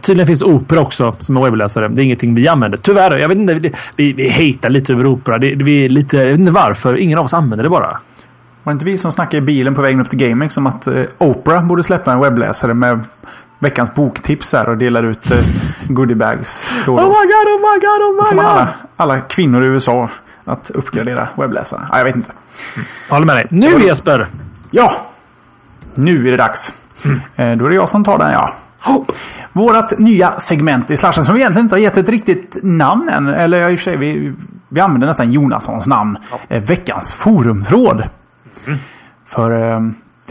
Tydligen 0.00 0.26
finns 0.26 0.42
Opera 0.42 0.80
också 0.80 1.14
som 1.18 1.36
är 1.36 1.42
webbläsare. 1.42 1.88
Det 1.88 2.02
är 2.02 2.04
ingenting 2.04 2.34
vi 2.34 2.48
använder. 2.48 2.78
Tyvärr. 2.78 3.16
Jag 3.16 3.28
vet 3.28 3.38
inte. 3.38 3.70
Vi, 3.96 4.12
vi 4.12 4.28
hatar 4.28 4.70
lite 4.70 4.92
över 4.92 5.06
Opera. 5.06 5.38
Det, 5.38 5.54
vi 5.54 5.84
är 5.84 5.88
lite, 5.88 6.16
jag 6.16 6.26
vet 6.26 6.38
inte 6.38 6.52
varför. 6.52 6.96
Ingen 6.96 7.18
av 7.18 7.24
oss 7.24 7.34
använder 7.34 7.64
det 7.64 7.70
bara. 7.70 7.98
Var 8.62 8.72
det 8.72 8.74
inte 8.74 8.84
vi 8.84 8.98
som 8.98 9.12
snackade 9.12 9.36
i 9.36 9.40
bilen 9.40 9.74
på 9.74 9.82
vägen 9.82 10.00
upp 10.00 10.08
till 10.08 10.18
GameX 10.18 10.56
om 10.56 10.66
att 10.66 10.86
eh, 10.86 11.02
Oprah 11.18 11.66
borde 11.66 11.82
släppa 11.82 12.12
en 12.12 12.20
webbläsare 12.20 12.74
med 12.74 13.00
veckans 13.58 13.94
boktips 13.94 14.52
här 14.52 14.68
och 14.68 14.76
delar 14.76 15.02
ut 15.02 15.30
eh, 15.30 15.38
goodiebags. 15.88 16.70
Då 16.86 16.92
oh 16.92 17.00
my 17.00 17.26
god, 17.26 17.48
oh 17.48 17.60
my 17.60 17.80
god, 17.80 18.02
oh 18.02 18.24
my 18.24 18.36
god! 18.36 18.46
Alla, 18.46 18.68
alla 18.96 19.20
kvinnor 19.20 19.62
i 19.64 19.66
USA 19.66 20.08
att 20.44 20.70
uppgradera 20.70 21.28
webbläsare. 21.34 21.80
Ja, 21.90 21.98
jag 21.98 22.04
vet 22.04 22.16
inte. 22.16 22.30
Mm. 22.30 22.86
Jag 23.08 23.14
håller 23.14 23.26
med 23.26 23.36
dig. 23.36 23.46
Nu 23.50 23.80
Jesper! 23.86 24.28
Ja! 24.70 24.92
Nu 25.94 26.26
är 26.26 26.30
det 26.30 26.36
dags. 26.36 26.74
Mm. 27.04 27.20
Eh, 27.36 27.58
då 27.58 27.64
är 27.64 27.68
det 27.68 27.74
jag 27.74 27.88
som 27.88 28.04
tar 28.04 28.18
den 28.18 28.32
ja. 28.32 28.54
Oh. 28.86 29.04
Vårat 29.52 29.98
nya 29.98 30.40
segment 30.40 30.90
i 30.90 30.96
Slashen 30.96 31.24
som 31.24 31.34
vi 31.34 31.40
egentligen 31.40 31.66
inte 31.66 31.74
har 31.74 31.80
gett 31.80 31.96
ett 31.96 32.08
riktigt 32.08 32.58
namn 32.62 33.08
än. 33.08 33.28
Eller 33.28 33.70
i 33.70 33.74
och 33.74 33.78
för 33.78 33.84
sig, 33.84 33.96
vi, 33.96 34.34
vi 34.68 34.80
använder 34.80 35.06
nästan 35.06 35.32
Jonassons 35.32 35.86
namn. 35.86 36.18
Ja. 36.30 36.38
Eh, 36.48 36.62
veckans 36.62 37.12
forumtråd. 37.12 38.08
För 39.26 39.72
eh, 39.72 39.80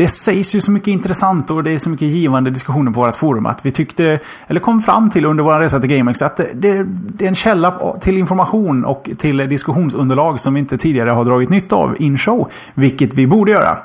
det 0.01 0.07
sägs 0.07 0.55
ju 0.55 0.61
så 0.61 0.71
mycket 0.71 0.87
intressant 0.87 1.51
och 1.51 1.63
det 1.63 1.73
är 1.73 1.77
så 1.77 1.89
mycket 1.89 2.07
givande 2.07 2.49
diskussioner 2.49 2.91
på 2.91 2.99
vårt 2.99 3.15
forum 3.15 3.45
att 3.45 3.65
vi 3.65 3.71
tyckte, 3.71 4.19
eller 4.47 4.59
kom 4.59 4.81
fram 4.81 5.09
till 5.09 5.25
under 5.25 5.43
vår 5.43 5.59
resa 5.59 5.79
till 5.79 5.89
GameX 5.89 6.21
att 6.21 6.37
det, 6.37 6.51
det, 6.53 7.25
är 7.25 7.27
en 7.27 7.35
källa 7.35 7.97
till 7.99 8.17
information 8.17 8.85
och 8.85 9.09
till 9.17 9.37
diskussionsunderlag 9.37 10.39
som 10.39 10.53
vi 10.53 10.59
inte 10.59 10.77
tidigare 10.77 11.09
har 11.09 11.25
dragit 11.25 11.49
nytta 11.49 11.75
av 11.75 11.95
in 11.99 12.17
show. 12.17 12.51
Vilket 12.73 13.13
vi 13.13 13.27
borde 13.27 13.51
göra. 13.51 13.77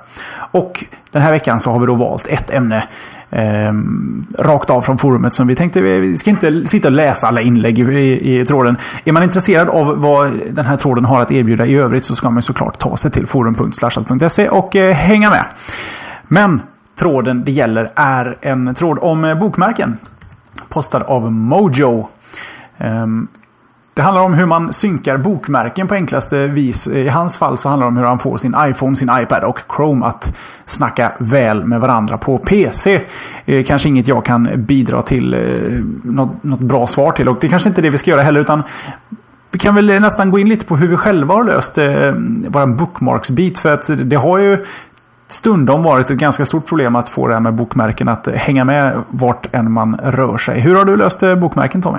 Och 0.51 0.85
den 1.11 1.23
här 1.23 1.33
veckan 1.33 1.61
så 1.61 1.71
har 1.71 1.81
vi 1.81 1.87
då 1.87 1.95
valt 1.95 2.27
ett 2.27 2.51
ämne 2.51 2.89
eh, 3.31 3.73
rakt 4.39 4.71
av 4.71 4.81
från 4.81 4.99
forumet. 4.99 5.33
Som 5.33 5.47
vi 5.47 5.55
tänkte, 5.55 5.81
vi 5.81 6.17
ska 6.17 6.31
inte 6.31 6.67
sitta 6.67 6.89
och 6.89 6.93
läsa 6.93 7.27
alla 7.27 7.41
inlägg 7.41 7.79
i, 7.79 7.83
i, 7.83 8.41
i, 8.41 8.45
tråden. 8.45 8.77
Är 9.05 9.13
man 9.13 9.23
intresserad 9.23 9.69
av 9.69 10.01
vad 10.01 10.33
den 10.51 10.67
här 10.67 10.77
tråden 10.77 11.05
har 11.05 11.21
att 11.21 11.33
erbjuda 11.33 11.67
i 11.67 11.75
övrigt 11.75 12.05
så 12.05 12.15
ska 12.15 12.31
man 12.31 12.43
såklart 12.43 12.79
ta 12.79 12.97
sig 12.97 13.11
till 13.11 13.27
forum.slashat.se 13.27 14.49
och 14.49 14.77
eh, 14.77 14.95
hänga 14.95 15.31
med. 15.31 15.45
Men 16.29 16.62
tråden 16.99 17.45
det 17.45 17.53
gäller 17.53 17.91
är 17.95 18.39
en 18.41 18.75
tråd 18.75 18.99
om 19.01 19.25
eh, 19.25 19.39
bokmärken. 19.39 19.99
Postad 20.69 21.03
av 21.03 21.33
Mojo. 21.33 22.09
Ehm, 22.79 23.29
det 23.95 24.03
handlar 24.03 24.23
om 24.23 24.35
hur 24.35 24.47
man 24.47 24.73
synkar 24.73 25.17
bokmärken 25.17 25.89
på 25.89 25.95
enklaste 25.95 26.47
vis. 26.47 26.89
I 26.89 27.09
hans 27.09 27.37
fall 27.37 27.59
så 27.59 27.69
handlar 27.69 27.87
det 27.87 27.89
om 27.89 27.97
hur 27.97 28.05
han 28.05 28.19
får 28.19 28.39
sin 28.39 28.57
iPhone, 28.59 28.97
sin 28.97 29.11
iPad 29.12 29.45
och 29.45 29.61
Chrome 29.77 30.07
att 30.07 30.37
snacka 30.67 31.12
väl 31.19 31.65
med 31.65 31.81
varandra 31.81 32.19
på 32.19 32.39
PC. 32.39 33.01
Kanske 33.67 33.89
inget 33.89 34.09
jag 34.09 34.25
kan 34.25 34.49
bidra 34.55 35.03
till 35.03 35.35
eh, 35.35 35.41
något, 36.03 36.43
något 36.43 36.61
bra 36.61 36.87
svar 36.87 37.12
till 37.12 37.29
och 37.29 37.39
det 37.41 37.47
är 37.47 37.49
kanske 37.49 37.69
inte 37.69 37.81
är 37.81 37.83
det 37.83 37.91
vi 37.91 37.99
ska 37.99 38.11
göra 38.11 38.23
heller 38.23 38.41
utan 38.41 38.62
vi 39.53 39.59
kan 39.59 39.75
väl 39.75 40.01
nästan 40.01 40.31
gå 40.31 40.39
in 40.39 40.49
lite 40.49 40.67
på 40.67 40.77
hur 40.77 40.89
vi 40.89 40.97
själva 40.97 41.35
har 41.35 41.45
löst 41.45 41.79
eh, 41.79 42.12
vår 42.49 42.67
bookmarks-bit. 42.67 43.59
För 43.59 43.73
att 43.73 43.91
det 44.05 44.17
har 44.17 44.39
ju 44.39 44.65
stundom 45.27 45.83
varit 45.83 46.11
ett 46.11 46.19
ganska 46.19 46.47
stort 46.47 46.67
problem 46.67 46.97
att 46.97 47.09
få 47.09 47.29
det 47.29 47.35
här 47.35 47.41
med 47.41 47.55
bokmärken 47.55 48.09
att 48.09 48.27
hänga 48.27 48.65
med 48.65 49.03
vart 49.09 49.55
än 49.55 49.73
man 49.73 49.97
rör 50.03 50.39
sig. 50.39 50.61
Hur 50.61 50.75
har 50.75 50.85
du 50.85 50.97
löst 50.97 51.23
eh, 51.23 51.35
bokmärken 51.35 51.83
Tommy? 51.83 51.99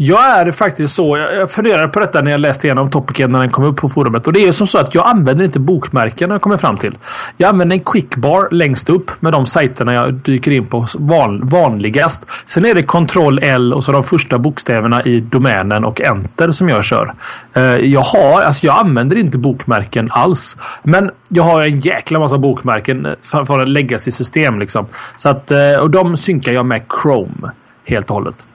Jag 0.00 0.26
är 0.26 0.52
faktiskt 0.52 0.94
så. 0.94 1.16
Jag 1.16 1.50
funderade 1.50 1.88
på 1.88 2.00
detta 2.00 2.22
när 2.22 2.30
jag 2.30 2.40
läste 2.40 2.66
igenom 2.66 2.90
topicen 2.90 3.32
när 3.32 3.40
den 3.40 3.50
kom 3.50 3.64
upp 3.64 3.76
på 3.76 3.88
forumet. 3.88 4.26
Och 4.26 4.32
det 4.32 4.48
är 4.48 4.52
som 4.52 4.66
så 4.66 4.78
att 4.78 4.94
jag 4.94 5.06
använder 5.06 5.44
inte 5.44 5.58
bokmärken 5.58 6.28
när 6.28 6.34
jag 6.34 6.42
kommer 6.42 6.58
fram 6.58 6.76
till. 6.76 6.98
Jag 7.36 7.48
använder 7.48 7.76
en 7.76 7.84
quickbar 7.84 8.48
längst 8.50 8.90
upp 8.90 9.10
med 9.20 9.32
de 9.32 9.46
sajterna 9.46 9.94
jag 9.94 10.14
dyker 10.14 10.50
in 10.50 10.66
på 10.66 10.86
van, 10.98 11.48
vanligast. 11.48 12.26
Sen 12.46 12.64
är 12.64 12.74
det 12.74 12.82
Ctrl 12.82 13.38
L 13.42 13.72
och 13.72 13.84
så 13.84 13.92
de 13.92 14.04
första 14.04 14.38
bokstäverna 14.38 15.02
i 15.02 15.20
domänen 15.20 15.84
och 15.84 16.00
Enter 16.00 16.52
som 16.52 16.68
jag 16.68 16.84
kör. 16.84 17.14
Eh, 17.54 17.62
jag 17.62 18.02
har, 18.02 18.42
alltså 18.42 18.66
jag 18.66 18.78
använder 18.78 19.16
inte 19.16 19.38
bokmärken 19.38 20.08
alls. 20.10 20.56
Men 20.82 21.10
jag 21.28 21.42
har 21.42 21.62
en 21.62 21.80
jäkla 21.80 22.18
massa 22.18 22.38
bokmärken 22.38 23.06
för 23.22 23.58
att 23.62 23.68
läggas 23.68 24.08
i 24.08 24.10
system 24.10 24.58
liksom. 24.58 24.86
Så 25.16 25.28
att, 25.28 25.50
eh, 25.50 25.76
och 25.80 25.90
de 25.90 26.16
synkar 26.16 26.52
jag 26.52 26.66
med 26.66 26.82
Chrome 27.02 27.50
helt 27.84 28.10
och 28.10 28.14
hållet. 28.14 28.46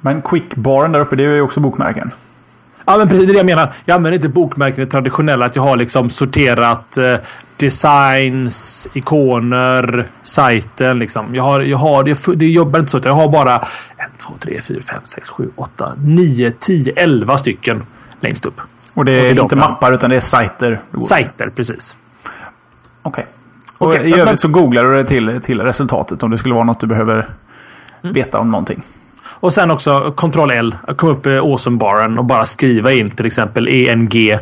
Men 0.00 0.22
quickbaren 0.22 0.92
där 0.92 1.00
uppe, 1.00 1.16
det 1.16 1.24
är 1.24 1.34
ju 1.34 1.40
också 1.40 1.60
bokmärken. 1.60 2.10
Ja, 2.86 2.96
men 2.96 3.08
precis 3.08 3.26
det 3.26 3.32
jag 3.32 3.46
menar. 3.46 3.72
Jag 3.84 3.94
använder 3.94 4.16
inte 4.16 4.28
bokmärken 4.28 4.84
det 4.84 4.90
traditionella. 4.90 5.46
Att 5.46 5.56
jag 5.56 5.62
har 5.62 5.76
liksom 5.76 6.10
sorterat 6.10 6.98
eh, 6.98 7.14
designs, 7.56 8.88
ikoner, 8.92 10.06
sajten. 10.22 10.98
Liksom. 10.98 11.34
Jag 11.34 11.42
har, 11.42 11.60
jag 11.60 11.78
har, 11.78 12.04
det, 12.04 12.38
det 12.38 12.46
jobbar 12.46 12.78
inte 12.78 12.90
så. 12.90 13.00
Jag 13.04 13.14
har 13.14 13.28
bara 13.28 13.56
1, 13.56 13.64
2, 14.18 14.34
3, 14.40 14.60
4, 14.60 14.82
5, 14.82 15.00
6, 15.04 15.28
7, 15.28 15.50
8, 15.56 15.92
9, 16.04 16.52
10, 16.58 16.92
11 16.96 17.38
stycken 17.38 17.82
längst 18.20 18.46
upp. 18.46 18.60
Och 18.94 19.04
det 19.04 19.12
är 19.12 19.42
inte 19.42 19.56
mappar 19.56 19.92
utan 19.92 20.10
det 20.10 20.16
är 20.16 20.20
sajter? 20.20 20.80
Sajter, 21.02 21.50
precis. 21.56 21.96
Okej. 23.02 23.24
Okay. 23.24 23.24
Och 23.78 23.88
okay, 23.88 24.08
i 24.08 24.20
övrigt 24.20 24.40
så 24.40 24.48
googlar 24.48 24.84
du 24.84 24.96
det 24.96 25.04
till, 25.04 25.40
till 25.40 25.60
resultatet 25.60 26.22
om 26.22 26.30
det 26.30 26.38
skulle 26.38 26.54
vara 26.54 26.64
något 26.64 26.80
du 26.80 26.86
behöver 26.86 27.28
mm. 28.02 28.14
veta 28.14 28.38
om 28.38 28.50
någonting. 28.50 28.82
Och 29.46 29.52
sen 29.52 29.70
också 29.70 30.14
Ctrl 30.16 30.50
L. 30.50 30.74
Kom 30.96 31.08
upp 31.08 31.26
i 31.26 31.38
awesome-baren 31.38 32.18
och 32.18 32.24
bara 32.24 32.44
skriva 32.44 32.92
in 32.92 33.10
till 33.10 33.26
exempel 33.26 33.68
ENG 33.68 34.38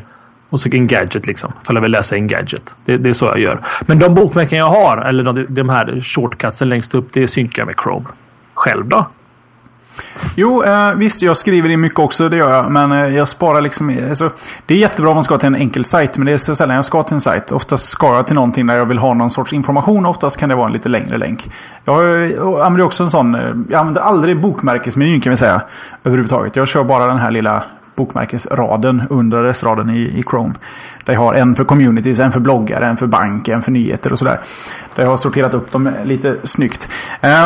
och 0.50 0.60
så 0.60 0.68
en 0.72 0.86
gadget 0.86 1.26
liksom. 1.26 1.52
Ifall 1.62 1.76
jag 1.76 1.82
vill 1.82 1.90
läsa 1.90 2.16
en 2.16 2.26
gadget. 2.26 2.76
Det, 2.84 2.96
det, 2.96 3.08
är 3.08 3.12
så 3.12 3.26
jag 3.26 3.38
gör. 3.38 3.60
Men 3.80 3.98
de 3.98 4.14
bokmärken 4.14 4.58
jag 4.58 4.68
har, 4.68 4.96
eller 4.96 5.24
de, 5.24 5.46
de 5.48 5.68
här 5.68 6.00
shortcutsen 6.00 6.68
längst 6.68 6.94
upp, 6.94 7.08
det 7.12 7.28
synkar 7.28 7.62
jag 7.62 7.66
med 7.66 7.76
Chrome. 7.82 8.06
Själv 8.54 8.88
då? 8.88 9.06
Jo, 10.34 10.64
eh, 10.64 10.94
visst 10.94 11.22
jag 11.22 11.36
skriver 11.36 11.68
in 11.68 11.80
mycket 11.80 11.98
också, 11.98 12.28
det 12.28 12.36
gör 12.36 12.52
jag. 12.52 12.70
Men 12.70 12.92
eh, 12.92 13.16
jag 13.16 13.28
sparar 13.28 13.60
liksom... 13.60 13.98
Alltså, 14.08 14.30
det 14.66 14.74
är 14.74 14.78
jättebra 14.78 15.10
om 15.10 15.16
man 15.16 15.22
ska 15.22 15.38
till 15.38 15.46
en 15.46 15.56
enkel 15.56 15.84
sajt, 15.84 16.18
men 16.18 16.26
det 16.26 16.32
är 16.32 16.38
så 16.38 16.56
sällan 16.56 16.76
jag 16.76 16.84
ska 16.84 17.02
till 17.02 17.14
en 17.14 17.20
sajt. 17.20 17.52
Oftast 17.52 17.88
ska 17.88 18.14
jag 18.14 18.26
till 18.26 18.34
någonting 18.34 18.66
där 18.66 18.76
jag 18.76 18.86
vill 18.86 18.98
ha 18.98 19.14
någon 19.14 19.30
sorts 19.30 19.52
information. 19.52 20.06
Oftast 20.06 20.36
kan 20.36 20.48
det 20.48 20.54
vara 20.54 20.66
en 20.66 20.72
lite 20.72 20.88
längre 20.88 21.18
länk. 21.18 21.50
Jag 21.84 22.24
eh, 22.24 22.40
använder 22.42 22.82
också 22.82 23.02
en 23.02 23.10
sån... 23.10 23.34
Eh, 23.34 23.40
jag 23.68 23.80
använder 23.80 24.02
aldrig 24.02 24.40
bokmärkesmenyn 24.40 25.20
kan 25.20 25.30
vi 25.30 25.36
säga. 25.36 25.62
Överhuvudtaget. 26.04 26.56
Jag 26.56 26.68
kör 26.68 26.84
bara 26.84 27.06
den 27.06 27.18
här 27.18 27.30
lilla 27.30 27.62
bokmärkesraden 27.96 29.02
under 29.10 29.38
adressraden 29.38 29.90
i, 29.90 30.00
i 30.00 30.24
Chrome. 30.30 30.54
Där 31.04 31.12
jag 31.12 31.20
har 31.20 31.34
en 31.34 31.54
för 31.54 31.64
communities, 31.64 32.20
en 32.20 32.32
för 32.32 32.40
bloggare, 32.40 32.86
en 32.86 32.96
för 32.96 33.06
bank, 33.06 33.48
en 33.48 33.62
för 33.62 33.72
nyheter 33.72 34.12
och 34.12 34.18
sådär. 34.18 34.38
Där 34.96 35.02
jag 35.02 35.10
har 35.10 35.16
sorterat 35.16 35.54
upp 35.54 35.72
dem 35.72 35.90
lite 36.04 36.36
snyggt. 36.44 36.88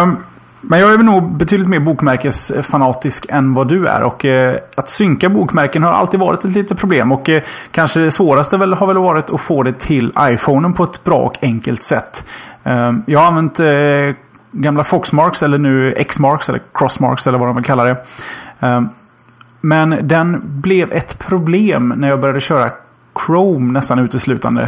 Um, 0.02 0.16
men 0.60 0.80
jag 0.80 0.94
är 0.94 0.98
nog 0.98 1.36
betydligt 1.36 1.68
mer 1.68 1.80
bokmärkesfanatisk 1.80 3.26
än 3.28 3.54
vad 3.54 3.68
du 3.68 3.86
är. 3.86 4.02
Och 4.02 4.24
eh, 4.24 4.58
att 4.74 4.88
synka 4.88 5.28
bokmärken 5.28 5.82
har 5.82 5.92
alltid 5.92 6.20
varit 6.20 6.44
ett 6.44 6.50
litet 6.50 6.78
problem. 6.78 7.12
Och 7.12 7.28
eh, 7.28 7.42
kanske 7.70 8.00
det 8.00 8.10
svåraste 8.10 8.56
väl, 8.56 8.74
har 8.74 8.86
väl 8.86 8.98
varit 8.98 9.30
att 9.30 9.40
få 9.40 9.62
det 9.62 9.78
till 9.78 10.12
iPhonen 10.20 10.72
på 10.72 10.84
ett 10.84 11.04
bra 11.04 11.18
och 11.18 11.38
enkelt 11.42 11.82
sätt. 11.82 12.26
Eh, 12.64 12.92
jag 13.06 13.20
har 13.20 13.26
använt 13.26 13.60
eh, 13.60 14.14
gamla 14.52 14.84
Foxmarks 14.84 15.42
eller 15.42 15.58
nu 15.58 16.04
Xmarks 16.08 16.48
eller 16.48 16.60
Crossmarks 16.74 17.26
eller 17.26 17.38
vad 17.38 17.48
de 17.48 17.56
vill 17.56 17.64
kalla 17.64 17.84
det. 17.84 17.96
Eh, 18.60 18.82
men 19.60 19.98
den 20.02 20.40
blev 20.44 20.92
ett 20.92 21.18
problem 21.18 21.94
när 21.96 22.08
jag 22.08 22.20
började 22.20 22.40
köra 22.40 22.70
Chrome 23.26 23.72
nästan 23.72 23.98
uteslutande. 23.98 24.62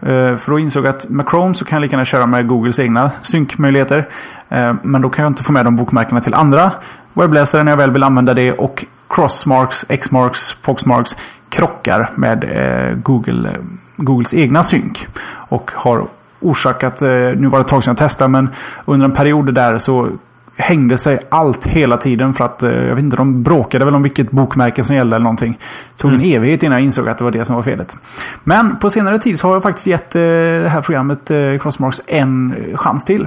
Eh, 0.00 0.36
för 0.36 0.50
då 0.50 0.58
insåg 0.58 0.84
jag 0.84 0.94
att 0.94 1.08
med 1.08 1.26
Chrome 1.30 1.54
så 1.54 1.64
kan 1.64 1.76
jag 1.76 1.80
lika 1.80 1.92
gärna 1.92 2.04
köra 2.04 2.26
med 2.26 2.46
Googles 2.46 2.78
egna 2.78 3.10
synkmöjligheter. 3.22 4.08
Eh, 4.48 4.74
men 4.82 5.02
då 5.02 5.08
kan 5.08 5.22
jag 5.22 5.30
inte 5.30 5.42
få 5.42 5.52
med 5.52 5.64
de 5.64 5.76
bokmärkena 5.76 6.20
till 6.20 6.34
andra 6.34 6.70
webbläsare 7.12 7.62
när 7.64 7.72
jag 7.72 7.76
väl 7.76 7.90
vill 7.90 8.02
använda 8.02 8.34
det. 8.34 8.52
Och 8.52 8.84
Crossmarks, 9.08 9.84
Xmarks, 10.02 10.56
Foxmarks 10.62 11.16
krockar 11.48 12.10
med 12.14 12.44
eh, 12.44 12.96
Google, 12.98 13.50
Googles 13.96 14.34
egna 14.34 14.62
synk. 14.62 15.06
Och 15.48 15.70
har 15.74 16.02
orsakat, 16.40 17.00
nu 17.00 17.46
var 17.48 17.58
det 17.58 17.62
ett 17.62 17.68
tag 17.68 17.84
sedan 17.84 17.92
jag 17.92 17.98
testade, 17.98 18.28
men 18.28 18.48
under 18.84 19.04
en 19.04 19.12
period 19.12 19.54
där 19.54 19.78
så 19.78 20.08
hängde 20.56 20.98
sig 20.98 21.18
allt 21.28 21.66
hela 21.66 21.96
tiden 21.96 22.34
för 22.34 22.44
att, 22.44 22.62
eh, 22.62 22.70
jag 22.70 22.94
vet 22.94 23.04
inte, 23.04 23.16
de 23.16 23.42
bråkade 23.42 23.84
väl 23.84 23.94
om 23.94 24.02
vilket 24.02 24.30
bokmärke 24.30 24.84
som 24.84 24.96
gällde 24.96 25.16
eller 25.16 25.24
någonting. 25.24 25.58
Det 25.94 26.02
tog 26.02 26.10
en 26.10 26.20
Mm. 26.20 26.36
evighet 26.36 26.62
innan 26.62 26.78
jag 26.78 26.84
insåg 26.84 27.08
att 27.08 27.18
det 27.18 27.24
var 27.24 27.30
det 27.30 27.44
som 27.44 27.54
var 27.56 27.62
felet. 27.62 27.96
Men 28.44 28.76
på 28.76 28.90
senare 28.90 29.18
tid 29.18 29.38
så 29.38 29.46
har 29.48 29.54
jag 29.54 29.62
faktiskt 29.62 29.86
gett 29.86 30.14
eh, 30.16 30.20
det 30.22 30.68
här 30.68 30.80
programmet 30.80 31.30
eh, 31.30 31.58
Crossmarks 31.60 32.00
en 32.06 32.54
chans 32.74 33.04
till. 33.04 33.26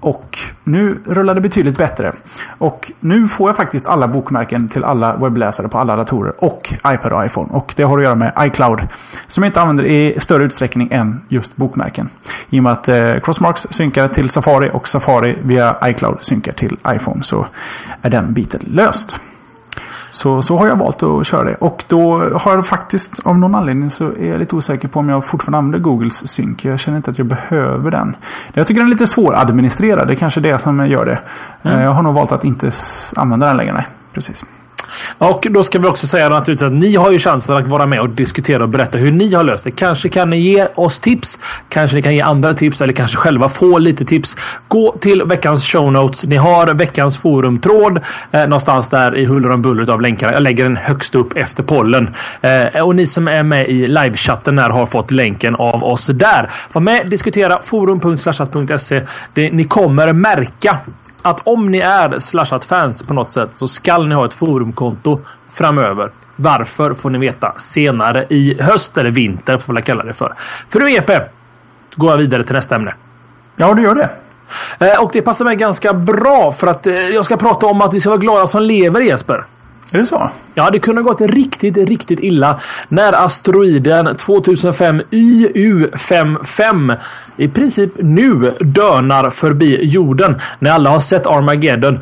Och 0.00 0.38
nu 0.64 0.98
rullar 1.06 1.34
det 1.34 1.40
betydligt 1.40 1.78
bättre. 1.78 2.12
Och 2.58 2.92
nu 3.00 3.28
får 3.28 3.48
jag 3.48 3.56
faktiskt 3.56 3.86
alla 3.86 4.08
bokmärken 4.08 4.68
till 4.68 4.84
alla 4.84 5.16
webbläsare 5.16 5.68
på 5.68 5.78
alla 5.78 5.96
datorer 5.96 6.44
och 6.44 6.74
iPad 6.86 7.12
och 7.12 7.24
iPhone. 7.24 7.48
Och 7.52 7.72
det 7.76 7.82
har 7.82 7.98
att 7.98 8.04
göra 8.04 8.14
med 8.14 8.32
iCloud. 8.40 8.80
Som 9.26 9.42
jag 9.42 9.48
inte 9.48 9.60
använder 9.60 9.84
i 9.84 10.16
större 10.20 10.44
utsträckning 10.44 10.88
än 10.92 11.20
just 11.28 11.56
bokmärken. 11.56 12.08
I 12.50 12.58
och 12.58 12.62
med 12.62 12.72
att 12.72 12.88
eh, 12.88 13.18
Crossmarks 13.22 13.66
synkar 13.70 14.08
till 14.08 14.28
Safari 14.28 14.70
och 14.72 14.88
Safari 14.88 15.36
via 15.42 15.76
iCloud 15.84 16.16
synkar 16.20 16.52
till 16.52 16.76
iPhone 16.88 17.22
så 17.22 17.46
är 18.02 18.10
den 18.10 18.32
biten 18.32 18.60
löst. 18.66 19.20
Så, 20.10 20.42
så 20.42 20.56
har 20.56 20.66
jag 20.66 20.76
valt 20.76 21.02
att 21.02 21.26
köra 21.26 21.44
det. 21.44 21.54
Och 21.54 21.84
då 21.88 22.28
har 22.34 22.54
jag 22.54 22.66
faktiskt, 22.66 23.26
av 23.26 23.38
någon 23.38 23.54
anledning 23.54 23.90
så 23.90 24.04
är 24.06 24.28
jag 24.30 24.38
lite 24.38 24.56
osäker 24.56 24.88
på 24.88 24.98
om 24.98 25.08
jag 25.08 25.24
fortfarande 25.24 25.58
använder 25.58 25.78
Googles 25.78 26.28
synk. 26.28 26.64
Jag 26.64 26.80
känner 26.80 26.96
inte 26.96 27.10
att 27.10 27.18
jag 27.18 27.26
behöver 27.26 27.90
den. 27.90 28.16
Jag 28.52 28.66
tycker 28.66 28.80
den 28.80 28.88
är 28.88 28.92
lite 28.92 29.06
svåradministrerad. 29.06 30.06
Det 30.08 30.12
är 30.12 30.16
kanske 30.16 30.40
det 30.40 30.58
som 30.58 30.86
gör 30.86 31.06
det. 31.06 31.18
Eh, 31.70 31.82
Jag 31.82 31.90
har 31.90 32.02
nog 32.02 32.14
valt 32.14 32.32
att 32.32 32.44
inte 32.44 32.70
använda 33.16 33.46
den 33.46 33.56
längre. 33.56 33.72
Nej, 33.72 33.86
precis. 34.12 34.44
Och 35.18 35.46
då 35.50 35.64
ska 35.64 35.78
vi 35.78 35.88
också 35.88 36.06
säga 36.06 36.28
naturligtvis 36.28 36.66
att 36.66 36.72
ni 36.72 36.96
har 36.96 37.10
ju 37.10 37.18
chansen 37.18 37.56
att 37.56 37.66
vara 37.66 37.86
med 37.86 38.00
och 38.00 38.08
diskutera 38.08 38.62
och 38.62 38.68
berätta 38.68 38.98
hur 38.98 39.12
ni 39.12 39.34
har 39.34 39.44
löst 39.44 39.64
det. 39.64 39.70
Kanske 39.70 40.08
kan 40.08 40.30
ni 40.30 40.40
ge 40.40 40.66
oss 40.74 41.00
tips. 41.00 41.38
Kanske 41.68 41.96
ni 41.96 42.02
kan 42.02 42.14
ge 42.14 42.20
andra 42.20 42.54
tips 42.54 42.80
eller 42.80 42.92
kanske 42.92 43.16
själva 43.16 43.48
få 43.48 43.78
lite 43.78 44.04
tips. 44.04 44.36
Gå 44.68 44.96
till 45.00 45.22
veckans 45.22 45.66
show 45.66 45.92
notes. 45.92 46.24
Ni 46.24 46.36
har 46.36 46.74
veckans 46.74 47.18
forumtråd 47.18 48.00
eh, 48.32 48.40
någonstans 48.40 48.88
där 48.88 49.16
i 49.16 49.24
huller 49.24 49.50
om 49.50 49.62
buller 49.62 49.90
av 49.90 50.00
länkarna. 50.00 50.32
Jag 50.32 50.42
lägger 50.42 50.64
den 50.64 50.76
högst 50.76 51.14
upp 51.14 51.36
efter 51.36 51.62
pollen. 51.62 52.14
Eh, 52.40 52.82
och 52.82 52.96
ni 52.96 53.06
som 53.06 53.28
är 53.28 53.42
med 53.42 53.68
i 53.68 53.86
livechatten 53.86 54.58
här 54.58 54.70
har 54.70 54.86
fått 54.86 55.10
länken 55.10 55.56
av 55.56 55.84
oss 55.84 56.06
där. 56.06 56.50
Var 56.72 56.80
med, 56.80 57.10
diskutera 57.10 57.58
forum.slashat.se. 57.62 59.02
Ni 59.34 59.64
kommer 59.64 60.12
märka 60.12 60.78
att 61.22 61.40
om 61.44 61.64
ni 61.64 61.78
är 61.78 62.18
slashat-fans 62.18 63.02
på 63.02 63.14
något 63.14 63.30
sätt 63.30 63.50
så 63.54 63.66
skall 63.68 64.08
ni 64.08 64.14
ha 64.14 64.24
ett 64.24 64.34
forumkonto 64.34 65.20
framöver. 65.48 66.10
Varför 66.36 66.94
får 66.94 67.10
ni 67.10 67.18
veta 67.18 67.52
senare 67.58 68.26
i 68.28 68.62
höst 68.62 68.96
eller 68.96 69.10
vinter 69.10 69.58
får 69.58 69.74
jag 69.74 69.84
kalla 69.84 70.02
det 70.04 70.14
för. 70.14 70.34
För 70.68 70.80
nu 70.80 70.92
EP 70.94 71.10
går 71.94 72.10
jag 72.10 72.18
vidare 72.18 72.44
till 72.44 72.54
nästa 72.54 72.74
ämne. 72.74 72.94
Ja, 73.56 73.74
du 73.74 73.82
gör 73.82 73.94
det. 73.94 74.10
Eh, 74.86 75.00
Och 75.02 75.10
det 75.12 75.22
passar 75.22 75.44
mig 75.44 75.56
ganska 75.56 75.92
bra 75.94 76.52
för 76.52 76.66
att 76.66 76.86
eh, 76.86 76.94
jag 76.94 77.24
ska 77.24 77.36
prata 77.36 77.66
om 77.66 77.80
att 77.82 77.94
vi 77.94 78.00
ska 78.00 78.10
vara 78.10 78.20
glada 78.20 78.46
som 78.46 78.62
lever 78.62 79.00
Jesper. 79.00 79.44
Är 79.92 79.98
det 79.98 80.06
så? 80.06 80.30
Ja, 80.54 80.70
det 80.70 80.78
kunde 80.78 81.02
ha 81.02 81.08
gått 81.08 81.20
riktigt, 81.20 81.76
riktigt 81.76 82.20
illa 82.20 82.60
när 82.88 83.24
asteroiden 83.24 84.16
2005 84.16 85.02
YU55 85.10 86.96
i 87.36 87.48
princip 87.48 87.90
nu 87.98 88.52
dönar 88.60 89.30
förbi 89.30 89.78
jorden. 89.82 90.40
När 90.58 90.70
alla 90.70 90.90
har 90.90 91.00
sett 91.00 91.26
Armageddon. 91.26 91.98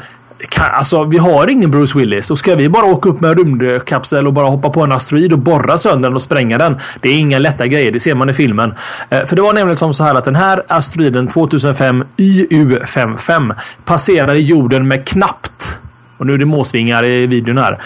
Kan, 0.49 0.65
alltså, 0.73 1.05
vi 1.05 1.19
har 1.19 1.49
ingen 1.49 1.71
Bruce 1.71 1.99
Willis 1.99 2.31
och 2.31 2.39
ska 2.39 2.55
vi 2.55 2.69
bara 2.69 2.85
åka 2.85 3.09
upp 3.09 3.21
med 3.21 3.31
en 3.31 3.37
rymdkapsel 3.37 4.27
och 4.27 4.33
bara 4.33 4.49
hoppa 4.49 4.71
på 4.71 4.81
en 4.83 4.93
asteroid 4.93 5.33
och 5.33 5.39
borra 5.39 5.79
sönder 5.79 6.09
den 6.09 6.17
och 6.17 6.23
spränga 6.23 6.59
den. 6.59 6.77
Det 7.01 7.09
är 7.09 7.19
inga 7.19 7.39
lätta 7.39 7.67
grejer, 7.67 7.93
det 7.93 8.01
ser 8.01 8.15
man 8.15 8.31
i 8.31 8.35
filmen. 8.35 8.75
Eh, 9.11 9.25
för 9.25 9.37
det 9.37 9.43
var 9.43 9.53
nämligen 9.53 9.77
som 9.77 9.95
så 9.95 10.05
här 10.05 10.15
att 10.15 10.25
den 10.25 10.37
här 10.37 10.63
asteroiden 10.69 11.29
2005 11.29 12.05
YU55 12.17 13.55
passerade 13.85 14.41
jorden 14.41 14.89
med 14.89 15.09
knappt 15.09 15.79
och 16.19 16.27
nu 16.27 16.35
är 16.35 16.39
det 16.39 16.45
måsvingar 16.45 17.05
i 17.05 17.27
videon 17.27 17.59
här. 17.59 17.79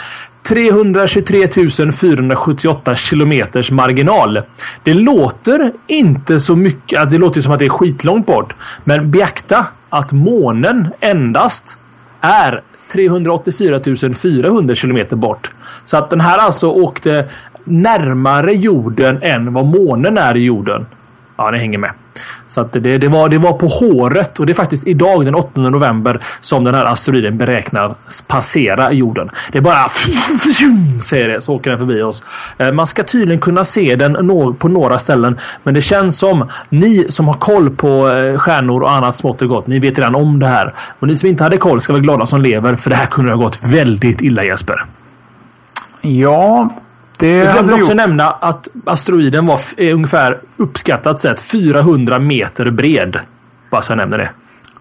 323 0.43 1.49
478 1.93 2.95
kilometers 2.95 3.71
marginal. 3.71 4.43
Det 4.83 4.95
låter 4.95 5.73
inte 5.87 6.41
så 6.41 6.57
mycket. 6.57 7.11
Det 7.11 7.19
låter 7.19 7.41
som 7.41 7.53
att 7.53 7.59
det 7.59 7.65
är 7.65 7.69
skitlångt 7.69 8.27
bort. 8.27 8.55
Men 8.85 9.11
beakta 9.11 9.67
att 9.89 10.13
månen 10.13 10.89
endast 11.01 11.79
är 12.21 12.61
384 12.93 13.81
400 14.15 14.75
kilometer 14.75 15.17
bort. 15.17 15.53
Så 15.85 15.97
att 15.97 16.11
den 16.11 16.21
här 16.21 16.39
alltså 16.39 16.71
åkte 16.71 17.29
närmare 17.65 18.55
jorden 18.55 19.19
än 19.23 19.53
vad 19.53 19.67
månen 19.67 20.19
är 20.19 20.37
i 20.37 20.45
jorden. 20.45 20.87
Ja, 21.37 21.51
ni 21.51 21.59
hänger 21.59 21.79
med. 21.79 21.91
Så 22.53 22.61
att 22.61 22.73
det, 22.73 22.99
det, 22.99 23.09
var, 23.09 23.29
det 23.29 23.39
var 23.39 23.53
på 23.53 23.67
håret 23.67 24.41
och 24.41 24.47
det 24.47 24.53
är 24.53 24.55
faktiskt 24.55 24.87
idag 24.87 25.25
den 25.25 25.35
8 25.35 25.61
november 25.61 26.21
som 26.41 26.65
den 26.65 26.75
här 26.75 26.85
asteroiden 26.85 27.39
beräknas 27.39 28.25
passera 28.27 28.93
jorden. 28.93 29.31
Det 29.53 29.59
är 29.59 29.63
bara 29.63 29.89
säger 31.05 31.29
det 31.29 31.41
så 31.41 31.55
åker 31.55 31.71
den 31.71 31.79
förbi 31.79 32.03
oss. 32.03 32.25
Eh, 32.59 32.73
man 32.73 32.87
ska 32.87 33.05
tydligen 33.05 33.41
kunna 33.41 33.65
se 33.65 33.97
den 33.97 34.55
på 34.59 34.69
några 34.69 34.99
ställen, 34.99 35.39
men 35.63 35.75
det 35.75 35.83
känns 35.83 36.19
som 36.19 36.49
ni 36.69 37.07
som 37.09 37.29
har 37.29 37.35
koll 37.35 37.71
på 37.71 38.11
eh, 38.11 38.39
stjärnor 38.39 38.83
och 38.83 38.93
annat 38.93 39.17
smått 39.17 39.43
och 39.43 39.49
gott. 39.49 39.67
Ni 39.67 39.79
vet 39.79 39.99
redan 39.99 40.15
om 40.15 40.39
det 40.39 40.47
här 40.47 40.73
och 40.99 41.07
ni 41.07 41.17
som 41.17 41.29
inte 41.29 41.45
hade 41.45 41.57
koll 41.57 41.81
ska 41.81 41.93
vara 41.93 42.03
glada 42.03 42.27
som 42.27 42.43
lever, 42.43 42.77
för 42.77 42.91
det 42.91 42.97
här 42.97 43.07
kunde 43.07 43.33
ha 43.33 43.43
gått 43.43 43.59
väldigt 43.63 44.23
illa 44.23 44.45
Jesper. 44.45 44.85
Ja, 46.01 46.69
det 47.19 47.29
Jag 47.37 47.53
glömde 47.53 47.73
också 47.75 47.87
gjort. 47.87 47.97
nämna 47.97 48.31
att 48.31 48.69
asteroiden 48.87 49.47
var 49.47 49.61
ungefär 49.79 50.39
uppskattat 50.57 51.21
sett 51.21 51.41
400 51.41 52.19
meter 52.19 52.71
bred. 52.71 53.21
Bara 53.71 53.83
så 53.83 53.93
jag 53.93 53.97
nämner 53.97 54.19
det. 54.19 54.31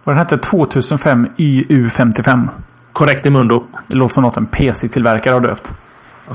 Och 0.03 0.11
den 0.11 0.17
hette 0.17 0.37
2005 0.37 1.27
YU55. 1.37 2.47
Korrekt 2.93 3.25
Imundo. 3.25 3.63
Det 3.87 3.95
låter 3.95 4.13
som 4.13 4.23
något 4.23 4.37
en 4.37 4.45
PC-tillverkare 4.45 5.33
har 5.33 5.41
döpt. 5.41 5.73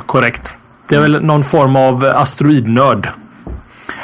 Korrekt. 0.06 0.56
Det 0.88 0.96
är 0.96 1.00
väl 1.00 1.24
någon 1.24 1.44
form 1.44 1.76
av 1.76 2.04
asteroidnörd. 2.04 3.08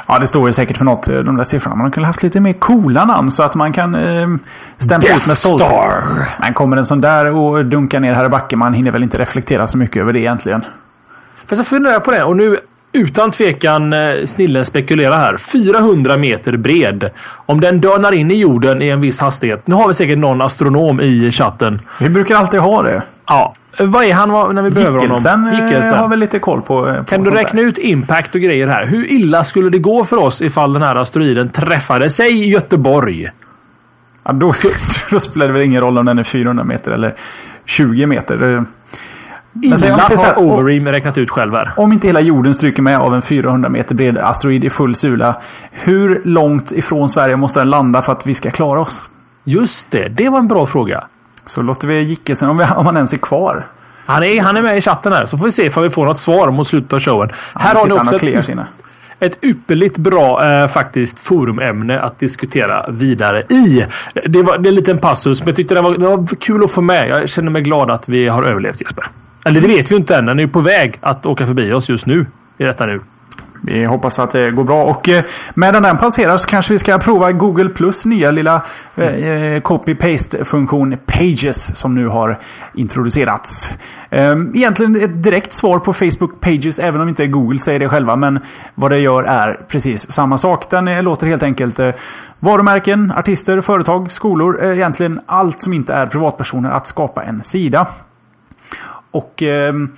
Ja, 0.07 0.19
det 0.19 0.27
står 0.27 0.49
ju 0.49 0.53
säkert 0.53 0.77
för 0.77 0.85
något, 0.85 1.09
eh, 1.09 1.19
de 1.19 1.37
där 1.37 1.45
siffrorna. 1.45 1.77
Man 1.77 1.91
kunde 1.91 2.07
haft 2.07 2.23
lite 2.23 2.41
mer 2.41 2.53
coola 2.53 3.05
namn 3.05 3.31
så 3.31 3.43
att 3.43 3.55
man 3.55 3.73
kan 3.73 3.95
eh, 3.95 4.29
stämpla 4.79 5.09
Death 5.09 5.23
ut 5.23 5.27
med 5.27 5.37
stolthet. 5.37 5.69
Star. 5.69 6.03
Men 6.41 6.55
kommer 6.55 6.77
en 6.77 6.85
sån 6.87 7.01
där 7.01 7.27
och 7.27 7.65
dunkar 7.65 8.01
ner 8.01 8.15
här 8.15 8.25
i 8.25 8.29
backen, 8.29 8.59
man 8.59 8.75
hinner 8.75 8.91
väl 8.91 9.03
inte 9.03 9.19
reflektera 9.19 9.67
så 9.67 9.79
mycket 9.79 9.97
över 10.01 10.13
det 10.13 10.19
egentligen. 10.21 10.65
Fast 11.53 11.59
jag 11.61 11.67
funderar 11.67 12.01
på 12.01 12.11
det 12.11 12.23
och 12.25 12.37
nu 12.37 12.57
utan 12.93 13.31
tvekan 13.31 13.93
eh, 13.93 14.25
snillen 14.25 14.65
spekulera 14.65 15.17
här. 15.17 15.37
400 15.37 16.17
meter 16.17 16.57
bred. 16.57 17.11
Om 17.47 17.61
den 17.61 17.81
dönar 17.81 18.13
in 18.13 18.31
i 18.31 18.35
jorden 18.35 18.83
i 18.83 18.89
en 18.89 19.01
viss 19.01 19.21
hastighet. 19.21 19.67
Nu 19.67 19.75
har 19.75 19.89
vi 19.89 19.95
säkert 19.95 20.19
någon 20.19 20.43
astronom 20.43 21.01
i 21.01 21.31
chatten. 21.33 21.81
Vi 22.01 22.09
brukar 22.09 22.37
alltid 22.37 22.61
ha 22.61 22.83
det. 22.83 23.03
Ja, 23.27 23.55
eh, 23.77 23.87
vad 23.87 24.05
är 24.05 24.15
han 24.15 24.55
när 24.55 24.63
vi 24.63 24.71
behöver 24.71 25.01
Gickelsen 25.01 25.41
honom? 25.41 25.55
eh, 25.55 25.65
Gickelsen. 25.65 25.99
har 25.99 26.09
väl 26.09 26.19
lite 26.19 26.39
koll 26.39 26.63
på, 26.63 26.89
eh, 26.89 26.97
på 26.97 27.05
Kan 27.05 27.23
du 27.23 27.31
räkna 27.31 27.61
där. 27.61 27.69
ut 27.69 27.79
impact 27.79 28.35
och 28.35 28.41
grejer 28.41 28.67
här? 28.67 28.87
Hur 28.87 29.13
illa 29.13 29.45
skulle 29.45 29.71
det 29.71 29.79
gå 29.79 30.05
för 30.05 30.17
oss 30.17 30.43
ifall 30.43 30.73
den 30.73 30.83
här 30.83 30.97
asteroiden 30.97 31.51
träffade 31.51 32.11
sig 32.11 32.33
i 32.33 32.51
Göteborg? 32.51 33.31
Ja, 34.25 34.33
då, 34.33 34.53
då 35.11 35.21
spelar 35.21 35.47
det 35.47 35.53
väl 35.53 35.63
ingen 35.63 35.81
roll 35.81 35.99
om 35.99 36.07
den 36.07 36.19
är 36.19 36.23
400 36.23 36.65
meter 36.65 36.93
eller 36.93 37.15
20 37.65 38.07
meter. 38.07 38.37
Det- 38.37 38.47
Men 38.47 38.65
så 38.65 38.65
jag 38.65 39.42
Illa 39.63 39.77
säger 39.77 40.17
så 40.17 40.25
här, 40.25 40.35
har 40.35 40.43
Overeem 40.43 40.89
räknat 40.89 41.19
ut 41.19 41.31
själv 41.31 41.55
här. 41.55 41.73
Om 41.77 41.93
inte 41.93 42.07
hela 42.07 42.21
jorden 42.21 42.55
stryker 42.55 42.83
med 42.83 42.99
av 42.99 43.15
en 43.15 43.23
400 43.23 43.69
meter 43.69 43.95
bred 43.95 44.19
asteroid 44.19 44.65
i 44.65 44.71
full 44.71 44.95
sula. 44.95 45.37
Hur 45.71 46.23
långt 46.25 46.73
ifrån 46.73 47.09
Sverige 47.09 47.37
måste 47.37 47.61
den 47.61 47.71
landa 47.71 48.03
för 48.03 48.13
att 48.13 48.27
vi 48.27 48.35
ska 48.35 48.51
klara 48.51 48.81
oss? 48.81 49.05
Just 49.45 49.91
det, 49.91 50.09
det 50.09 50.29
var 50.29 50.39
en 50.39 50.49
bra 50.49 50.67
fråga. 50.67 51.05
Så 51.47 51.63
låter 51.63 51.89
vi 51.89 52.03
Gickelsen, 52.03 52.51
om, 52.51 52.59
vi, 52.59 52.65
om 52.77 52.87
han 52.87 52.97
ens 52.97 53.13
är 53.13 53.17
kvar. 53.17 53.67
Han 54.07 54.23
är, 54.23 54.41
han 54.41 54.57
är 54.57 54.63
med 54.63 54.79
i 54.79 54.81
chatten 54.81 55.13
här, 55.13 55.27
så 55.27 55.39
får 55.39 55.45
vi 55.45 55.53
se 55.53 55.67
ifall 55.67 55.83
vi 55.83 55.91
får 55.91 56.07
något 56.07 56.19
svar 56.19 56.51
mot 56.51 56.67
slutet 56.67 56.93
av 56.93 57.01
showen. 57.01 57.31
här 57.55 57.75
har 57.75 57.87
ni 57.87 57.93
också 57.93 58.27
ett, 58.27 58.45
sina. 58.45 58.67
ett 59.19 59.45
ypperligt 59.45 59.99
bra 59.99 60.47
eh, 60.47 60.69
faktiskt 60.69 61.21
forumämne 61.21 62.01
att 62.01 62.19
diskutera 62.19 62.91
vidare 62.91 63.43
i. 63.43 63.87
Det, 64.27 64.43
var, 64.43 64.59
det 64.59 64.69
är 64.69 64.71
en 64.71 64.75
liten 64.75 64.99
passus, 64.99 65.41
men 65.41 65.49
jag 65.49 65.57
tyckte 65.57 65.75
det 65.75 65.81
var, 65.81 65.91
det 65.93 66.09
var 66.09 66.27
kul 66.41 66.65
att 66.65 66.71
få 66.71 66.81
med. 66.81 67.09
Jag 67.09 67.29
känner 67.29 67.51
mig 67.51 67.63
glad 67.63 67.91
att 67.91 68.09
vi 68.09 68.29
har 68.29 68.43
överlevt 68.43 68.81
Jesper. 68.81 69.05
Eller 69.45 69.61
det 69.61 69.69
vet 69.69 69.93
vi 69.93 69.97
inte 69.97 70.17
än. 70.17 70.27
Den 70.27 70.39
är 70.39 70.43
ju 70.43 70.49
på 70.49 70.61
väg 70.61 70.99
att 71.01 71.27
åka 71.27 71.47
förbi 71.47 71.73
oss 71.73 71.89
just 71.89 72.07
nu. 72.07 72.27
I 72.59 72.65
detta 72.65 72.87
nu. 72.87 73.01
Vi 73.65 73.85
hoppas 73.85 74.19
att 74.19 74.31
det 74.31 74.51
går 74.51 74.65
bra. 74.65 74.85
Och 74.85 75.09
eh, 75.09 75.25
medan 75.55 75.83
den 75.83 75.99
passerar 75.99 76.37
så 76.37 76.49
kanske 76.49 76.73
vi 76.73 76.79
ska 76.79 76.99
prova 76.99 77.33
Google 77.33 77.69
Plus 77.69 78.07
nya 78.07 78.31
lilla 78.31 78.63
eh, 78.97 79.07
eh, 79.07 79.61
copy-paste-funktion 79.61 80.97
Pages 81.07 81.77
som 81.77 81.95
nu 81.95 82.07
har 82.07 82.39
introducerats. 82.75 83.75
Eh, 84.11 84.35
egentligen 84.55 84.97
ett 84.97 85.23
direkt 85.23 85.53
svar 85.53 85.79
på 85.79 85.93
Facebook 85.93 86.41
Pages, 86.41 86.79
även 86.79 87.01
om 87.01 87.09
inte 87.09 87.27
Google 87.27 87.59
säger 87.59 87.79
det 87.79 87.89
själva. 87.89 88.17
Men 88.17 88.41
vad 88.75 88.91
det 88.91 88.99
gör 88.99 89.23
är 89.23 89.61
precis 89.69 90.13
samma 90.13 90.39
sak. 90.39 90.71
Den 90.71 90.89
eh, 90.89 91.03
låter 91.03 91.27
helt 91.27 91.43
enkelt 91.43 91.79
eh, 91.79 91.91
varumärken, 92.39 93.13
artister, 93.17 93.61
företag, 93.61 94.11
skolor, 94.11 94.65
eh, 94.65 94.73
egentligen 94.73 95.21
allt 95.27 95.61
som 95.61 95.73
inte 95.73 95.95
är 95.95 96.07
privatpersoner 96.07 96.71
att 96.71 96.87
skapa 96.87 97.23
en 97.23 97.43
sida. 97.43 97.87
Och 99.13 99.43
ehm, 99.43 99.91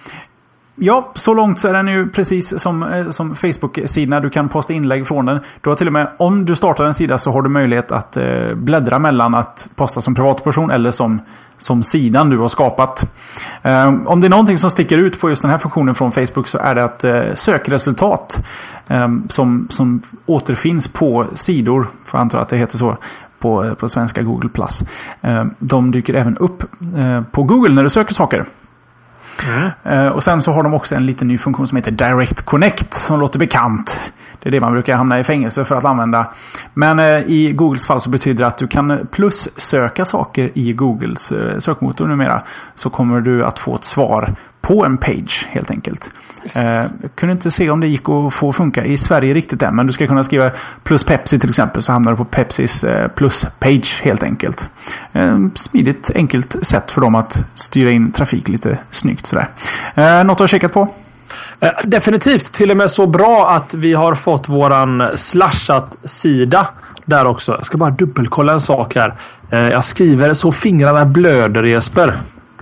Ja, 0.76 1.12
så 1.14 1.34
långt 1.34 1.58
så 1.58 1.68
är 1.68 1.72
den 1.72 1.88
ju 1.88 2.08
precis 2.08 2.60
som, 2.60 2.82
eh, 2.82 3.10
som 3.10 3.34
Facebook-sidorna. 3.34 4.20
Du 4.20 4.30
kan 4.30 4.48
posta 4.48 4.72
inlägg 4.72 5.06
från 5.06 5.26
den. 5.26 5.40
Du 5.60 5.70
har 5.70 5.76
till 5.76 5.86
och 5.86 5.92
med, 5.92 6.08
om 6.16 6.44
du 6.44 6.56
startar 6.56 6.84
en 6.84 6.94
sida 6.94 7.18
så 7.18 7.30
har 7.30 7.42
du 7.42 7.48
möjlighet 7.48 7.92
att 7.92 8.16
eh, 8.16 8.54
bläddra 8.54 8.98
mellan 8.98 9.34
att 9.34 9.68
posta 9.74 10.00
som 10.00 10.14
privatperson 10.14 10.70
eller 10.70 10.90
som, 10.90 11.20
som 11.58 11.82
sidan 11.82 12.30
du 12.30 12.38
har 12.38 12.48
skapat. 12.48 13.10
Eh, 13.62 13.94
om 14.06 14.20
det 14.20 14.26
är 14.26 14.28
någonting 14.28 14.58
som 14.58 14.70
sticker 14.70 14.98
ut 14.98 15.20
på 15.20 15.30
just 15.30 15.42
den 15.42 15.50
här 15.50 15.58
funktionen 15.58 15.94
från 15.94 16.12
Facebook 16.12 16.46
så 16.46 16.58
är 16.58 16.74
det 16.74 16.84
att 16.84 17.04
eh, 17.04 17.22
sökresultat 17.34 18.44
ehm, 18.88 19.28
som, 19.28 19.66
som 19.70 20.00
återfinns 20.26 20.88
på 20.88 21.26
sidor, 21.34 21.86
för 22.04 22.18
jag 22.18 22.22
antar 22.22 22.38
att 22.38 22.48
det 22.48 22.56
heter 22.56 22.78
så, 22.78 22.96
på, 23.38 23.64
eh, 23.64 23.74
på 23.74 23.88
svenska 23.88 24.22
Google+. 24.22 24.48
Ehm, 25.20 25.50
de 25.58 25.90
dyker 25.90 26.14
även 26.14 26.36
upp 26.36 26.62
eh, 26.96 27.22
på 27.22 27.42
Google 27.42 27.74
när 27.74 27.82
du 27.82 27.90
söker 27.90 28.14
saker. 28.14 28.44
Mm. 29.43 30.12
Och 30.12 30.24
sen 30.24 30.43
så 30.43 30.53
har 30.53 30.62
de 30.62 30.74
också 30.74 30.95
en 30.95 31.07
liten 31.07 31.28
ny 31.28 31.39
funktion 31.39 31.66
som 31.66 31.76
heter 31.76 31.91
Direct 31.91 32.43
Connect 32.43 32.95
som 32.95 33.20
låter 33.20 33.39
bekant. 33.39 34.01
Det 34.45 34.49
är 34.49 34.51
det 34.51 34.61
man 34.61 34.72
brukar 34.72 34.97
hamna 34.97 35.20
i 35.20 35.24
fängelse 35.24 35.64
för 35.64 35.76
att 35.76 35.84
använda. 35.84 36.26
Men 36.74 36.99
eh, 36.99 37.05
i 37.26 37.53
Googles 37.53 37.86
fall 37.86 38.01
så 38.01 38.11
betyder 38.11 38.38
det 38.45 38.47
att 38.47 38.59
du 38.59 38.66
kan 38.66 39.07
plus-söka 39.11 40.05
saker 40.05 40.51
i 40.55 40.72
Googles 40.72 41.32
eh, 41.32 41.59
sökmotor 41.59 42.07
numera. 42.07 42.42
Så 42.74 42.90
kommer 42.90 43.20
du 43.20 43.45
att 43.45 43.59
få 43.59 43.76
ett 43.76 43.84
svar 43.84 44.34
på 44.61 44.84
en 44.84 44.97
page 44.97 45.47
helt 45.51 45.70
enkelt. 45.70 46.11
Yes. 46.42 46.57
Eh, 46.57 46.90
kunde 47.14 47.32
inte 47.32 47.51
se 47.51 47.70
om 47.70 47.80
det 47.80 47.86
gick 47.86 48.09
att 48.09 48.34
få 48.34 48.53
funka 48.53 48.84
i 48.84 48.97
Sverige 48.97 49.34
riktigt 49.34 49.62
än. 49.62 49.76
Men 49.76 49.86
du 49.86 49.92
ska 49.92 50.07
kunna 50.07 50.24
skriva 50.24 50.51
plus 50.82 51.05
Pepsi 51.05 51.38
till 51.38 51.51
exempel 51.51 51.82
så 51.82 51.92
hamnar 51.92 52.11
du 52.11 52.16
på 52.16 52.24
Pepsis 52.24 52.84
eh, 52.84 53.09
plus-page 53.09 54.03
helt 54.03 54.22
enkelt. 54.22 54.68
Eh, 55.12 55.38
smidigt, 55.55 56.11
enkelt 56.14 56.66
sätt 56.66 56.90
för 56.90 57.01
dem 57.01 57.14
att 57.14 57.45
styra 57.55 57.90
in 57.90 58.12
trafik 58.12 58.49
lite 58.49 58.78
snyggt 58.90 59.26
sådär. 59.26 59.49
Eh, 59.95 60.24
något 60.24 60.38
du 60.38 60.42
har 60.42 60.49
kikat 60.49 60.72
på? 60.72 60.88
Eh, 61.61 61.70
definitivt. 61.84 62.52
Till 62.52 62.70
och 62.70 62.76
med 62.76 62.90
så 62.90 63.07
bra 63.07 63.50
att 63.50 63.74
vi 63.74 63.94
har 63.94 64.14
fått 64.14 64.48
våran 64.48 65.09
slashat-sida 65.14 66.66
där 67.05 67.26
också. 67.26 67.52
Jag 67.52 67.66
ska 67.66 67.78
bara 67.78 67.90
dubbelkolla 67.90 68.52
en 68.52 68.61
sak 68.61 68.94
här. 68.94 69.14
Eh, 69.50 69.59
jag 69.59 69.84
skriver 69.84 70.34
så 70.34 70.52
fingrarna 70.52 71.05
blöder 71.05 71.62
Jesper. 71.62 72.14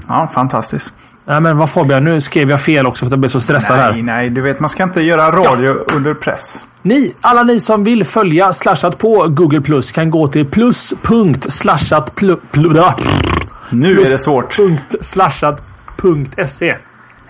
Ja, 0.09 0.29
fantastiskt. 0.35 0.93
Nej 1.25 1.41
men 1.41 1.59
vad 1.59 1.71
Fabian, 1.71 2.05
nu 2.05 2.21
skrev 2.21 2.51
jag 2.51 2.61
fel 2.61 2.87
också 2.87 3.01
för 3.01 3.07
att 3.07 3.11
jag 3.11 3.19
blev 3.19 3.29
så 3.29 3.41
stressad 3.41 3.77
nej, 3.77 3.85
här. 3.85 3.93
Nej, 3.93 4.03
nej, 4.03 4.31
du 4.31 4.43
vet 4.43 4.61
man 4.61 4.71
ska 4.71 4.83
inte 4.83 5.01
göra 5.03 5.31
radio 5.31 5.77
ja. 5.89 5.95
under 5.97 6.15
press. 6.15 6.59
Ni, 6.83 7.15
alla 7.21 7.43
ni 7.43 7.61
som 7.61 7.85
vill 7.85 8.05
följa 8.05 8.53
Slashat 8.53 8.99
på 8.99 9.27
Google 9.29 9.61
Plus 9.61 9.93
kan 9.93 10.11
gå 10.11 10.29
till 10.29 10.47
plus.slashat 10.47 12.15
plus, 12.15 12.39
Nu 13.71 13.95
plus. 13.95 14.09
är 14.09 14.13
det 14.13 14.19
svårt. 14.19 14.59
Slashat.se 15.01 16.77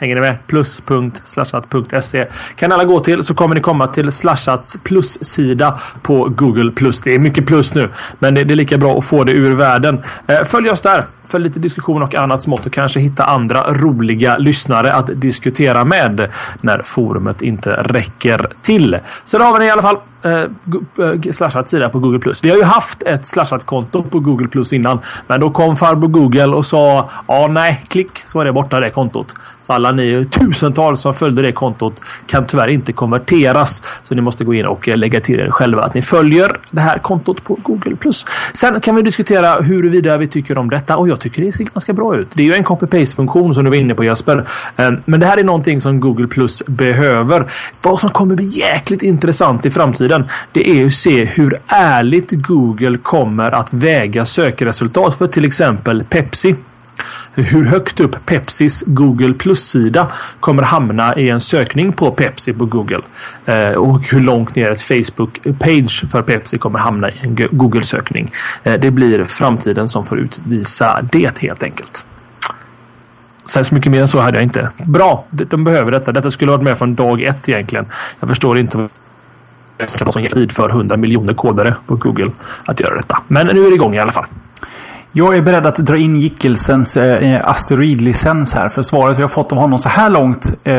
Hänger 0.02 0.14
ni 0.14 0.20
med? 0.20 0.46
Plus.slashat.se 0.46 2.26
kan 2.56 2.72
alla 2.72 2.84
gå 2.84 3.00
till 3.00 3.22
så 3.22 3.34
kommer 3.34 3.54
ni 3.54 3.60
komma 3.60 3.86
till 3.86 4.12
Slashats 4.12 4.76
plus-sida 4.82 5.78
på 6.02 6.28
Google+. 6.28 6.70
Plus. 6.70 7.00
Det 7.00 7.14
är 7.14 7.18
mycket 7.18 7.46
plus 7.46 7.74
nu, 7.74 7.88
men 8.18 8.34
det 8.34 8.40
är 8.40 8.44
lika 8.44 8.78
bra 8.78 8.98
att 8.98 9.04
få 9.04 9.24
det 9.24 9.32
ur 9.32 9.54
världen. 9.54 10.02
Eh, 10.26 10.44
följ 10.44 10.70
oss 10.70 10.80
där 10.80 11.04
för 11.24 11.38
lite 11.38 11.58
diskussion 11.58 12.02
och 12.02 12.14
annat 12.14 12.42
smått 12.42 12.66
och 12.66 12.72
kanske 12.72 13.00
hitta 13.00 13.24
andra 13.24 13.72
roliga 13.72 14.38
lyssnare 14.38 14.92
att 14.92 15.10
diskutera 15.14 15.84
med 15.84 16.28
när 16.60 16.82
forumet 16.84 17.42
inte 17.42 17.72
räcker 17.72 18.46
till. 18.62 18.98
Så 19.24 19.38
då 19.38 19.44
har 19.44 19.52
vi 19.52 19.58
det 19.58 19.64
i 19.64 19.70
alla 19.70 19.82
fall. 19.82 19.96
Eh, 20.22 20.32
eh 20.32 21.32
slashat 21.32 21.68
sida 21.68 21.88
på 21.88 21.98
Google+. 21.98 22.32
Vi 22.42 22.50
har 22.50 22.56
ju 22.56 22.64
haft 22.64 23.02
ett 23.02 23.26
slashat-konto 23.26 24.02
på 24.02 24.20
Google 24.20 24.48
innan. 24.72 24.98
Men 25.26 25.40
då 25.40 25.50
kom 25.50 25.76
farbror 25.76 26.08
Google 26.08 26.46
och 26.46 26.66
sa 26.66 27.10
ja, 27.26 27.46
nej, 27.46 27.84
klick 27.88 28.22
så 28.26 28.38
var 28.38 28.44
det 28.44 28.52
borta 28.52 28.80
det 28.80 28.90
kontot. 28.90 29.34
Så 29.62 29.72
alla 29.72 29.92
ni 29.92 30.24
tusentals 30.24 31.00
som 31.00 31.14
följde 31.14 31.42
det 31.42 31.52
kontot 31.52 32.00
kan 32.26 32.46
tyvärr 32.46 32.68
inte 32.68 32.92
konverteras. 32.92 33.82
Så 34.02 34.14
ni 34.14 34.20
måste 34.20 34.44
gå 34.44 34.54
in 34.54 34.66
och 34.66 34.88
eh, 34.88 34.96
lägga 34.96 35.20
till 35.20 35.40
er 35.40 35.50
själva 35.50 35.82
att 35.82 35.94
ni 35.94 36.02
följer 36.02 36.56
det 36.70 36.80
här 36.80 36.98
kontot 36.98 37.44
på 37.44 37.58
Google+. 37.62 37.96
Sen 38.54 38.80
kan 38.80 38.94
vi 38.94 39.02
diskutera 39.02 39.60
huruvida 39.60 40.16
vi 40.16 40.28
tycker 40.28 40.58
om 40.58 40.70
detta 40.70 40.96
och 40.96 41.08
jag 41.08 41.20
tycker 41.20 41.42
det 41.42 41.52
ser 41.52 41.64
ganska 41.64 41.92
bra 41.92 42.16
ut. 42.16 42.28
Det 42.34 42.42
är 42.42 42.46
ju 42.46 42.54
en 42.54 42.64
copy-paste-funktion 42.64 43.54
som 43.54 43.64
du 43.64 43.70
var 43.70 43.76
inne 43.76 43.94
på 43.94 44.04
Jesper. 44.04 44.44
Ehm, 44.76 45.02
men 45.04 45.20
det 45.20 45.26
här 45.26 45.38
är 45.38 45.44
någonting 45.44 45.80
som 45.80 46.00
Google 46.00 46.26
Plus 46.26 46.62
behöver. 46.66 47.46
Vad 47.82 48.00
som 48.00 48.08
kommer 48.08 48.34
bli 48.34 48.46
jäkligt 48.46 49.02
intressant 49.02 49.66
i 49.66 49.70
framtiden 49.70 50.24
det 50.52 50.70
är 50.70 50.86
att 50.86 50.92
se 50.92 51.24
hur 51.24 51.58
ärligt 51.66 52.30
Google 52.30 52.98
kommer 52.98 53.50
att 53.50 53.72
väga 53.72 54.24
sökresultat 54.24 55.18
för 55.18 55.26
till 55.26 55.44
exempel 55.44 56.04
Pepsi 56.04 56.54
hur 57.34 57.64
högt 57.64 58.00
upp 58.00 58.26
Pepsis 58.26 58.84
Google 58.86 59.34
Plus-sida 59.34 60.12
kommer 60.40 60.62
hamna 60.62 61.16
i 61.16 61.28
en 61.28 61.40
sökning 61.40 61.92
på 61.92 62.10
Pepsi 62.10 62.52
på 62.52 62.66
Google. 62.66 63.00
Eh, 63.46 63.70
och 63.70 64.08
hur 64.08 64.20
långt 64.20 64.54
ner 64.54 64.70
ett 64.70 64.80
Facebook-page 64.80 66.10
för 66.10 66.22
Pepsi 66.22 66.58
kommer 66.58 66.78
hamna 66.78 67.10
i 67.10 67.14
en 67.22 67.48
Google-sökning. 67.50 68.32
Eh, 68.62 68.74
det 68.80 68.90
blir 68.90 69.24
framtiden 69.24 69.88
som 69.88 70.04
får 70.04 70.18
utvisa 70.18 71.02
det 71.12 71.38
helt 71.38 71.62
enkelt. 71.62 72.06
Så 73.44 73.74
mycket 73.74 73.92
mer 73.92 74.00
än 74.00 74.08
så 74.08 74.20
hade 74.20 74.36
jag 74.36 74.44
inte. 74.44 74.70
Bra, 74.76 75.24
de 75.30 75.64
behöver 75.64 75.90
detta. 75.90 76.12
Detta 76.12 76.30
skulle 76.30 76.50
varit 76.50 76.62
med 76.62 76.78
från 76.78 76.94
dag 76.94 77.22
ett 77.22 77.48
egentligen. 77.48 77.86
Jag 78.20 78.28
förstår 78.28 78.58
inte 78.58 78.88
vad 80.00 80.12
som 80.12 80.22
ger 80.22 80.30
tid 80.30 80.52
för 80.52 80.68
100 80.68 80.96
miljoner 80.96 81.34
kodare 81.34 81.74
på 81.86 81.96
Google 81.96 82.30
att 82.64 82.80
göra 82.80 82.94
detta. 82.94 83.22
Men 83.28 83.46
nu 83.46 83.66
är 83.66 83.68
det 83.68 83.74
igång 83.74 83.94
i 83.94 83.98
alla 83.98 84.12
fall. 84.12 84.24
Jag 85.14 85.36
är 85.36 85.42
beredd 85.42 85.66
att 85.66 85.76
dra 85.76 85.96
in 85.96 86.16
Gickelsens 86.16 86.96
eh, 86.96 87.48
asteroidlicens 87.48 88.54
här. 88.54 88.68
För 88.68 88.82
svaret 88.82 89.18
vi 89.18 89.22
har 89.22 89.28
fått 89.28 89.52
av 89.52 89.58
honom 89.58 89.78
så 89.78 89.88
här 89.88 90.10
långt 90.10 90.52
eh, 90.64 90.74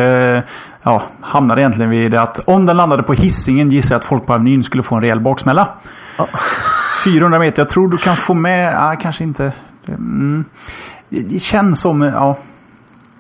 ja, 0.84 1.04
hamnar 1.22 1.58
egentligen 1.58 1.90
vid 1.90 2.12
det 2.12 2.22
att 2.22 2.40
om 2.40 2.66
den 2.66 2.78
landade 2.78 3.04
på 3.04 3.14
hissingen 3.14 3.70
gissar 3.72 3.96
jag 3.96 4.00
att 4.00 4.06
folk 4.06 4.26
på 4.26 4.34
Avenyn 4.34 4.64
skulle 4.64 4.84
få 4.84 4.96
en 4.96 5.02
rejäl 5.02 5.20
baksmälla. 5.20 5.68
Ja. 6.18 6.28
400 7.06 7.40
meter. 7.40 7.62
Jag 7.62 7.70
tror 7.70 7.88
du 7.88 7.98
kan 7.98 8.16
få 8.16 8.34
med... 8.34 8.74
Ja, 8.74 8.96
kanske 9.02 9.24
inte. 9.24 9.52
Mm. 9.88 10.46
Det 11.10 11.40
känns 11.40 11.80
som... 11.80 12.02
Ja, 12.02 12.38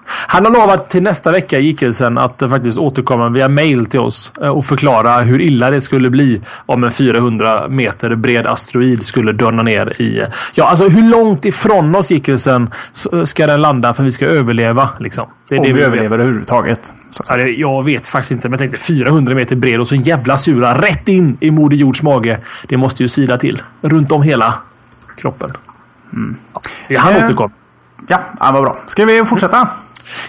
han 0.05 0.45
har 0.45 0.53
lovat 0.53 0.89
till 0.89 1.03
nästa 1.03 1.31
vecka, 1.31 1.59
Gickelsen, 1.59 2.17
att 2.17 2.39
faktiskt 2.49 2.77
återkomma 2.77 3.29
via 3.29 3.49
mail 3.49 3.85
till 3.85 3.99
oss 3.99 4.33
eh, 4.41 4.47
och 4.47 4.65
förklara 4.65 5.17
hur 5.17 5.41
illa 5.41 5.69
det 5.69 5.81
skulle 5.81 6.09
bli 6.09 6.41
om 6.65 6.83
en 6.83 6.91
400 6.91 7.67
meter 7.69 8.15
bred 8.15 8.47
asteroid 8.47 9.05
skulle 9.05 9.31
dörna 9.31 9.63
ner 9.63 10.01
i... 10.01 10.23
Ja, 10.53 10.65
alltså 10.69 10.87
hur 10.87 11.09
långt 11.09 11.45
ifrån 11.45 11.95
oss, 11.95 12.11
Gickelsen, 12.11 12.69
ska 13.25 13.47
den 13.47 13.61
landa 13.61 13.93
för 13.93 14.03
att 14.03 14.07
vi 14.07 14.11
ska 14.11 14.25
överleva? 14.25 14.89
Liksom? 14.99 15.27
Det 15.49 15.55
är 15.55 15.59
om 15.59 15.65
det 15.65 15.73
vi, 15.73 15.79
vi 15.79 15.85
överlever 15.85 16.19
överhuvudtaget. 16.19 16.93
Ja, 17.29 17.37
det, 17.37 17.49
jag 17.49 17.83
vet 17.83 18.07
faktiskt 18.07 18.31
inte, 18.31 18.49
men 18.49 18.51
jag 18.51 18.59
tänkte 18.59 18.77
400 18.77 19.35
meter 19.35 19.55
bred 19.55 19.79
och 19.79 19.87
så 19.87 19.95
en 19.95 20.01
jävla 20.01 20.37
sura 20.37 20.81
rätt 20.81 21.07
in 21.07 21.37
i 21.39 21.51
Moder 21.51 21.77
Jords 21.77 22.03
mage. 22.03 22.39
Det 22.67 22.77
måste 22.77 23.03
ju 23.03 23.07
sida 23.07 23.37
till. 23.37 23.61
Runt 23.81 24.11
om 24.11 24.21
hela 24.21 24.53
kroppen. 25.17 25.49
Mm. 26.13 26.35
Ja, 26.87 26.99
han 26.99 27.15
eh, 27.15 27.25
återkommer. 27.25 27.55
Ja, 28.07 28.19
vad 28.39 28.63
bra. 28.63 28.77
Ska 28.87 29.05
vi 29.05 29.25
fortsätta? 29.25 29.57
Mm. 29.57 29.67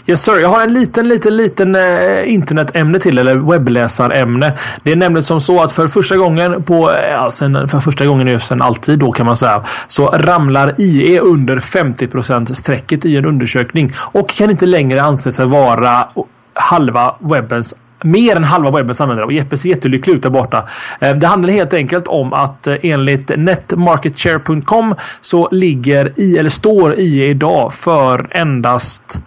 Yes 0.07 0.22
sir. 0.22 0.39
Jag 0.39 0.49
har 0.49 0.62
en 0.62 0.72
liten, 0.72 1.09
liten, 1.09 1.37
liten 1.37 1.75
eh, 1.75 2.33
internetämne 2.33 2.99
till 2.99 3.18
eller 3.18 3.37
webbläsarämne. 3.37 4.53
Det 4.83 4.93
är 4.93 4.97
nämligen 4.97 5.22
som 5.22 5.41
så 5.41 5.62
att 5.62 5.72
för 5.72 5.89
första 5.89 6.16
gången 6.16 6.62
på, 6.62 6.91
eh, 6.91 7.22
alltså 7.22 7.45
ja, 7.45 7.53
sen, 7.55 7.68
för 7.68 7.81
första 7.81 8.07
gången 8.07 8.27
just 8.27 8.47
sen 8.47 8.62
alltid 8.62 8.99
då 8.99 9.12
kan 9.12 9.27
man 9.27 9.37
säga, 9.37 9.62
så 9.89 10.07
ramlar 10.07 10.75
IE 10.79 11.20
under 11.20 11.57
50% 11.57 12.55
strecket 12.55 13.05
i 13.05 13.16
en 13.16 13.25
undersökning 13.25 13.93
och 13.97 14.29
kan 14.29 14.51
inte 14.51 14.66
längre 14.66 15.03
anse 15.03 15.33
sig 15.33 15.47
vara 15.47 16.09
halva 16.55 17.14
webbens 17.18 17.75
mer 18.05 18.37
än 18.37 18.45
halva 18.45 18.70
webbens 18.70 19.01
användare 19.01 19.27
och 19.27 19.33
Jeppe 19.33 19.57
ser 19.57 19.68
jättelycklig 19.68 20.14
ut 20.14 20.22
där 20.22 20.31
borta. 20.31 20.68
Eh, 21.01 21.14
det 21.14 21.27
handlar 21.27 21.53
helt 21.53 21.75
enkelt 21.75 22.09
om 22.09 22.33
att 22.33 22.66
eh, 22.66 22.77
enligt 22.83 23.31
netmarketshare.com 23.37 24.95
så 25.20 25.49
ligger 25.51 26.12
i 26.16 26.39
eller 26.39 26.51
står 26.51 26.95
IE 26.99 27.27
idag 27.27 27.72
för 27.72 28.27
endast 28.31 29.18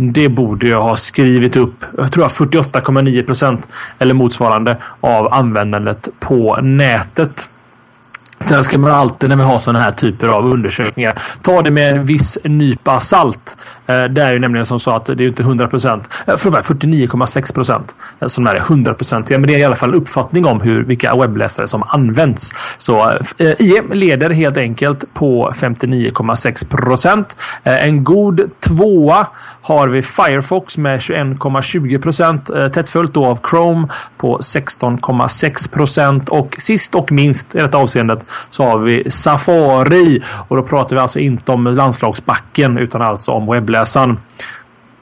det 0.00 0.28
borde 0.28 0.68
jag 0.68 0.82
ha 0.82 0.96
skrivit 0.96 1.56
upp. 1.56 1.84
Jag 1.96 2.12
tror 2.12 2.24
jag 2.24 2.30
48,9 2.30 3.26
procent 3.26 3.68
eller 3.98 4.14
motsvarande 4.14 4.76
av 5.00 5.34
användandet 5.34 6.08
på 6.20 6.56
nätet. 6.62 7.48
Sen 8.40 8.64
ska 8.64 8.78
man 8.78 8.90
alltid 8.90 9.28
när 9.28 9.36
vi 9.36 9.42
har 9.42 9.58
sådana 9.58 9.80
här 9.80 9.90
typer 9.90 10.28
av 10.28 10.52
undersökningar 10.52 11.22
ta 11.42 11.62
det 11.62 11.70
med 11.70 11.96
en 11.96 12.04
viss 12.04 12.38
nypa 12.44 13.00
salt. 13.00 13.58
Eh, 13.86 14.04
det 14.04 14.22
är 14.22 14.32
ju 14.32 14.38
nämligen 14.38 14.66
som 14.66 14.80
så 14.80 14.90
att 14.90 15.04
det 15.06 15.12
är 15.12 15.28
inte 15.28 15.42
100 15.42 15.68
procent. 15.68 16.08
Eh, 16.26 16.34
49,6 16.34 17.54
procent 17.54 17.96
eh, 18.20 18.28
som 18.28 18.46
är 18.46 18.56
100 18.56 18.94
procent. 18.94 19.30
Men 19.30 19.42
det 19.42 19.54
är 19.54 19.58
i 19.58 19.64
alla 19.64 19.76
fall 19.76 19.88
en 19.88 19.94
uppfattning 19.94 20.46
om 20.46 20.60
hur, 20.60 20.84
vilka 20.84 21.16
webbläsare 21.16 21.68
som 21.68 21.82
används. 21.88 22.52
Så 22.78 23.12
IE 23.38 23.82
leder 23.92 24.30
helt 24.30 24.56
enkelt 24.56 25.14
på 25.14 25.52
59,6 25.54 26.68
procent. 26.68 27.36
En 27.62 28.04
god 28.04 28.50
tvåa 28.60 29.26
har 29.68 29.88
vi 29.88 30.02
Firefox 30.02 30.78
med 30.78 30.98
21,20 30.98 32.02
procent. 32.02 32.50
Tätt 32.72 32.90
följt 32.90 33.14
då 33.14 33.26
av 33.26 33.38
Chrome 33.50 33.88
på 34.16 34.38
16,6 34.38 35.72
procent. 35.72 36.28
Och 36.28 36.56
sist 36.58 36.94
och 36.94 37.12
minst 37.12 37.54
i 37.54 37.58
detta 37.58 37.78
avseendet 37.78 38.24
så 38.50 38.64
har 38.64 38.78
vi 38.78 39.10
Safari 39.10 40.22
och 40.48 40.56
då 40.56 40.62
pratar 40.62 40.96
vi 40.96 41.02
alltså 41.02 41.18
inte 41.18 41.52
om 41.52 41.64
landslagsbacken 41.66 42.78
utan 42.78 43.02
alltså 43.02 43.32
om 43.32 43.46
webbläsaren. 43.46 44.18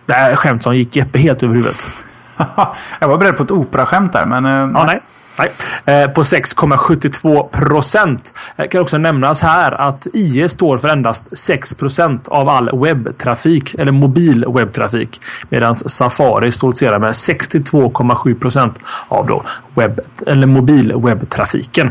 Det 0.06 0.12
här 0.12 0.36
skämt 0.36 0.66
gick 0.66 0.96
Jeppe 0.96 1.18
helt 1.18 1.42
över 1.42 1.54
huvudet. 1.54 1.88
jag 3.00 3.08
var 3.08 3.18
beredd 3.18 3.36
på 3.36 3.42
ett 3.42 3.50
operaskämt 3.50 4.12
där, 4.12 4.26
men... 4.26 4.44
Ja, 4.74 4.84
nej. 4.86 5.02
Nej. 5.38 5.50
Eh, 5.84 6.10
på 6.10 6.22
6,72 6.22 7.48
procent. 7.48 8.34
Eh, 8.56 8.68
kan 8.68 8.80
också 8.80 8.98
nämnas 8.98 9.40
här 9.40 9.72
att 9.72 10.06
IE 10.12 10.48
står 10.48 10.78
för 10.78 10.88
endast 10.88 11.38
6 11.38 11.74
procent 11.74 12.28
av 12.28 12.48
all 12.48 12.80
webbtrafik 12.80 13.74
eller 13.74 13.92
mobil 13.92 14.44
webbtrafik. 14.48 15.20
Medan 15.48 15.74
Safari 15.74 16.52
stoltserar 16.52 16.98
med 16.98 17.12
62,7 17.12 18.34
procent 18.34 18.78
av 19.08 19.26
då 19.26 19.42
webb 19.74 20.00
eller 20.26 20.46
mobil 20.46 20.92
webbtrafiken. 20.96 21.90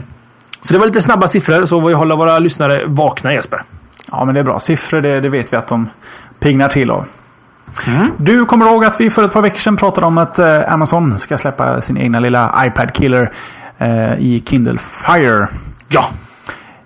Så 0.61 0.73
det 0.73 0.79
var 0.79 0.87
lite 0.87 1.01
snabba 1.01 1.27
siffror 1.27 1.65
så 1.65 1.79
vi 1.79 1.93
håller 1.93 2.15
våra 2.15 2.39
lyssnare 2.39 2.81
vakna 2.85 3.33
Jesper. 3.33 3.63
Ja, 4.11 4.25
men 4.25 4.33
det 4.33 4.39
är 4.39 4.43
bra. 4.43 4.59
Siffror, 4.59 5.01
det, 5.01 5.19
det 5.21 5.29
vet 5.29 5.53
vi 5.53 5.57
att 5.57 5.67
de 5.67 5.89
pignar 6.39 6.69
till 6.69 6.91
av. 6.91 7.05
Mm. 7.87 8.11
Du 8.17 8.45
kommer 8.45 8.65
ihåg 8.65 8.85
att 8.85 9.01
vi 9.01 9.09
för 9.09 9.23
ett 9.23 9.33
par 9.33 9.41
veckor 9.41 9.59
sedan 9.59 9.77
pratade 9.77 10.07
om 10.07 10.17
att 10.17 10.39
eh, 10.39 10.73
Amazon 10.73 11.17
ska 11.17 11.37
släppa 11.37 11.81
sin 11.81 11.97
egna 11.97 12.19
lilla 12.19 12.65
iPad 12.65 12.93
Killer 12.93 13.31
eh, 13.77 14.13
i 14.13 14.43
Kindle 14.45 14.77
Fire. 14.77 15.47
Ja. 15.87 16.05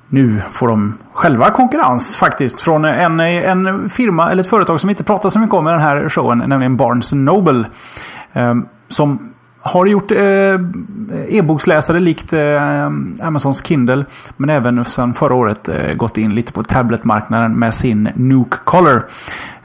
Nu 0.07 0.41
får 0.51 0.67
de 0.67 0.97
själva 1.13 1.51
konkurrens 1.51 2.15
faktiskt 2.15 2.61
från 2.61 2.85
en, 2.85 3.19
en 3.19 3.89
firma 3.89 4.31
eller 4.31 4.41
ett 4.43 4.49
företag 4.49 4.79
som 4.79 4.89
inte 4.89 5.03
pratar 5.03 5.29
så 5.29 5.39
mycket 5.39 5.55
om 5.55 5.67
i 5.67 5.71
den 5.71 5.81
här 5.81 6.09
showen, 6.09 6.43
nämligen 6.47 6.77
Barnes 6.77 7.13
Noble. 7.13 7.65
Eh, 8.33 8.55
som 8.89 9.33
har 9.61 9.85
gjort 9.85 10.11
eh, 10.11 10.53
e-boksläsare 11.27 11.99
likt 11.99 12.33
eh, 12.33 12.85
Amazons 13.21 13.65
Kindle. 13.65 14.05
Men 14.37 14.49
även 14.49 14.85
sedan 14.85 15.13
förra 15.13 15.33
året 15.33 15.69
eh, 15.69 15.93
gått 15.93 16.17
in 16.17 16.35
lite 16.35 16.53
på 16.53 16.63
tabletmarknaden 16.63 17.59
med 17.59 17.73
sin 17.73 18.09
Nuke 18.15 18.57
Color. 18.63 19.03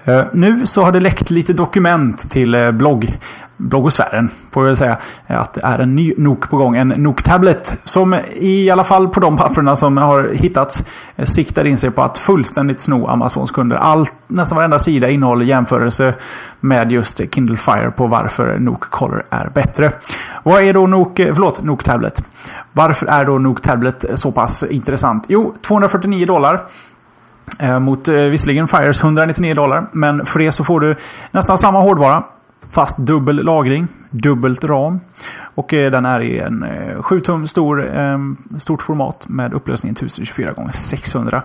Eh, 0.05 0.25
nu 0.33 0.67
så 0.67 0.83
har 0.83 0.93
det 0.93 1.01
läckt 1.01 1.31
lite 1.31 1.53
dokument 1.53 2.31
till 2.31 2.55
eh, 2.55 2.71
blogg, 2.71 3.19
bloggosfären, 3.57 4.31
får 4.51 4.63
jag 4.63 4.67
väl 4.67 4.77
säga, 4.77 4.99
eh, 5.27 5.41
att 5.41 5.55
det 5.55 5.61
är 5.65 5.79
en 5.79 5.97
ny 5.97 6.15
NOK 6.17 6.51
på 6.51 6.57
gång. 6.57 6.77
En 6.77 6.89
NOK-tablet 6.89 7.81
som 7.85 8.17
i 8.35 8.71
alla 8.71 8.85
fall 8.85 9.09
på 9.09 9.21
de 9.21 9.37
papperna 9.37 9.77
som 9.77 9.97
har 9.97 10.31
hittats 10.33 10.85
siktar 11.25 11.67
in 11.67 11.79
sig 11.79 11.91
på 11.91 12.03
att 12.03 12.19
fullständigt 12.19 12.81
sno 12.81 13.07
Amazons 13.07 13.51
kunder. 13.51 13.77
Allt, 13.77 14.15
nästan 14.27 14.57
varenda 14.57 14.79
sida 14.79 15.09
innehåller 15.09 15.45
jämförelse 15.45 16.15
med 16.61 16.93
just 16.93 17.21
Kindle 17.35 17.57
Fire 17.57 17.91
på 17.91 18.07
varför 18.07 18.59
NOK 18.59 18.81
Color 18.81 19.23
är 19.31 19.51
bättre. 19.55 19.93
Vad 20.43 20.63
är 20.63 20.75
då 20.75 20.87
NOK, 20.87 21.17
förlåt, 21.17 21.63
NOK 21.63 21.85
Tablet? 21.85 22.25
Varför 22.73 23.07
är 23.07 23.25
då 23.25 23.39
NOK 23.39 23.61
Tablet 23.61 24.05
så 24.15 24.33
pass 24.33 24.65
intressant? 24.65 25.25
Jo, 25.29 25.55
249 25.67 26.27
dollar. 26.27 26.61
Eh, 27.59 27.79
mot 27.79 28.09
eh, 28.09 28.15
visserligen 28.15 28.69
Fires 28.69 29.03
199 29.03 29.55
dollar. 29.55 29.87
Men 29.93 30.27
för 30.27 30.39
det 30.39 30.53
så 30.53 30.65
får 30.65 30.81
du 30.81 30.97
nästan 31.31 31.59
samma 31.59 31.81
hårdvara. 31.81 32.25
Fast 32.71 32.99
dubbel 32.99 33.37
lagring, 33.37 33.89
dubbelt 34.11 34.65
ram. 34.65 35.01
Och 35.55 35.75
eh, 35.75 35.91
den 35.91 36.05
är 36.05 36.21
i 36.21 36.39
en 36.39 36.63
eh, 36.63 37.03
7 37.03 37.21
tum 37.21 37.47
stor, 37.47 37.97
eh, 37.97 38.19
stort 38.59 38.83
format 38.83 39.29
med 39.29 39.55
upplösningen 39.55 39.93
1024 39.93 40.53
x 40.69 40.79
600 40.79 41.43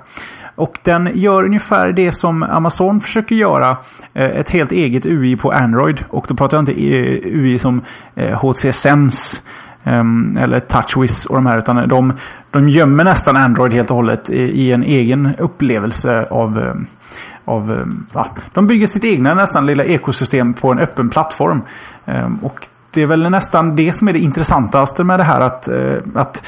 Och 0.56 0.80
den 0.84 1.10
gör 1.14 1.43
ungefär 1.43 1.91
det 1.91 2.12
som 2.12 2.43
Amazon 2.43 3.02
försöker 3.02 3.36
göra. 3.36 3.78
Eh, 4.14 4.26
ett 4.26 4.50
helt 4.50 4.72
eget 4.72 5.06
UI 5.06 5.38
på 5.38 5.52
Android. 5.52 6.04
Och 6.10 6.26
då 6.30 6.36
pratar 6.36 6.58
jag 6.58 6.62
inte 6.62 6.86
eh, 6.86 7.39
UI 7.39 7.60
som 7.60 7.82
HC 8.16 8.72
Sense 8.72 9.41
Ehm, 9.84 10.38
eller 10.41 10.59
TouchWiz 10.59 11.25
och 11.25 11.36
de 11.36 11.45
här. 11.45 11.57
Utan 11.57 11.88
de, 11.88 12.13
de 12.51 12.69
gömmer 12.69 13.03
nästan 13.03 13.36
Android 13.36 13.73
helt 13.73 13.89
och 13.89 13.95
hållet 13.95 14.30
i, 14.30 14.41
i 14.41 14.71
en 14.71 14.84
egen 14.84 15.36
upplevelse 15.38 16.27
av 16.30 16.59
eh, 16.59 16.73
av, 17.45 17.71
eh, 17.71 17.86
ja, 18.13 18.27
de 18.53 18.67
bygger 18.67 18.88
sitt 18.88 19.03
egna 19.03 19.34
nästan 19.34 19.65
lilla 19.65 19.84
ekosystem 19.84 20.53
på 20.53 20.71
en 20.71 20.80
öppen 20.80 21.09
plattform. 21.09 21.61
Ehm, 22.05 22.38
och 22.38 22.67
det 22.91 23.01
är 23.01 23.05
väl 23.05 23.30
nästan 23.30 23.75
det 23.75 23.93
som 23.93 24.07
är 24.07 24.13
det 24.13 24.19
intressantaste 24.19 25.03
med 25.03 25.19
det 25.19 25.23
här. 25.23 25.41
Att, 25.41 25.67
eh, 25.67 25.97
att 26.15 26.43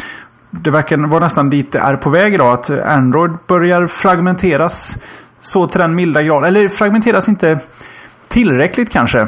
det 0.50 0.72
verkar 0.72 0.98
vara 0.98 1.24
nästan 1.24 1.50
dit 1.50 1.72
det 1.72 1.80
är 1.80 1.96
på 1.96 2.10
väg 2.10 2.34
idag. 2.34 2.54
Att 2.54 2.70
Android 2.70 3.32
börjar 3.48 3.88
fragmenteras 3.88 4.98
så 5.40 5.68
till 5.68 5.80
den 5.80 5.96
milda 5.96 6.24
grad. 6.24 6.46
Eller 6.46 6.68
fragmenteras 6.68 7.30
inte 7.30 7.60
tillräckligt 8.28 8.92
kanske. 8.92 9.28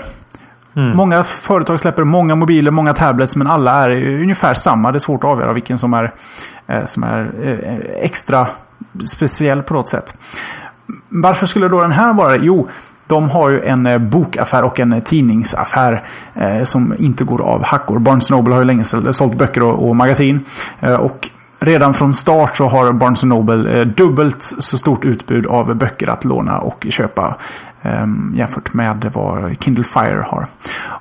Mm. 0.75 0.97
Många 0.97 1.23
företag 1.23 1.79
släpper 1.79 2.03
många 2.03 2.35
mobiler, 2.35 2.71
många 2.71 2.93
tablets, 2.93 3.35
men 3.35 3.47
alla 3.47 3.85
är 3.85 4.21
ungefär 4.21 4.53
samma. 4.53 4.91
Det 4.91 4.97
är 4.97 4.99
svårt 4.99 5.23
att 5.23 5.29
avgöra 5.29 5.53
vilken 5.53 5.77
som 5.77 5.93
är, 5.93 6.13
eh, 6.67 6.85
som 6.85 7.03
är 7.03 7.31
eh, 7.43 8.05
extra 8.05 8.47
speciell 9.05 9.63
på 9.63 9.73
något 9.73 9.87
sätt. 9.87 10.13
Varför 11.09 11.45
skulle 11.45 11.67
då 11.67 11.81
den 11.81 11.91
här 11.91 12.13
vara 12.13 12.37
det? 12.37 12.45
Jo, 12.45 12.69
de 13.07 13.29
har 13.29 13.49
ju 13.49 13.61
en 13.61 13.87
eh, 13.87 13.97
bokaffär 13.97 14.63
och 14.63 14.79
en 14.79 15.01
tidningsaffär 15.01 16.03
eh, 16.35 16.63
som 16.63 16.95
inte 16.99 17.23
går 17.23 17.41
av 17.41 17.63
hackor. 17.63 17.99
Barnes 17.99 18.31
Noble 18.31 18.53
har 18.53 18.61
ju 18.61 18.65
länge 18.65 18.83
sålt 19.13 19.37
böcker 19.37 19.63
och, 19.63 19.89
och 19.89 19.95
magasin. 19.95 20.45
Eh, 20.79 20.95
och 20.95 21.29
redan 21.59 21.93
från 21.93 22.13
start 22.13 22.55
så 22.55 22.67
har 22.67 22.91
Barnes 22.91 23.23
Noble 23.23 23.79
eh, 23.79 23.87
dubbelt 23.87 24.41
så 24.41 24.77
stort 24.77 25.05
utbud 25.05 25.47
av 25.47 25.75
böcker 25.75 26.09
att 26.09 26.25
låna 26.25 26.59
och 26.59 26.87
köpa 26.89 27.35
jämfört 28.33 28.73
med 28.73 29.11
vad 29.13 29.55
Kindle 29.59 29.83
Fire 29.83 30.25
har. 30.27 30.47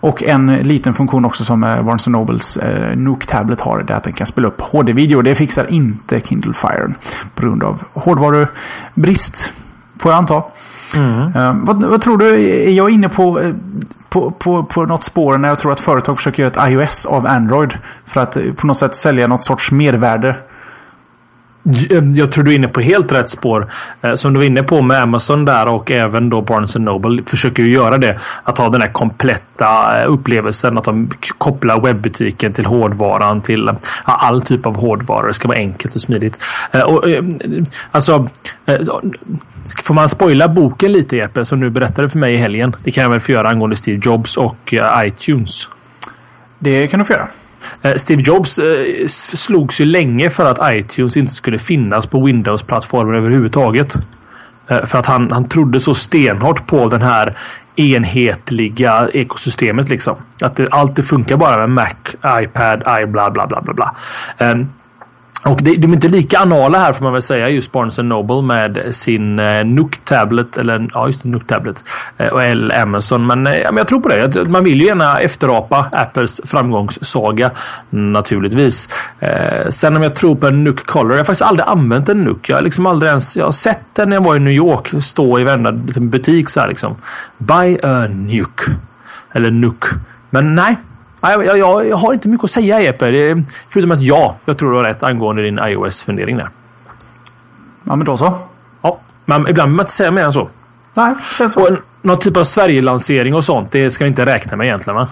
Och 0.01 0.23
en 0.23 0.47
liten 0.47 0.95
funktion 0.95 1.25
också 1.25 1.45
som 1.45 1.65
eh, 1.65 1.83
Barnes 1.83 2.07
Nobles 2.07 2.57
eh, 2.57 2.97
Nook 2.97 3.27
Tablet 3.27 3.61
har. 3.61 3.83
Det 3.83 3.93
är 3.93 3.97
att 3.97 4.05
den 4.05 4.13
kan 4.13 4.27
spela 4.27 4.49
upp 4.49 4.61
HD-video. 4.61 5.23
Det 5.23 5.35
fixar 5.35 5.67
inte 5.71 6.21
Kindle 6.21 6.55
Fire. 6.55 6.95
På 7.35 7.43
grund 7.43 7.63
av 7.63 7.83
hårdvarubrist. 7.93 9.53
Får 9.99 10.13
jag 10.13 10.19
anta. 10.19 10.43
Mm. 10.97 11.37
Um, 11.37 11.65
vad, 11.65 11.85
vad, 11.85 12.01
tror 12.01 12.19
du? 12.19 12.41
Är 12.69 12.71
jag 12.71 12.91
inne 12.91 13.09
på, 13.09 13.41
eh, 13.41 13.55
på, 14.09 14.31
på, 14.31 14.65
på 14.65 14.87
något 14.87 15.03
spår 15.03 15.39
när 15.39 15.49
jag 15.49 15.59
tror 15.59 15.73
att 15.73 15.81
företag 15.81 16.17
försöker 16.17 16.43
göra 16.43 16.67
ett 16.67 16.73
iOS 16.73 17.07
av 17.07 17.27
Android? 17.27 17.79
För 18.07 18.21
att 18.21 18.37
på 18.57 18.67
något 18.67 18.79
sätt 18.79 18.95
sälja 18.95 19.27
något 19.27 19.45
sorts 19.45 19.73
mervärde 19.73 20.37
Eh, 21.91 22.05
jag 22.15 22.33
tror 22.33 22.45
du 22.45 22.51
är 22.51 22.55
inne 22.55 22.69
på 22.69 22.81
helt 22.81 23.13
rätt 23.13 23.31
spår. 23.31 23.67
Eh, 24.03 24.15
som 24.15 24.33
du 24.33 24.39
var 24.39 24.47
inne 24.47 24.63
på 24.63 24.83
med 24.83 25.03
Amazon 25.03 25.45
där 25.45 25.69
och 25.69 25.91
även 25.91 26.31
då 26.31 26.41
Barnes 26.41 26.77
Noble 26.77 27.23
försöker 27.27 27.63
ju 27.63 27.71
göra 27.71 27.99
det. 27.99 28.19
Att 28.43 28.59
ha 28.59 28.69
den 28.69 28.81
här 28.81 28.89
kompletta 28.89 30.01
eh, 30.01 30.13
upplevelsen. 30.13 30.79
Att 30.79 30.85
de 30.85 31.11
kopplar 31.39 31.81
webbutiken 31.81 32.53
till 32.53 32.67
hårdvaran 32.67 33.43
till 33.43 33.71
all 34.05 34.43
typ 34.43 34.67
av 34.67 34.77
hårdvaror. 34.77 35.27
Det 35.27 35.35
ska 35.35 35.49
vara 35.49 35.59
enkelt 35.59 35.95
och 35.95 36.01
smidigt. 36.01 36.39
Och, 36.87 37.05
alltså, 37.91 38.29
får 39.85 39.95
man 39.95 40.09
spoila 40.09 40.49
boken 40.49 40.93
lite 40.93 41.17
Jeppe 41.17 41.45
som 41.45 41.61
du 41.61 41.71
berättade 41.71 42.09
för 42.09 42.19
mig 42.19 42.35
i 42.35 42.37
helgen? 42.37 42.77
Det 42.85 42.91
kan 42.91 43.03
jag 43.03 43.11
väl 43.11 43.21
få 43.21 43.33
göra 43.33 43.49
angående 43.49 43.77
Steve 43.77 44.01
Jobs 44.05 44.37
och 44.37 44.75
iTunes. 45.05 45.69
Det 46.59 46.87
kan 46.87 46.99
du 46.99 47.05
få 47.05 47.13
göra. 47.13 47.29
Eh, 47.83 47.95
Steve 47.97 48.23
Jobs 48.23 48.59
eh, 48.59 49.07
slogs 49.09 49.81
ju 49.81 49.85
länge 49.85 50.31
för 50.31 50.51
att 50.51 50.75
iTunes 50.75 51.17
inte 51.17 51.35
skulle 51.35 51.59
finnas 51.59 52.07
på 52.07 52.27
Windows-plattformen 52.27 53.15
överhuvudtaget. 53.15 53.95
Eh, 54.69 54.85
för 54.85 54.99
att 54.99 55.07
han, 55.07 55.33
han 55.33 55.49
trodde 55.49 55.81
så 55.81 55.95
stenhårt 55.95 56.67
på 56.67 56.89
den 56.89 57.03
här 57.03 57.37
enhetliga 57.77 59.09
ekosystemet 59.13 59.89
liksom. 59.89 60.17
Att 60.43 60.57
det, 60.57 60.67
allt 60.71 60.97
det 60.97 61.03
funkar 61.03 61.37
bara 61.37 61.67
med 61.67 61.71
Mac, 61.71 62.41
iPad, 62.43 63.03
i 63.03 63.07
bla 63.07 63.31
bla 63.31 63.47
bla 63.47 63.61
bla 63.61 63.75
bla. 63.75 63.97
Ehm, 64.39 64.69
och 65.45 65.63
det, 65.63 65.75
de 65.75 65.91
är 65.91 65.95
inte 65.95 66.09
lika 66.09 66.39
anala 66.39 66.79
här 66.79 66.93
får 66.93 67.05
man 67.05 67.13
väl 67.13 67.23
säga 67.23 67.49
just 67.49 67.73
Barnes 67.73 67.99
Noble 67.99 68.43
med 68.43 68.95
sin 68.95 69.39
eh, 69.39 69.65
Nook 69.65 70.05
Tablet 70.05 70.57
eller 70.57 70.89
ja 70.95 71.07
just 71.07 71.23
det, 71.23 71.29
Nook 71.29 71.47
Tablet 71.47 71.85
eh, 72.17 72.29
och 72.29 72.43
L 72.43 72.73
Amazon. 72.73 73.27
Men, 73.27 73.47
eh, 73.47 73.53
men 73.65 73.77
jag 73.77 73.89
tror 73.89 74.01
på 74.01 74.09
det. 74.09 74.49
Man 74.49 74.65
vill 74.65 74.81
ju 74.81 74.87
gärna 74.87 75.21
efterapa 75.21 75.89
Apples 75.93 76.41
framgångssaga 76.45 77.51
naturligtvis. 77.91 78.89
Eh, 79.21 79.69
sen 79.69 79.97
om 79.97 80.03
jag 80.03 80.15
tror 80.15 80.35
på 80.35 80.47
en 80.47 80.65
Nook 80.65 80.87
Color. 80.87 81.13
Jag 81.13 81.19
har 81.19 81.25
faktiskt 81.25 81.43
aldrig 81.43 81.69
använt 81.69 82.09
en 82.09 82.25
Nook. 82.25 82.49
Jag 82.49 82.57
har 82.57 82.63
liksom 82.63 82.87
aldrig 82.87 83.09
ens. 83.09 83.37
Jag 83.37 83.45
har 83.45 83.53
sett 83.53 83.85
den 83.93 84.09
när 84.09 84.17
jag 84.17 84.25
var 84.25 84.37
i 84.37 84.41
New 84.41 84.55
York 84.55 85.03
stå 85.03 85.41
i 85.41 85.45
varenda 85.45 85.73
butik 86.01 86.49
så 86.49 86.61
här 86.61 86.69
liksom. 86.69 86.97
Buy 87.39 87.79
a 87.83 88.07
Nook 88.09 88.61
eller 89.33 89.51
Nook. 89.51 89.85
Men 90.31 90.55
nej, 90.55 90.77
jag, 91.31 91.59
jag, 91.59 91.89
jag, 91.89 91.97
har 91.97 92.13
inte 92.13 92.29
mycket 92.29 92.45
att 92.45 92.51
säga 92.51 92.81
Jeppe. 92.81 93.45
Förutom 93.69 93.93
att 93.93 94.03
ja, 94.03 94.37
jag 94.45 94.59
tror 94.59 94.71
du 94.71 94.77
har 94.77 94.85
rätt 94.85 95.03
angående 95.03 95.43
din 95.43 95.59
iOS-fundering 95.59 96.37
där. 96.37 96.51
Ja, 97.85 97.97
men 97.97 98.05
då 98.05 98.17
så. 98.17 98.39
Ja, 98.83 99.01
men 99.25 99.41
ibland 99.41 99.55
behöver 99.55 99.71
man 99.73 99.85
inte 99.85 99.93
säga 99.93 100.11
mer 100.11 100.25
än 100.25 100.33
så. 100.33 100.49
Nej, 100.95 101.15
känns 101.39 101.53
så. 101.53 101.63
Och 101.63 101.79
någon 102.03 102.19
typ 102.19 102.37
av 102.37 102.45
Sverige-lansering 102.45 103.35
och 103.35 103.45
sånt, 103.45 103.73
det 103.73 103.91
ska 103.91 104.05
jag 104.05 104.11
inte 104.11 104.27
räkna 104.27 104.57
med 104.57 104.67
egentligen 104.67 104.97
va? 104.97 105.09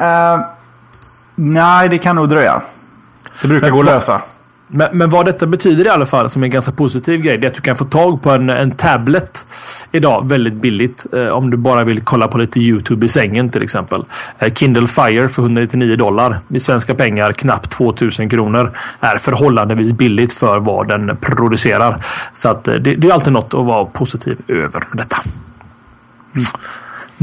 Uh, 0.00 0.44
nej, 1.34 1.88
det 1.88 1.98
kan 1.98 2.16
nog 2.16 2.28
dröja. 2.28 2.62
Det 3.42 3.48
brukar 3.48 3.66
men, 3.66 3.74
gå 3.74 3.80
att 3.80 3.86
lösa. 3.86 4.22
Men, 4.74 4.98
men, 4.98 5.10
vad 5.10 5.26
detta 5.26 5.46
betyder 5.46 5.84
i 5.84 5.88
alla 5.88 6.06
fall 6.06 6.30
som 6.30 6.42
en 6.42 6.50
ganska 6.50 6.72
positiv 6.72 7.20
grej 7.20 7.38
det 7.38 7.46
är 7.46 7.48
att 7.48 7.54
du 7.54 7.60
kan 7.60 7.76
få 7.76 7.84
tag 7.84 8.22
på 8.22 8.30
en, 8.30 8.50
en 8.50 8.70
tablet 8.70 9.46
idag 9.92 10.28
väldigt 10.28 10.54
billigt. 10.54 11.06
Eh, 11.12 11.26
om 11.26 11.50
du 11.50 11.56
bara 11.56 11.84
vill 11.84 12.00
kolla 12.00 12.28
på 12.28 12.38
lite 12.38 12.60
YouTube 12.60 13.06
i 13.06 13.08
sängen 13.08 13.50
till 13.50 13.62
exempel. 13.62 14.04
Eh, 14.38 14.52
Kindle 14.52 14.88
Fire 14.88 15.28
för 15.28 15.42
199 15.42 15.96
dollar. 15.96 16.40
I 16.48 16.60
svenska 16.60 16.94
pengar 16.94 17.32
knappt 17.32 17.70
2000 17.70 18.28
kronor. 18.28 18.72
Är 19.00 19.18
förhållandevis 19.18 19.92
billigt 19.92 20.32
för 20.32 20.58
vad 20.58 20.88
den 20.88 21.16
producerar. 21.16 22.04
Så 22.32 22.48
att, 22.48 22.68
eh, 22.68 22.74
det, 22.74 22.94
det 22.94 23.08
är 23.08 23.12
alltid 23.12 23.32
något 23.32 23.54
att 23.54 23.66
vara 23.66 23.84
positiv 23.84 24.38
över 24.48 24.84
detta. 24.92 25.16
Mm. 26.34 26.44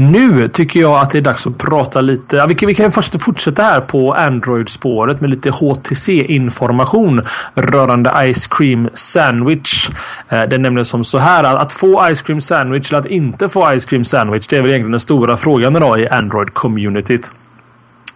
Nu 0.00 0.48
tycker 0.48 0.80
jag 0.80 1.00
att 1.00 1.10
det 1.10 1.18
är 1.18 1.22
dags 1.22 1.46
att 1.46 1.58
prata 1.58 2.00
lite. 2.00 2.36
Ja, 2.36 2.46
vi, 2.46 2.54
kan, 2.54 2.66
vi 2.66 2.74
kan 2.74 2.92
först 2.92 3.22
fortsätta 3.22 3.62
här 3.62 3.80
på 3.80 4.14
Android-spåret 4.14 5.20
med 5.20 5.30
lite 5.30 5.50
HTC-information 5.50 7.22
rörande 7.54 8.32
Ice 8.34 8.46
Cream 8.46 8.88
Sandwich. 8.94 9.88
Eh, 10.28 10.42
det 10.42 10.54
är 10.54 10.58
nämligen 10.58 10.84
som 10.84 11.04
så 11.04 11.18
här 11.18 11.44
att, 11.44 11.62
att 11.62 11.72
få 11.72 12.14
Ice 12.14 12.22
Cream 12.22 12.40
Sandwich 12.40 12.90
eller 12.90 13.00
att 13.00 13.06
inte 13.06 13.48
få 13.48 13.78
Ice 13.78 13.84
Cream 13.84 14.04
Sandwich. 14.04 14.46
Det 14.46 14.56
är 14.56 14.60
väl 14.60 14.70
egentligen 14.70 14.90
den 14.90 15.00
stora 15.00 15.36
frågan 15.36 15.76
idag 15.76 16.00
i 16.00 16.08
Android-communityt. 16.08 17.32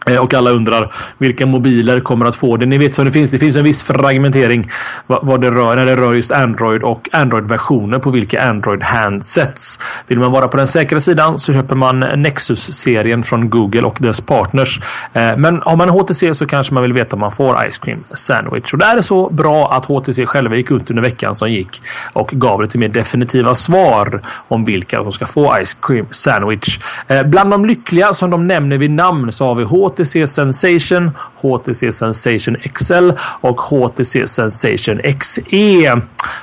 Eh, 0.07 0.19
och 0.19 0.35
alla 0.35 0.51
undrar 0.51 0.93
vilka 1.19 1.47
mobiler 1.47 2.01
kommer 2.01 2.27
att 2.27 2.37
få 2.37 2.57
det. 2.57 2.67
Ni 2.67 2.79
vet 2.79 2.95
som 2.95 3.05
det 3.05 3.13
finns. 3.13 3.31
Det 3.31 3.39
finns 3.39 3.57
en 3.57 3.65
viss 3.65 3.83
fragmentering 3.83 4.71
vad 5.07 5.41
det 5.41 5.51
rör 5.51 5.77
när 5.77 5.87
det 5.87 5.97
rör 5.97 6.15
just 6.15 6.33
Android 6.33 6.83
och 6.83 7.09
Android-versioner 7.13 7.99
på 7.99 8.11
vilka 8.11 8.43
Android-handsets. 8.43 9.81
Vill 10.07 10.19
man 10.19 10.33
vara 10.33 10.49
på 10.49 10.57
den 10.57 10.67
säkra 10.67 11.01
sidan 11.01 11.39
så 11.39 11.53
köper 11.53 11.75
man 11.75 12.01
Nexus-serien 12.01 13.23
från 13.23 13.51
Google 13.51 13.83
och 13.83 13.97
dess 14.01 14.21
partners. 14.21 14.81
Eh, 15.13 15.37
men 15.37 15.63
har 15.63 15.77
man 15.77 15.89
HTC 15.89 16.35
så 16.35 16.47
kanske 16.47 16.75
man 16.75 16.83
vill 16.83 16.93
veta 16.93 17.17
om 17.17 17.21
man 17.21 17.33
får 17.33 17.71
Ice 17.71 17.79
Cream 17.79 18.05
Sandwich. 18.13 18.73
Och 18.73 18.79
det 18.79 18.85
är 18.85 19.03
så 19.03 19.31
bra 19.31 19.73
att 19.73 19.85
HTC 19.85 20.27
själva 20.27 20.57
gick 20.57 20.71
ut 20.71 20.91
under 20.91 21.03
veckan 21.03 21.35
som 21.35 21.53
gick 21.53 21.83
och 22.13 22.29
gav 22.29 22.63
lite 22.63 22.79
mer 22.79 22.89
definitiva 22.89 23.55
svar 23.55 24.21
om 24.49 24.65
vilka 24.65 25.03
som 25.03 25.13
ska 25.13 25.27
få 25.27 25.57
Ice 25.65 25.77
Cream 25.83 26.07
Sandwich. 26.11 26.79
Eh, 27.09 27.23
bland 27.23 27.51
de 27.51 27.65
lyckliga 27.65 28.15
som 28.15 28.31
de 28.31 28.45
nämner 28.45 28.77
vid 28.77 28.91
namn 28.91 29.33
så 29.33 29.47
har 29.47 29.55
vi 29.55 29.65
HTC 29.65 29.94
HTC 29.95 30.27
Sensation, 30.27 31.11
HTC 31.35 31.93
Sensation 31.93 32.57
XL 32.75 33.11
och 33.41 33.61
HTC 33.61 34.27
Sensation 34.27 35.01
XE. 35.19 36.01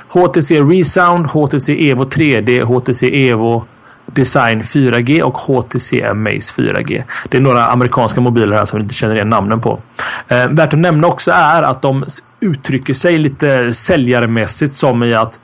HTC 0.08 0.62
Resound, 0.62 1.26
HTC 1.26 1.90
Evo 1.90 2.04
3D, 2.04 2.62
HTC 2.62 3.28
Evo 3.28 3.64
Design 4.06 4.62
4G 4.62 5.22
och 5.22 5.38
HTC 5.38 6.04
Amaze 6.04 6.54
4G. 6.54 7.02
Det 7.28 7.36
är 7.36 7.40
några 7.40 7.66
amerikanska 7.66 8.20
mobiler 8.20 8.56
här 8.56 8.64
som 8.64 8.78
vi 8.78 8.82
inte 8.82 8.94
känner 8.94 9.14
igen 9.14 9.28
namnen 9.28 9.60
på. 9.60 9.80
Eh, 10.28 10.48
värt 10.48 10.74
att 10.74 10.80
nämna 10.80 11.08
också 11.08 11.30
är 11.30 11.62
att 11.62 11.82
de 11.82 12.04
uttrycker 12.40 12.94
sig 12.94 13.18
lite 13.18 13.72
säljarmässigt 13.72 14.74
som 14.74 15.02
i 15.02 15.14
att 15.14 15.40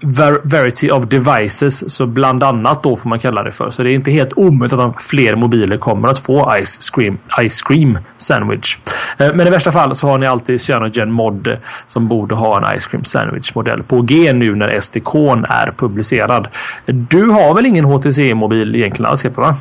Verity 0.00 0.90
of 0.90 1.04
Devices. 1.04 1.94
Så 1.94 2.06
bland 2.06 2.42
annat 2.42 2.82
då 2.82 2.96
får 2.96 3.08
man 3.08 3.18
kalla 3.18 3.42
det 3.42 3.52
för. 3.52 3.70
Så 3.70 3.82
det 3.82 3.90
är 3.90 3.94
inte 3.94 4.10
helt 4.10 4.32
omöjligt 4.36 4.80
att 4.80 5.02
fler 5.02 5.36
mobiler 5.36 5.76
kommer 5.76 6.08
att 6.08 6.18
få 6.18 6.52
Ice 6.64 6.90
Cream, 6.90 7.18
Ice 7.48 7.62
Cream 7.62 7.98
Sandwich. 8.16 8.78
Eh, 9.18 9.34
men 9.34 9.46
i 9.46 9.50
värsta 9.50 9.72
fall 9.72 9.94
så 9.94 10.06
har 10.06 10.18
ni 10.18 10.26
alltid 10.26 10.60
Cyanogen 10.60 11.10
Mod 11.10 11.46
eh, 11.46 11.54
som 11.86 12.08
borde 12.08 12.34
ha 12.34 12.58
en 12.58 12.80
Ice 12.80 12.86
Cream 12.86 13.04
Sandwich 13.04 13.54
modell 13.54 13.82
på 13.82 14.02
G 14.02 14.32
nu 14.32 14.54
när 14.54 14.80
SDK 14.80 15.14
är 15.48 15.72
publicerad. 15.76 16.48
Du 16.86 17.26
har 17.26 17.54
väl 17.54 17.66
ingen 17.66 17.84
HTC-mobil 17.84 18.76
egentligen 18.76 19.10
alls 19.10 19.24
va? 19.24 19.56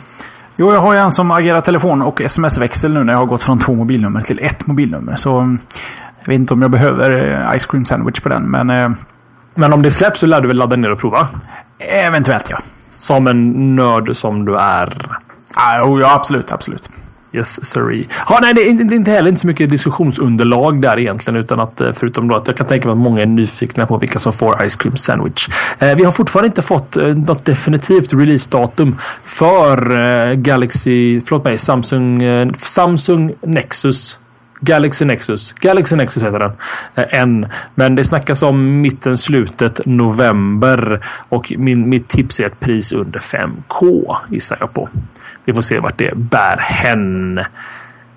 Jo, 0.59 0.73
jag 0.73 0.79
har 0.79 0.93
ju 0.93 0.99
en 0.99 1.11
som 1.11 1.31
agerar 1.31 1.61
telefon 1.61 2.01
och 2.01 2.21
sms-växel 2.21 2.93
nu 2.93 3.03
när 3.03 3.13
jag 3.13 3.19
har 3.19 3.25
gått 3.25 3.43
från 3.43 3.59
två 3.59 3.73
mobilnummer 3.73 4.21
till 4.21 4.39
ett 4.41 4.67
mobilnummer. 4.67 5.15
Så 5.15 5.37
mm, 5.37 5.59
jag 6.19 6.27
vet 6.27 6.39
inte 6.39 6.53
om 6.53 6.61
jag 6.61 6.71
behöver 6.71 7.11
eh, 7.11 7.59
Ice 7.59 7.65
Cream 7.65 7.85
Sandwich 7.85 8.19
på 8.19 8.29
den. 8.29 8.51
Men 8.51 8.69
eh, 8.69 8.89
men 9.57 9.73
om 9.73 9.81
det 9.81 9.91
släpps 9.91 10.19
så 10.19 10.25
lär 10.25 10.41
du 10.41 10.47
väl 10.47 10.57
ladda 10.57 10.75
ner 10.75 10.91
och 10.91 10.99
prova? 10.99 11.27
Eventuellt 11.79 12.47
ja. 12.49 12.59
Som 12.89 13.27
en 13.27 13.75
nörd 13.75 14.15
som 14.15 14.45
du 14.45 14.55
är. 14.55 14.93
Ah, 15.53 15.77
ja, 15.77 16.15
absolut, 16.15 16.51
absolut. 16.53 16.89
Yes, 17.33 17.65
sorry. 17.69 18.07
Ja, 18.29 18.39
nej, 18.41 18.53
det 18.53 18.61
är 18.61 18.93
inte 18.93 19.11
heller 19.11 19.29
inte 19.29 19.41
så 19.41 19.47
mycket 19.47 19.69
diskussionsunderlag 19.69 20.81
där 20.81 20.99
egentligen. 20.99 21.39
Utan 21.39 21.59
att 21.59 21.81
eh, 21.81 21.91
förutom 21.93 22.27
då 22.27 22.35
att 22.35 22.47
jag 22.47 22.57
kan 22.57 22.67
tänka 22.67 22.87
mig 22.87 22.91
att 22.91 22.97
många 22.97 23.21
är 23.21 23.25
nyfikna 23.25 23.85
på 23.85 23.97
vilka 23.97 24.19
som 24.19 24.33
får 24.33 24.67
Ice 24.69 24.75
Cream 24.75 24.97
Sandwich. 24.97 25.49
Eh, 25.79 25.95
vi 25.95 26.03
har 26.03 26.11
fortfarande 26.11 26.47
inte 26.47 26.61
fått 26.61 26.97
eh, 26.97 27.05
något 27.05 27.45
definitivt 27.45 28.13
releasedatum 28.13 28.97
för 29.23 29.97
eh, 29.99 30.33
Galaxy, 30.33 31.21
förlåt 31.21 31.43
mig, 31.43 31.57
Samsung, 31.57 32.23
eh, 32.23 32.51
Samsung 32.57 33.33
Nexus 33.41 34.19
Galaxy 34.59 35.05
Nexus. 35.05 35.53
Galaxy 35.53 35.95
Nexus 35.95 36.23
heter 36.23 36.39
den. 36.39 36.51
Eh, 36.95 37.19
en. 37.21 37.47
Men 37.75 37.95
det 37.95 38.03
snackas 38.03 38.43
om 38.43 38.81
mitten, 38.81 39.17
slutet 39.17 39.79
november. 39.85 40.99
Och 41.29 41.53
min, 41.57 41.89
mitt 41.89 42.07
tips 42.07 42.39
är 42.39 42.45
ett 42.45 42.59
pris 42.59 42.91
under 42.91 43.19
5K 43.19 44.15
gissar 44.29 44.57
jag 44.59 44.73
på. 44.73 44.89
Vi 45.45 45.53
får 45.53 45.61
se 45.61 45.79
vart 45.79 45.97
det 45.97 46.11
bär 46.15 46.57
hän. 46.57 47.39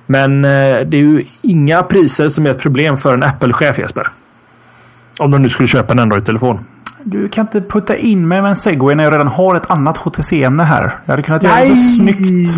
Men 0.07 0.45
eh, 0.45 0.81
det 0.87 0.97
är 0.97 1.03
ju 1.03 1.25
inga 1.43 1.83
priser 1.83 2.29
som 2.29 2.47
är 2.47 2.51
ett 2.51 2.61
problem 2.61 2.99
för 2.99 3.15
en 3.15 3.23
Apple-chef 3.23 3.79
Jesper. 3.79 4.09
Om 5.19 5.31
de 5.31 5.43
nu 5.43 5.51
skulle 5.51 5.69
köpa 5.69 5.93
en 5.93 5.99
Android-telefon. 5.99 6.65
Du 7.05 7.29
kan 7.29 7.47
inte 7.47 7.61
putta 7.61 7.97
in 7.97 8.29
mig 8.29 8.43
med 8.43 8.49
en 8.49 8.57
segway 8.57 8.95
när 8.95 9.05
jag 9.05 9.13
redan 9.13 9.27
har 9.27 9.55
ett 9.55 9.71
annat 9.71 9.99
HTC-ämne 9.99 10.63
här. 10.63 10.95
Jag 11.05 11.13
hade 11.13 11.23
kunnat 11.23 11.43
göra 11.43 11.61
det 11.61 11.77
så 11.77 11.97
snyggt. 11.97 12.51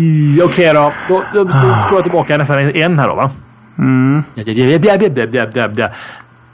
Okej 0.43 0.43
okay 0.43 0.73
då. 0.73 0.93
Då, 1.07 1.23
då 1.33 1.49
scrollar 1.49 1.93
jag 1.93 2.03
tillbaka 2.03 2.37
nästan 2.37 2.59
en 2.59 2.99
här 2.99 3.07
då 3.07 3.15
va? 3.15 3.31
Mm. 3.77 4.23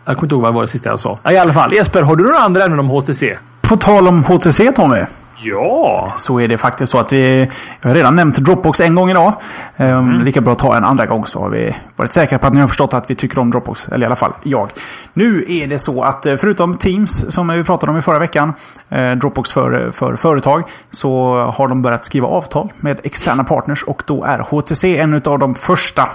Jag 0.06 0.18
kommer 0.18 0.26
inte 0.26 0.36
ihåg 0.36 0.42
vad 0.42 0.54
var 0.54 0.62
det 0.62 0.68
sista 0.68 0.90
jag 0.90 1.00
sa. 1.00 1.20
I 1.32 1.38
alla 1.38 1.54
fall. 1.54 1.74
Jesper, 1.74 2.02
har 2.02 2.16
du 2.16 2.24
några 2.24 2.38
andra 2.38 2.64
ämnen 2.64 2.80
om 2.80 2.90
HTC? 2.90 3.38
På 3.62 3.78
tal 3.78 4.08
om 4.08 4.24
HTC 4.24 4.72
Tommy. 4.72 5.06
Ja! 5.42 6.14
Så 6.18 6.40
är 6.40 6.48
det 6.48 6.58
faktiskt 6.58 6.92
så 6.92 7.00
att 7.00 7.14
vi... 7.14 7.50
Jag 7.82 7.90
har 7.90 7.96
redan 7.96 8.16
nämnt 8.16 8.36
Dropbox 8.36 8.80
en 8.80 8.96
gång 8.96 9.10
idag. 9.10 9.34
Ehm, 9.78 10.10
mm. 10.10 10.22
Lika 10.22 10.42
bra 10.42 10.52
att 10.54 10.60
ta 10.60 10.78
en 10.78 10.84
andra 10.84 11.06
gång 11.06 11.26
så 11.26 11.40
har 11.40 11.50
vi 11.50 11.76
varit 11.96 12.14
säkra 12.14 12.40
på 12.40 12.48
att 12.48 12.54
ni 12.54 12.60
har 12.60 12.68
förstått 12.68 12.94
att 12.94 13.10
vi 13.10 13.16
tycker 13.16 13.40
om 13.40 13.52
Dropbox. 13.52 13.88
Eller 13.88 14.04
i 14.04 14.06
alla 14.06 14.16
fall 14.16 14.34
jag. 14.44 14.70
Nu 15.14 15.46
är 15.48 15.68
det 15.68 15.80
så 15.80 16.04
att 16.04 16.26
eh, 16.26 16.36
förutom 16.38 16.78
Teams 16.78 17.34
som 17.34 17.48
vi 17.48 17.64
pratade 17.64 17.92
om 17.92 17.98
i 17.98 18.02
förra 18.02 18.20
veckan. 18.20 18.54
Eh, 18.90 19.12
Dropbox 19.12 19.52
för, 19.52 19.92
för 19.92 20.16
företag. 20.16 20.64
Så 20.92 21.42
har 21.56 21.68
de 21.68 21.82
börjat 21.82 22.06
skriva 22.06 22.28
avtal 22.28 22.74
med 22.80 23.00
externa 23.04 23.44
partners. 23.44 23.84
Och 23.84 24.04
då 24.06 24.24
är 24.24 24.40
HTC 24.40 24.98
en 24.98 25.22
av 25.26 25.40
de 25.40 25.56
första. 25.56 26.10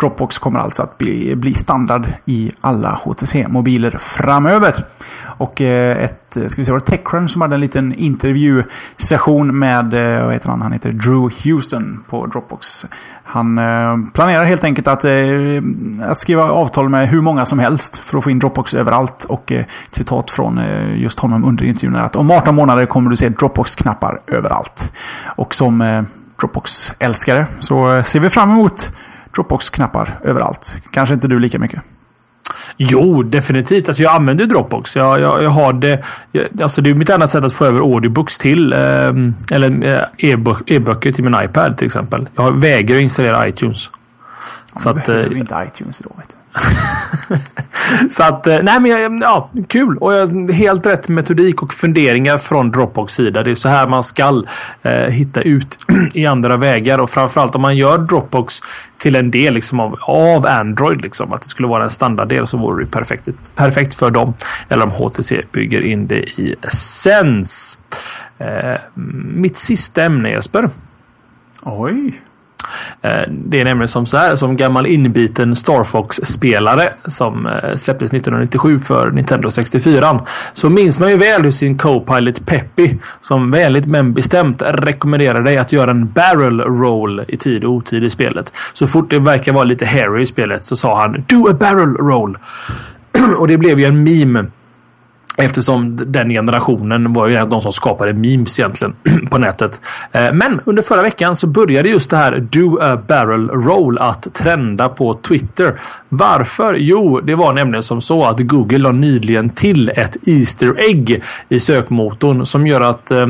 Dropbox 0.00 0.38
kommer 0.38 0.60
alltså 0.60 0.82
att 0.82 0.98
bli, 0.98 1.36
bli 1.36 1.54
standard 1.54 2.06
i 2.24 2.52
alla 2.60 2.98
HTC-mobiler 3.04 3.98
framöver. 3.98 4.84
Och 5.40 5.60
eh, 5.60 6.04
ett, 6.04 6.30
ska 6.30 6.56
vi 6.56 6.64
se, 6.64 6.72
var 6.72 6.78
det 6.78 6.86
Techcrunch 6.86 7.30
som 7.30 7.42
hade 7.42 7.54
en 7.54 7.60
liten 7.60 7.94
intervjusession 7.94 9.58
med, 9.58 9.94
eh, 9.94 10.24
vad 10.24 10.32
heter 10.32 10.48
han, 10.48 10.62
han 10.62 10.72
heter 10.72 10.92
Drew 10.92 11.30
Houston 11.44 12.04
på 12.08 12.26
Dropbox. 12.26 12.86
Han 13.24 13.58
eh, 13.58 13.96
planerar 14.12 14.44
helt 14.44 14.64
enkelt 14.64 14.88
att, 14.88 15.04
att 16.02 16.16
skriva 16.16 16.42
avtal 16.42 16.88
med 16.88 17.08
hur 17.08 17.20
många 17.20 17.46
som 17.46 17.58
helst 17.58 17.96
för 17.96 18.18
att 18.18 18.24
få 18.24 18.30
in 18.30 18.38
Dropbox 18.38 18.74
överallt. 18.74 19.24
Och 19.24 19.52
ett 19.52 19.66
citat 19.90 20.30
från 20.30 20.60
just 20.96 21.18
honom 21.18 21.44
under 21.44 21.64
intervjun 21.64 21.94
är 21.94 22.02
att 22.02 22.16
om 22.16 22.30
18 22.30 22.54
månader 22.54 22.86
kommer 22.86 23.10
du 23.10 23.16
se 23.16 23.28
Dropbox-knappar 23.28 24.20
överallt. 24.26 24.92
Och 25.36 25.54
som 25.54 26.04
Dropbox-älskare 26.40 27.46
så 27.60 28.02
ser 28.02 28.20
vi 28.20 28.30
fram 28.30 28.50
emot 28.50 28.92
Dropbox-knappar 29.34 30.18
överallt. 30.24 30.76
Kanske 30.90 31.14
inte 31.14 31.28
du 31.28 31.38
lika 31.38 31.58
mycket. 31.58 31.82
Jo, 32.76 33.22
definitivt. 33.22 33.88
Alltså 33.88 34.02
jag 34.02 34.14
använder 34.14 34.46
Dropbox. 34.46 34.96
Jag, 34.96 35.20
jag, 35.20 35.42
jag 35.42 35.50
har 35.50 35.72
det. 35.72 36.04
Jag, 36.32 36.62
alltså 36.62 36.80
det 36.80 36.90
är 36.90 36.94
mitt 36.94 37.10
annat 37.10 37.30
sätt 37.30 37.44
att 37.44 37.52
få 37.52 37.64
över 37.64 37.80
audiobooks 37.80 38.38
till. 38.38 38.72
Eh, 38.72 38.78
eller 39.52 39.84
eh, 39.84 40.30
e-böcker 40.66 41.12
till 41.12 41.24
min 41.24 41.34
iPad 41.44 41.78
till 41.78 41.86
exempel. 41.86 42.28
Jag 42.36 42.60
vägrar 42.60 42.98
installera 42.98 43.48
iTunes. 43.48 43.90
Ja, 44.72 44.80
så 44.80 44.88
att, 44.88 45.06
behöver 45.06 45.34
eh, 45.34 45.38
inte 45.38 45.66
iTunes 45.68 46.00
idag. 46.00 46.12
Vet 46.18 46.28
du. 46.28 46.39
så 48.10 48.22
att, 48.22 48.46
eh, 48.46 48.58
nej 48.62 48.80
men 48.80 49.20
ja, 49.20 49.50
kul. 49.68 49.98
Och 49.98 50.12
helt 50.52 50.86
rätt 50.86 51.08
metodik 51.08 51.62
och 51.62 51.74
funderingar 51.74 52.38
från 52.38 52.70
Dropbox 52.70 53.14
sida. 53.14 53.42
Det 53.42 53.50
är 53.50 53.54
så 53.54 53.68
här 53.68 53.88
man 53.88 54.02
ska 54.02 54.42
eh, 54.82 54.92
hitta 54.92 55.42
ut 55.42 55.78
i 56.14 56.26
andra 56.26 56.56
vägar. 56.56 56.98
Och 56.98 57.10
framförallt 57.10 57.54
om 57.54 57.62
man 57.62 57.76
gör 57.76 57.98
Dropbox 57.98 58.60
till 58.98 59.16
en 59.16 59.30
del 59.30 59.54
liksom 59.54 59.80
av, 59.80 59.96
av 60.00 60.46
Android. 60.46 61.02
Liksom, 61.02 61.32
att 61.32 61.42
det 61.42 61.48
skulle 61.48 61.68
vara 61.68 61.84
en 61.84 61.90
standarddel 61.90 62.46
så 62.46 62.56
vore 62.56 62.84
det 62.84 62.90
perfekt, 62.90 63.28
perfekt 63.54 63.94
för 63.94 64.10
dem. 64.10 64.34
Eller 64.68 64.84
om 64.84 64.90
HTC 64.90 65.42
bygger 65.52 65.82
in 65.82 66.06
det 66.06 66.22
i 66.22 66.54
Sense. 66.72 67.78
Eh, 68.38 68.78
mitt 69.34 69.56
sista 69.56 70.04
ämne 70.04 70.30
Jesper. 70.30 70.70
Oj. 71.62 72.20
Eh, 73.02 73.22
det 73.28 73.60
är 73.60 73.64
nämligen 73.64 73.88
som 73.88 74.06
så 74.06 74.16
här, 74.16 74.36
som 74.36 74.56
gammal 74.56 74.86
inbiten 74.86 75.56
Star 75.56 75.84
Fox-spelare 75.84 76.92
som 77.04 77.46
eh, 77.46 77.74
släpptes 77.74 78.12
1997 78.12 78.80
för 78.80 79.10
Nintendo 79.10 79.50
64. 79.50 80.20
Så 80.52 80.70
minns 80.70 81.00
man 81.00 81.10
ju 81.10 81.16
väl 81.16 81.42
hur 81.42 81.50
sin 81.50 81.78
Co-Pilot 81.78 82.46
Peppy, 82.46 82.94
som 83.20 83.50
vänligt 83.50 83.86
men 83.86 84.14
bestämt 84.14 84.62
rekommenderar 84.62 85.42
dig 85.42 85.56
att 85.56 85.72
göra 85.72 85.90
en 85.90 86.12
barrel 86.12 86.60
roll 86.60 87.24
i 87.28 87.36
tid 87.36 87.64
och 87.64 87.72
otid 87.72 88.04
i 88.04 88.10
spelet. 88.10 88.52
Så 88.72 88.86
fort 88.86 89.10
det 89.10 89.18
verkar 89.18 89.52
vara 89.52 89.64
lite 89.64 89.86
hairy 89.86 90.22
i 90.22 90.26
spelet 90.26 90.64
så 90.64 90.76
sa 90.76 91.00
han 91.00 91.24
“Do 91.28 91.48
a 91.48 91.52
barrel 91.60 91.96
roll” 91.96 92.38
och 93.38 93.48
det 93.48 93.58
blev 93.58 93.80
ju 93.80 93.86
en 93.86 94.02
meme 94.02 94.44
Eftersom 95.42 96.00
den 96.06 96.30
generationen 96.30 97.12
var 97.12 97.26
ju 97.26 97.46
de 97.46 97.60
som 97.60 97.72
skapade 97.72 98.12
memes 98.12 98.58
egentligen 98.58 98.94
på 99.30 99.38
nätet. 99.38 99.80
Eh, 100.12 100.32
men 100.32 100.60
under 100.64 100.82
förra 100.82 101.02
veckan 101.02 101.36
så 101.36 101.46
började 101.46 101.88
just 101.88 102.10
det 102.10 102.16
här 102.16 102.38
Do 102.52 102.78
a 102.80 102.98
barrel 103.08 103.48
roll 103.50 103.98
att 103.98 104.34
trenda 104.34 104.88
på 104.88 105.14
Twitter. 105.14 105.74
Varför? 106.08 106.74
Jo, 106.74 107.20
det 107.20 107.34
var 107.34 107.52
nämligen 107.52 107.82
som 107.82 108.00
så 108.00 108.24
att 108.24 108.40
Google 108.40 108.78
la 108.78 108.92
nyligen 108.92 109.50
till 109.50 109.88
ett 109.88 110.16
Easter 110.26 110.90
egg 110.90 111.22
i 111.48 111.60
sökmotorn 111.60 112.46
som 112.46 112.66
gör 112.66 112.80
att 112.80 113.10
eh, 113.10 113.26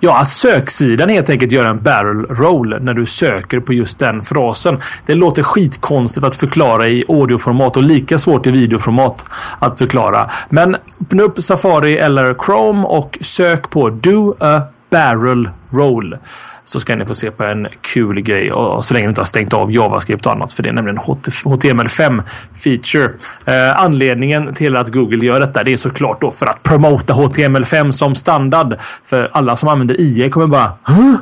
ja, 0.00 0.24
söksidan 0.24 1.08
helt 1.08 1.30
enkelt 1.30 1.52
gör 1.52 1.66
en 1.66 1.82
barrel 1.82 2.26
roll 2.26 2.76
när 2.80 2.94
du 2.94 3.06
söker 3.06 3.60
på 3.60 3.72
just 3.72 3.98
den 3.98 4.22
frasen. 4.22 4.78
Det 5.06 5.14
låter 5.14 5.42
skitkonstigt 5.42 6.26
att 6.26 6.34
förklara 6.34 6.88
i 6.88 7.04
audioformat 7.08 7.76
och 7.76 7.82
lika 7.82 8.18
svårt 8.18 8.46
i 8.46 8.50
videoformat 8.50 9.24
att 9.58 9.78
förklara. 9.78 10.30
Men 10.48 10.76
öppna 11.02 11.22
upp 11.22 11.42
Safari 11.42 11.98
eller 11.98 12.34
Chrome 12.34 12.86
och 12.86 13.18
sök 13.20 13.70
på 13.70 13.90
Do 13.90 14.34
a 14.40 14.60
barrel 14.90 15.48
roll. 15.70 16.18
Så 16.64 16.80
ska 16.80 16.96
ni 16.96 17.06
få 17.06 17.14
se 17.14 17.30
på 17.30 17.44
en 17.44 17.68
kul 17.80 18.20
grej 18.20 18.52
och 18.52 18.84
så 18.84 18.94
länge 18.94 19.06
ni 19.06 19.08
inte 19.08 19.20
har 19.20 19.26
stängt 19.26 19.52
av 19.52 19.72
JavaScript 19.72 20.26
och 20.26 20.32
annat 20.32 20.52
för 20.52 20.62
det 20.62 20.68
är 20.68 20.72
nämligen 20.72 20.98
HTML5 20.98 22.22
feature. 22.54 23.12
Eh, 23.46 23.80
anledningen 23.80 24.54
till 24.54 24.76
att 24.76 24.88
Google 24.88 25.26
gör 25.26 25.40
detta 25.40 25.64
det 25.64 25.72
är 25.72 25.76
såklart 25.76 26.20
då 26.20 26.30
för 26.30 26.46
att 26.46 26.62
promota 26.62 27.14
HTML5 27.14 27.90
som 27.90 28.14
standard. 28.14 28.78
För 29.04 29.30
alla 29.32 29.56
som 29.56 29.68
använder 29.68 30.00
IE 30.00 30.30
kommer 30.30 30.46
bara 30.46 30.72
Hå? 30.84 31.16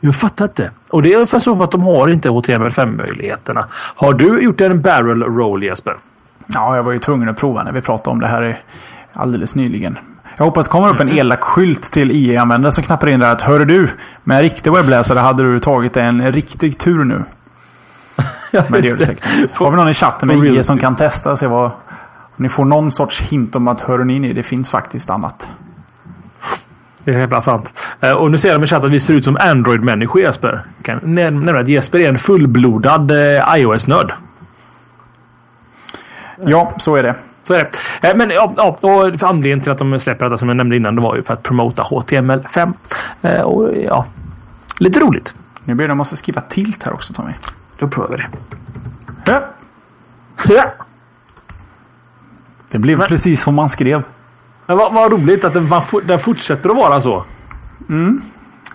Jag 0.00 0.16
fattar 0.16 0.44
inte. 0.44 0.70
Och 0.88 1.02
det 1.02 1.14
är 1.14 1.26
för 1.26 1.38
så 1.38 1.56
för 1.56 1.64
att 1.64 1.70
de 1.70 1.82
har 1.82 2.08
inte 2.08 2.28
HTML5 2.28 2.96
möjligheterna. 2.96 3.66
Har 3.94 4.12
du 4.12 4.40
gjort 4.40 4.60
en 4.60 4.82
barrel 4.82 5.22
roll 5.22 5.62
Jesper? 5.62 5.96
Ja, 6.46 6.76
jag 6.76 6.82
var 6.82 6.92
ju 6.92 6.98
tvungen 6.98 7.28
att 7.28 7.36
prova 7.36 7.62
när 7.62 7.72
vi 7.72 7.80
pratade 7.80 8.10
om 8.10 8.20
det 8.20 8.26
här 8.26 8.62
alldeles 9.12 9.54
nyligen. 9.54 9.98
Jag 10.36 10.44
hoppas 10.44 10.66
det 10.66 10.72
kommer 10.72 10.94
upp 10.94 11.00
en 11.00 11.08
elak 11.08 11.40
skylt 11.40 11.82
till 11.82 12.10
IE-användare 12.10 12.72
som 12.72 12.84
knappar 12.84 13.08
in 13.08 13.20
där 13.20 13.32
att 13.32 13.42
Hör 13.42 13.64
du, 13.64 13.88
med 14.24 14.36
en 14.36 14.42
riktig 14.42 14.72
webbläsare 14.72 15.18
hade 15.18 15.42
du 15.42 15.58
tagit 15.58 15.96
en 15.96 16.32
riktig 16.32 16.78
tur 16.78 17.04
nu. 17.04 17.24
ja, 18.50 18.64
Men 18.68 18.82
det 18.82 18.88
gör 18.88 18.96
det 18.96 19.06
säkert. 19.06 19.24
Har 19.58 19.70
vi 19.70 19.76
någon 19.76 19.88
i 19.88 19.94
chatten 19.94 20.28
med 20.28 20.38
IE 20.38 20.62
som 20.62 20.78
kan 20.78 20.96
testa 20.96 21.32
och 21.32 21.38
se 21.38 21.46
vad... 21.46 21.70
Om 22.36 22.42
ni 22.42 22.48
får 22.48 22.64
någon 22.64 22.90
sorts 22.90 23.20
hint 23.20 23.56
om 23.56 23.68
att 23.68 23.80
hör 23.80 24.04
ni, 24.04 24.32
det 24.32 24.42
finns 24.42 24.70
faktiskt 24.70 25.10
annat. 25.10 25.48
Det 27.04 27.14
är 27.14 27.26
helt 27.26 27.44
sant. 27.44 27.72
Eh, 28.00 28.12
och 28.12 28.30
nu 28.30 28.38
ser 28.38 28.52
de 28.52 28.64
i 28.64 28.66
chatten 28.66 28.86
att 28.86 28.92
vi 28.92 29.00
ser 29.00 29.14
ut 29.14 29.24
som 29.24 29.36
Android-människor 29.36 30.22
Jesper. 30.22 30.60
Kan 30.82 31.00
nämna 31.02 31.58
att 31.58 31.68
Jesper 31.68 31.98
är 31.98 32.08
en 32.08 32.18
fullblodad 32.18 33.10
eh, 33.10 33.56
iOS-nörd. 33.56 34.12
Ja, 36.36 36.72
så 36.78 36.96
är 36.96 37.02
det. 37.02 37.14
Så 37.48 37.54
är 37.54 37.70
det. 38.02 38.08
Eh, 38.08 38.16
men 38.16 38.30
ja, 38.30 38.52
ja, 38.56 38.78
och 38.82 39.22
anledningen 39.22 39.60
till 39.60 39.70
att 39.70 39.78
de 39.78 39.98
släpper 39.98 40.24
detta 40.24 40.38
som 40.38 40.48
jag 40.48 40.56
nämnde 40.56 40.76
innan 40.76 40.94
det 40.94 41.00
var 41.02 41.16
ju 41.16 41.22
för 41.22 41.34
att 41.34 41.42
promota 41.42 41.82
HTML5. 41.82 42.74
Och 43.42 43.76
ja, 43.76 44.06
lite 44.78 45.00
roligt. 45.00 45.34
Nu 45.64 45.74
blir 45.74 45.88
det 45.88 45.94
måste 45.94 46.16
skriva 46.16 46.40
tilt 46.40 46.82
här 46.82 46.92
också 46.92 47.12
Tommy. 47.12 47.32
Då 47.78 47.88
provar 47.88 48.08
vi 48.08 48.16
det. 48.16 48.26
Ja. 49.26 49.42
Ja. 50.48 50.72
Det 52.70 52.78
blev 52.78 52.98
Men. 52.98 53.08
precis 53.08 53.42
som 53.42 53.54
man 53.54 53.68
skrev. 53.68 54.02
Men 54.66 54.76
vad, 54.76 54.92
vad 54.92 55.12
roligt 55.12 55.44
att 55.44 55.52
den, 55.54 55.70
den 56.04 56.18
fortsätter 56.18 56.70
att 56.70 56.76
vara 56.76 57.00
så. 57.00 57.24
Mm. 57.88 58.22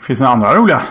Finns 0.01 0.19
det 0.19 0.26
några 0.26 0.34
andra 0.34 0.55
roliga? 0.55 0.82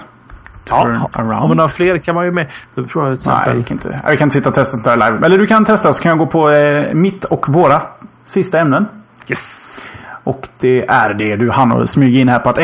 Ja, 0.68 1.08
har 1.12 1.48
man 1.48 1.56
några 1.56 1.68
fler 1.68 1.98
kan 1.98 2.14
man 2.14 2.24
ju 2.24 2.30
med. 2.30 2.46
Du 2.74 2.86
provar 2.86 3.16
till 3.16 3.30
Nej, 3.30 3.56
jag 3.56 3.66
kan, 3.66 3.76
inte, 3.76 4.00
jag 4.06 4.18
kan 4.18 4.26
inte 4.26 4.34
sitta 4.34 4.48
och 4.48 4.54
testa 4.54 4.96
det 4.96 5.06
live. 5.06 5.26
Eller 5.26 5.38
du 5.38 5.46
kan 5.46 5.64
testa 5.64 5.92
så 5.92 6.02
kan 6.02 6.10
jag 6.10 6.18
gå 6.18 6.26
på 6.26 6.50
eh, 6.50 6.94
mitt 6.94 7.24
och 7.24 7.48
våra 7.48 7.82
sista 8.24 8.58
ämnen. 8.60 8.86
Yes. 9.28 9.84
Och 10.24 10.48
det 10.58 10.86
är 10.88 11.14
det 11.14 11.36
du 11.36 11.50
hann 11.50 11.88
smyga 11.88 12.20
in 12.20 12.28
här 12.28 12.38
på 12.38 12.50
att 12.50 12.58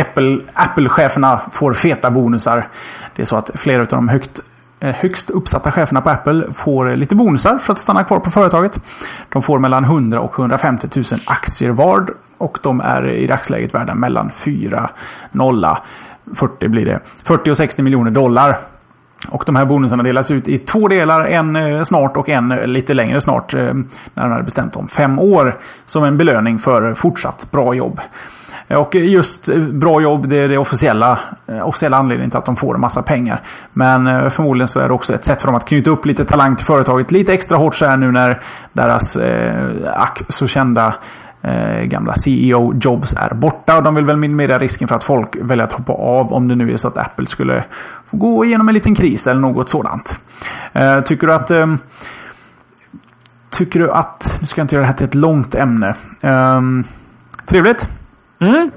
Apple-cheferna 0.55 1.32
Apple 1.32 1.51
får 1.53 1.74
feta 1.74 2.11
bonusar. 2.11 2.68
Det 3.16 3.22
är 3.22 3.26
så 3.26 3.36
att 3.36 3.51
flera 3.55 3.82
av 3.82 3.88
de 3.88 4.09
högt 4.09 4.40
Eh, 4.80 4.94
högst 4.94 5.30
uppsatta 5.30 5.72
cheferna 5.72 6.01
på 6.01 6.11
Apple 6.11 6.46
får 6.55 6.96
lite 6.96 7.14
bonusar 7.14 7.59
för 7.59 7.72
att 7.72 7.78
stanna 7.78 8.05
kvar 8.05 8.20
på 8.20 8.30
företaget. 8.30 8.80
De 9.28 9.42
får 9.42 9.59
mellan 9.59 9.84
100 9.84 10.20
och 10.20 10.38
150 10.38 10.88
000 10.96 11.05
aktier 11.24 11.70
var 11.70 12.07
och 12.38 12.59
de 12.62 12.80
är 12.80 13.09
i 13.09 13.26
dagsläget 13.26 13.74
värda 13.74 13.94
mellan 13.94 14.30
4 14.30 14.90
nolla 15.30 15.82
40 16.34 16.68
blir 16.68 16.84
det. 16.84 17.00
40 17.24 17.50
och 17.50 17.56
60 17.56 17.82
miljoner 17.82 18.10
dollar. 18.10 18.56
Och 19.28 19.42
de 19.46 19.56
här 19.56 19.64
bonusarna 19.64 20.02
delas 20.02 20.30
ut 20.30 20.48
i 20.48 20.58
två 20.58 20.88
delar. 20.88 21.24
En 21.24 21.56
eh, 21.56 21.82
snart 21.82 22.16
och 22.16 22.28
en 22.28 22.52
eh, 22.52 22.66
lite 22.66 22.94
längre 22.94 23.20
snart. 23.20 23.54
Eh, 23.54 23.74
närmare 24.14 24.42
bestämt 24.42 24.76
om 24.76 24.88
fem 24.88 25.18
år. 25.18 25.60
Som 25.86 26.04
en 26.04 26.18
belöning 26.18 26.58
för 26.58 26.94
fortsatt 26.94 27.48
bra 27.50 27.74
jobb. 27.74 28.00
Och 28.68 28.94
just 28.94 29.56
bra 29.56 30.00
jobb, 30.00 30.28
det 30.28 30.36
är 30.36 30.48
det 30.48 30.58
officiella, 30.58 31.18
officiella 31.64 31.96
anledningen 31.96 32.30
till 32.30 32.38
att 32.38 32.44
de 32.44 32.56
får 32.56 32.74
en 32.74 32.80
massa 32.80 33.02
pengar. 33.02 33.42
Men 33.72 34.30
förmodligen 34.30 34.68
så 34.68 34.80
är 34.80 34.88
det 34.88 34.94
också 34.94 35.14
ett 35.14 35.24
sätt 35.24 35.40
för 35.40 35.48
dem 35.48 35.54
att 35.54 35.68
knyta 35.68 35.90
upp 35.90 36.06
lite 36.06 36.24
talang 36.24 36.56
till 36.56 36.66
företaget 36.66 37.12
lite 37.12 37.32
extra 37.32 37.56
hårt 37.56 37.74
så 37.74 37.84
här 37.84 37.96
nu 37.96 38.12
när 38.12 38.40
deras 38.72 39.16
eh, 39.16 39.70
ack 39.94 40.22
så 40.28 40.46
kända 40.46 40.94
eh, 41.49 41.82
gamla 41.82 42.14
CEO 42.14 42.74
Jobs 42.80 43.14
är 43.14 43.34
borta. 43.34 43.76
Och 43.76 43.82
de 43.82 43.94
vill 43.94 44.05
väl 44.05 44.16
minimera 44.16 44.59
risken 44.59 44.88
för 44.88 44.94
att 44.94 45.05
folk 45.05 45.36
väljer 45.40 45.64
att 45.64 45.72
hoppa 45.72 45.92
av 45.92 46.32
om 46.32 46.49
det 46.49 46.55
nu 46.55 46.72
är 46.72 46.76
så 46.76 46.88
att 46.88 46.96
Apple 46.96 47.26
skulle 47.26 47.64
få 48.07 48.16
gå 48.16 48.44
igenom 48.44 48.68
en 48.68 48.74
liten 48.74 48.94
kris 48.94 49.26
eller 49.26 49.40
något 49.40 49.68
sådant. 49.68 50.20
Eh, 50.72 51.01
tycker 51.01 51.26
du 51.26 51.32
att 51.32 51.51
ehm, 51.51 51.78
Tycker 53.51 53.80
du 53.80 53.90
att, 53.90 54.38
nu 54.40 54.46
ska 54.46 54.61
jag 54.61 54.64
inte 54.64 54.74
göra 54.74 54.82
det 54.82 54.86
här 54.86 54.94
till 54.94 55.07
ett 55.07 55.14
långt 55.14 55.55
ämne. 55.55 55.94
Ehm, 56.20 56.84
trevligt. 57.46 57.88
Mm. 58.41 58.70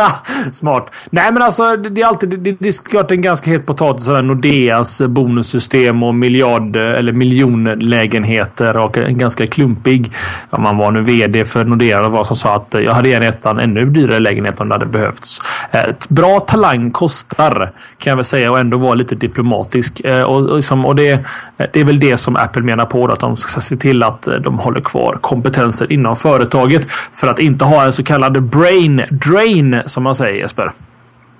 Smart. 0.52 0.90
Nej 1.10 1.32
men 1.32 1.42
alltså 1.42 1.76
det 1.76 2.02
är 2.02 2.06
alltid 2.06 2.28
det, 2.28 2.52
det 2.58 2.68
är 2.68 2.90
klart 2.90 3.10
en 3.10 3.20
ganska 3.20 3.50
het 3.50 3.66
potatis 3.66 4.08
av 4.08 4.24
Nordeas 4.24 5.02
bonussystem 5.02 6.02
och 6.02 6.14
miljard 6.14 6.76
eller 6.76 7.12
miljonlägenheter 7.12 8.76
och 8.76 8.98
en 8.98 9.18
ganska 9.18 9.46
klumpig. 9.46 10.12
Om 10.50 10.62
man 10.62 10.76
var 10.76 10.90
nu 10.90 11.02
vd 11.02 11.44
för 11.44 11.64
Nordea 11.64 12.06
och 12.06 12.12
var 12.12 12.24
som 12.24 12.36
sa 12.36 12.56
att 12.56 12.74
jag 12.84 12.94
hade 12.94 13.08
gärna 13.08 13.26
ettan 13.26 13.58
ännu 13.58 13.84
dyrare 13.84 14.18
lägenhet 14.18 14.60
om 14.60 14.68
det 14.68 14.74
hade 14.74 14.86
behövts. 14.86 15.40
Ett 15.74 16.08
bra 16.08 16.40
talang 16.40 16.90
kostar 16.90 17.72
kan 17.98 18.10
jag 18.10 18.16
väl 18.16 18.24
säga 18.24 18.50
och 18.50 18.58
ändå 18.58 18.78
vara 18.78 18.94
lite 18.94 19.14
diplomatisk 19.14 20.00
eh, 20.00 20.22
och, 20.22 20.48
och, 20.48 20.56
liksom, 20.56 20.86
och 20.86 20.96
det, 20.96 21.24
det 21.56 21.80
är 21.80 21.84
väl 21.84 22.00
det 22.00 22.16
som 22.16 22.36
Apple 22.36 22.62
menar 22.62 22.84
på 22.84 23.06
att 23.06 23.20
de 23.20 23.36
ska 23.36 23.60
se 23.60 23.76
till 23.76 24.02
att 24.02 24.26
eh, 24.26 24.34
de 24.34 24.58
håller 24.58 24.80
kvar 24.80 25.18
kompetenser 25.20 25.92
inom 25.92 26.16
företaget 26.16 26.90
för 26.90 27.26
att 27.26 27.38
inte 27.38 27.64
ha 27.64 27.84
en 27.84 27.92
så 27.92 28.04
kallad 28.04 28.42
brain 28.42 29.02
drain 29.10 29.82
som 29.86 30.02
man 30.02 30.14
säger 30.14 30.38
Jesper. 30.38 30.72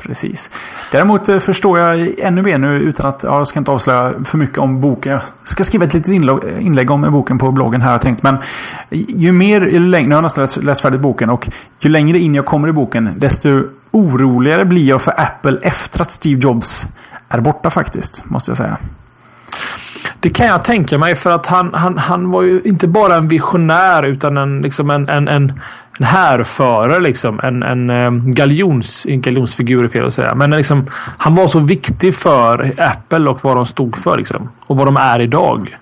Precis. 0.06 0.50
Däremot 0.92 1.28
eh, 1.28 1.38
förstår 1.38 1.78
jag 1.78 2.18
ännu 2.18 2.42
mer 2.42 2.58
nu 2.58 2.78
utan 2.78 3.06
att, 3.06 3.22
ja, 3.22 3.38
jag 3.38 3.48
ska 3.48 3.58
inte 3.58 3.70
avslöja 3.70 4.14
för 4.24 4.38
mycket 4.38 4.58
om 4.58 4.80
boken. 4.80 5.12
Jag 5.12 5.22
ska 5.44 5.64
skriva 5.64 5.84
ett 5.84 5.94
litet 5.94 6.14
inlägg 6.60 6.90
om 6.90 7.12
boken 7.12 7.38
på 7.38 7.52
bloggen 7.52 7.80
här 7.80 7.88
har 7.88 7.94
jag 7.94 8.00
tänkt. 8.00 8.22
Men 8.22 8.36
ju 8.90 9.32
mer, 9.32 9.60
ju 9.60 9.78
längre, 9.78 10.08
nu 10.08 10.14
har 10.14 10.16
jag 10.16 10.22
nästan 10.22 10.42
läst, 10.42 10.56
läst 10.56 10.80
färdigt 10.80 11.00
boken 11.00 11.30
och 11.30 11.48
ju 11.80 11.90
längre 11.90 12.18
in 12.18 12.34
jag 12.34 12.46
kommer 12.46 12.68
i 12.68 12.72
boken 12.72 13.14
desto 13.16 13.62
oroligare 13.90 14.64
blir 14.64 14.88
jag 14.88 15.02
för 15.02 15.20
Apple 15.20 15.58
efter 15.62 16.02
att 16.02 16.10
Steve 16.10 16.40
Jobs 16.40 16.86
är 17.28 17.40
borta 17.40 17.70
faktiskt, 17.70 18.24
måste 18.24 18.50
jag 18.50 18.58
säga. 18.58 18.78
Det 20.20 20.30
kan 20.30 20.46
jag 20.46 20.64
tänka 20.64 20.98
mig 20.98 21.14
för 21.14 21.34
att 21.34 21.46
han, 21.46 21.74
han, 21.74 21.98
han 21.98 22.30
var 22.30 22.42
ju 22.42 22.60
inte 22.64 22.88
bara 22.88 23.14
en 23.14 23.28
visionär 23.28 24.02
utan 24.02 24.36
en, 24.36 24.60
liksom 24.60 24.90
en, 24.90 25.08
en, 25.08 25.28
en 25.28 25.60
en 25.98 26.06
härförare, 26.06 27.00
liksom. 27.00 27.40
En, 27.42 27.62
en 27.62 27.90
um, 27.90 28.32
galjons, 28.32 29.06
en 29.06 29.20
galjonsfigur 29.20 29.84
är 29.84 29.88
fel 29.88 30.06
att 30.06 30.14
säga. 30.14 30.34
Men 30.34 30.50
liksom, 30.50 30.86
han 31.18 31.34
var 31.34 31.48
så 31.48 31.58
viktig 31.58 32.14
för 32.14 32.74
Apple 32.78 33.30
och 33.30 33.44
vad 33.44 33.56
de 33.56 33.66
stod 33.66 33.98
för. 33.98 34.16
Liksom. 34.16 34.48
Och 34.66 34.76
vad 34.76 34.86
de 34.86 34.96
är 34.96 35.20
idag. 35.20 35.78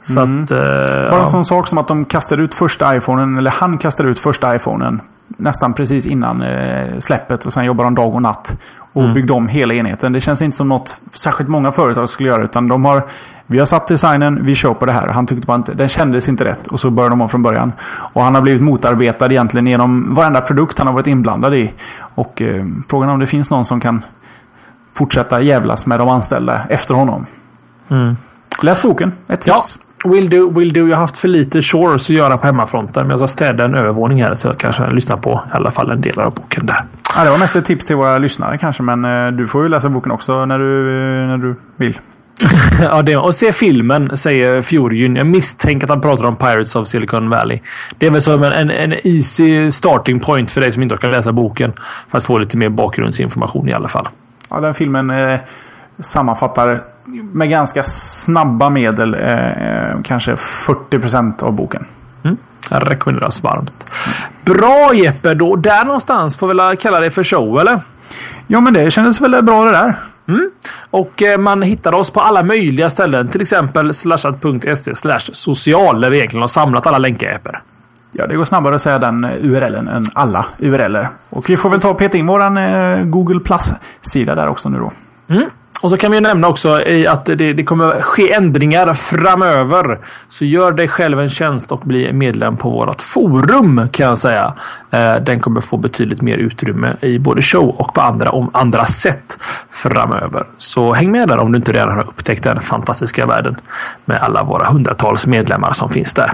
Så 0.00 0.20
mm. 0.20 0.44
att, 0.44 0.50
uh, 0.50 0.58
Bara 0.58 1.14
en 1.14 1.20
ja. 1.20 1.26
sån 1.26 1.44
sak 1.44 1.68
som 1.68 1.78
att 1.78 1.88
de 1.88 2.04
kastade 2.04 2.42
ut 2.42 2.54
första 2.54 2.96
iPhonen, 2.96 3.38
eller 3.38 3.50
han 3.50 3.78
kastade 3.78 4.08
ut 4.08 4.18
första 4.18 4.56
iPhonen 4.56 5.00
nästan 5.28 5.74
precis 5.74 6.06
innan 6.06 6.42
eh, 6.42 6.98
släppet 6.98 7.44
och 7.44 7.52
sen 7.52 7.64
jobbade 7.64 7.86
de 7.86 7.94
dag 7.94 8.14
och 8.14 8.22
natt. 8.22 8.56
Och 8.96 9.02
mm. 9.02 9.14
byggde 9.14 9.32
om 9.32 9.48
hela 9.48 9.74
enheten. 9.74 10.12
Det 10.12 10.20
känns 10.20 10.42
inte 10.42 10.56
som 10.56 10.68
något 10.68 11.00
särskilt 11.10 11.50
många 11.50 11.72
företag 11.72 12.08
skulle 12.08 12.28
göra. 12.28 12.44
Utan 12.44 12.68
de 12.68 12.84
har, 12.84 13.06
vi 13.46 13.58
har 13.58 13.66
satt 13.66 13.88
designen, 13.88 14.46
vi 14.46 14.54
kör 14.54 14.74
på 14.74 14.86
det 14.86 14.92
här. 14.92 15.08
Han 15.08 15.26
tyckte 15.26 15.46
bara 15.46 15.56
inte, 15.56 15.74
den 15.74 15.88
kändes 15.88 16.28
inte 16.28 16.44
rätt. 16.44 16.66
Och 16.66 16.80
så 16.80 16.90
började 16.90 17.12
de 17.12 17.20
om 17.20 17.28
från 17.28 17.42
början. 17.42 17.72
Och 17.88 18.22
han 18.22 18.34
har 18.34 18.42
blivit 18.42 18.62
motarbetad 18.62 19.26
egentligen 19.26 19.66
genom 19.66 20.14
varenda 20.14 20.40
produkt 20.40 20.78
han 20.78 20.86
har 20.86 20.94
varit 20.94 21.06
inblandad 21.06 21.54
i. 21.54 21.72
Och 21.98 22.42
eh, 22.42 22.66
frågan 22.88 23.08
är 23.08 23.12
om 23.12 23.20
det 23.20 23.26
finns 23.26 23.50
någon 23.50 23.64
som 23.64 23.80
kan 23.80 24.04
fortsätta 24.92 25.40
jävlas 25.40 25.86
med 25.86 26.00
de 26.00 26.08
anställda 26.08 26.62
efter 26.68 26.94
honom. 26.94 27.26
Mm. 27.88 28.16
Läs 28.62 28.82
boken, 28.82 29.12
ett 29.28 29.40
tips. 29.40 29.78
Ja. 29.80 29.85
Will 30.04 30.28
do, 30.28 30.50
will 30.50 30.72
do. 30.72 30.80
Jag 30.88 30.96
har 30.96 31.00
haft 31.00 31.18
för 31.18 31.28
lite 31.28 31.62
chores 31.62 32.10
att 32.10 32.16
göra 32.16 32.38
på 32.38 32.46
hemmafronten. 32.46 33.02
Men 33.02 33.10
jag 33.10 33.18
ska 33.18 33.28
städa 33.28 33.64
en 33.64 33.74
övervåning 33.74 34.22
här 34.22 34.34
så 34.34 34.48
jag 34.48 34.58
kanske 34.58 34.90
lyssnar 34.90 35.16
på 35.16 35.42
i 35.52 35.56
alla 35.56 35.70
fall 35.70 35.90
en 35.90 36.00
del 36.00 36.20
av 36.20 36.34
boken 36.34 36.66
där. 36.66 36.80
Ja, 37.16 37.24
det 37.24 37.30
var 37.30 37.38
mest 37.38 37.56
ett 37.56 37.64
tips 37.64 37.86
till 37.86 37.96
våra 37.96 38.18
lyssnare 38.18 38.58
kanske. 38.58 38.82
Men 38.82 39.04
eh, 39.04 39.32
du 39.32 39.46
får 39.46 39.62
ju 39.62 39.68
läsa 39.68 39.88
boken 39.88 40.12
också 40.12 40.44
när 40.44 40.58
du, 40.58 40.64
när 41.26 41.38
du 41.38 41.54
vill. 41.76 41.98
ja, 42.80 43.02
det, 43.02 43.16
och 43.16 43.34
se 43.34 43.52
filmen, 43.52 44.16
säger 44.16 44.62
Fjorgyn. 44.62 45.16
Jag 45.16 45.26
misstänker 45.26 45.86
att 45.86 45.90
han 45.90 46.00
pratar 46.00 46.24
om 46.24 46.36
Pirates 46.36 46.76
of 46.76 46.88
Silicon 46.88 47.28
Valley. 47.28 47.60
Det 47.98 48.06
är 48.06 48.10
väl 48.10 48.22
som 48.22 48.42
en, 48.42 48.52
en, 48.52 48.70
en 48.70 48.94
easy 49.04 49.70
starting 49.72 50.20
point 50.20 50.50
för 50.50 50.60
dig 50.60 50.72
som 50.72 50.82
inte 50.82 50.96
kan 50.96 51.10
läsa 51.10 51.32
boken. 51.32 51.72
För 52.10 52.18
att 52.18 52.24
få 52.24 52.38
lite 52.38 52.56
mer 52.56 52.68
bakgrundsinformation 52.68 53.68
i 53.68 53.72
alla 53.72 53.88
fall. 53.88 54.08
Ja, 54.50 54.60
den 54.60 54.74
filmen 54.74 55.10
eh, 55.10 55.38
sammanfattar 55.98 56.80
med 57.32 57.50
ganska 57.50 57.82
snabba 57.82 58.70
medel 58.70 59.14
eh, 59.14 59.90
eh 59.90 60.02
kanske 60.04 60.34
40% 60.34 61.42
av 61.42 61.52
boken. 61.52 61.84
Mm. 62.24 62.36
Jag 62.70 62.90
rekommenderas 62.90 63.42
varmt. 63.42 63.92
Bra 64.44 64.94
Jeppe, 64.94 65.34
då 65.34 65.56
där 65.56 65.84
någonstans 65.84 66.36
får 66.36 66.48
vi 66.48 66.54
väl 66.54 66.76
kalla 66.76 67.00
det 67.00 67.10
för 67.10 67.24
show 67.24 67.60
eller? 67.60 67.80
Ja, 68.46 68.60
men 68.60 68.72
det 68.72 68.90
kändes 68.90 69.20
väl 69.20 69.42
bra 69.42 69.64
det 69.64 69.72
där. 69.72 69.94
Mm. 70.28 70.50
Och 70.90 71.22
eh, 71.22 71.38
man 71.38 71.62
hittar 71.62 71.92
oss 71.92 72.10
på 72.10 72.20
alla 72.20 72.42
möjliga 72.42 72.90
ställen. 72.90 73.28
Till 73.28 73.42
exempel 73.42 73.94
slashat.se 73.94 74.94
slash 74.94 75.18
social 75.18 76.00
där 76.00 76.10
vi 76.10 76.16
egentligen 76.16 76.40
har 76.40 76.48
samlat 76.48 76.86
alla 76.86 76.98
länkar 76.98 77.26
Jeppe. 77.26 77.60
Ja, 78.12 78.26
det 78.26 78.36
går 78.36 78.44
snabbare 78.44 78.74
att 78.74 78.82
säga 78.82 78.98
den 78.98 79.24
URLen 79.24 79.88
än 79.88 80.04
alla 80.14 80.46
URLer. 80.58 81.08
Och 81.30 81.50
vi 81.50 81.56
får 81.56 81.70
väl 81.70 81.80
ta 81.80 81.90
och 81.90 81.98
peta 81.98 82.18
in 82.18 82.26
våran 82.26 82.58
eh, 82.58 83.04
Google 83.04 83.40
Plus-sida 83.40 84.34
där 84.34 84.48
också 84.48 84.68
nu 84.68 84.78
då. 84.78 84.92
Mm. 85.28 85.50
Och 85.82 85.90
så 85.90 85.96
kan 85.96 86.12
vi 86.12 86.20
nämna 86.20 86.48
också 86.48 86.80
att 87.08 87.24
det, 87.24 87.52
det, 87.52 87.64
kommer 87.64 88.00
ske 88.00 88.32
ändringar 88.32 88.94
framöver. 88.94 89.98
Så 90.28 90.44
gör 90.44 90.72
dig 90.72 90.88
själv 90.88 91.20
en 91.20 91.30
tjänst 91.30 91.72
och 91.72 91.80
bli 91.80 92.12
medlem 92.12 92.56
på 92.56 92.70
vårt 92.70 93.02
forum 93.02 93.88
kan 93.92 94.06
jag 94.06 94.18
säga. 94.18 94.54
Eh, 94.90 95.14
den 95.20 95.40
kommer 95.40 95.60
få 95.60 95.76
betydligt 95.76 96.22
mer 96.22 96.36
utrymme 96.36 96.96
i 97.00 97.18
både 97.18 97.42
show 97.42 97.68
och 97.68 97.94
på 97.94 98.00
andra, 98.00 98.30
om 98.30 98.50
andra 98.52 98.84
sätt 98.84 99.38
framöver. 99.70 100.46
Så 100.56 100.92
häng 100.92 101.10
med 101.10 101.28
där 101.28 101.38
om 101.38 101.52
du 101.52 101.58
inte 101.58 101.72
redan 101.72 101.90
har 101.90 102.08
upptäckt 102.08 102.42
den 102.42 102.60
fantastiska 102.60 103.26
världen 103.26 103.56
med 104.04 104.16
alla 104.20 104.42
våra 104.42 104.66
hundratals 104.66 105.26
medlemmar 105.26 105.72
som 105.72 105.88
finns 105.88 106.14
där. 106.14 106.32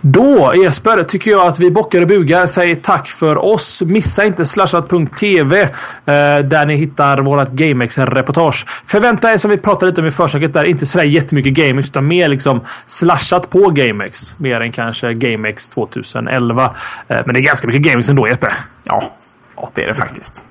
Då 0.00 0.52
Jesper 0.62 1.02
tycker 1.02 1.30
jag 1.30 1.46
att 1.46 1.58
vi 1.58 1.70
bockar 1.70 2.00
och 2.00 2.08
bugar. 2.08 2.46
Säger 2.46 2.74
tack 2.74 3.08
för 3.08 3.44
oss. 3.44 3.82
Missa 3.86 4.24
inte 4.24 4.44
slashat.tv 4.44 5.62
eh, 5.62 5.68
där 6.44 6.66
ni 6.66 6.76
hittar 6.76 7.18
vårt 7.18 7.50
GameX-reportage 7.50 8.66
Förvänta 8.86 9.32
er 9.32 9.36
som 9.36 9.50
vi 9.50 9.56
pratade 9.56 9.90
lite 9.90 10.00
om 10.00 10.06
i 10.06 10.10
försöket 10.10 10.52
där, 10.52 10.64
inte 10.64 10.86
sådär 10.86 11.04
jättemycket 11.04 11.52
GameX 11.52 11.88
utan 11.88 12.06
mer 12.06 12.28
liksom 12.28 12.60
slashat 12.86 13.50
på 13.50 13.70
GameX. 13.70 14.38
Mer 14.38 14.60
än 14.60 14.72
kanske 14.72 15.14
GameX 15.14 15.68
2011. 15.68 16.64
Eh, 17.08 17.20
men 17.24 17.34
det 17.34 17.40
är 17.40 17.42
ganska 17.42 17.66
mycket 17.66 17.82
GameX 17.82 18.08
ändå, 18.08 18.28
Jeppe. 18.28 18.52
Ja, 18.84 19.10
det 19.74 19.82
är 19.82 19.86
det 19.86 19.94
faktiskt. 19.94 20.44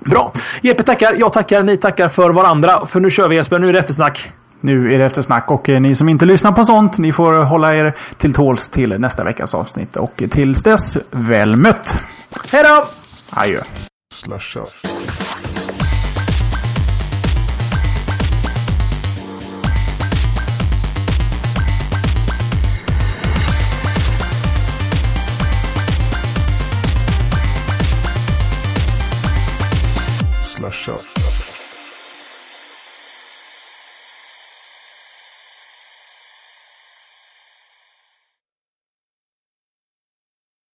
Bra. 0.00 0.32
Jeppe 0.60 0.82
tackar, 0.82 1.14
jag 1.14 1.32
tackar, 1.32 1.62
ni 1.62 1.76
tackar 1.76 2.08
för 2.08 2.30
varandra. 2.30 2.86
För 2.86 3.00
nu 3.00 3.10
kör 3.10 3.28
vi 3.28 3.36
Jesper, 3.36 3.58
nu 3.58 3.68
är 3.68 3.72
det 3.72 3.78
eftersnack. 3.78 4.32
Nu 4.60 4.94
är 4.94 4.98
det 4.98 5.04
eftersnack 5.04 5.50
och 5.50 5.68
eh, 5.68 5.80
ni 5.80 5.94
som 5.94 6.08
inte 6.08 6.26
lyssnar 6.26 6.52
på 6.52 6.64
sånt, 6.64 6.98
ni 6.98 7.12
får 7.12 7.32
hålla 7.44 7.74
er 7.74 7.94
till 8.16 8.34
tåls 8.34 8.70
till 8.70 9.00
nästa 9.00 9.24
veckas 9.24 9.54
avsnitt. 9.54 9.96
Och 9.96 10.22
tills 10.30 10.62
dess, 10.62 10.98
väl 11.10 11.56
mött! 11.56 11.98
Hej 12.50 12.64
då! 12.64 12.86
Adjö. 13.30 13.60
Slasha. 14.14 14.60
Slasha. 30.72 31.21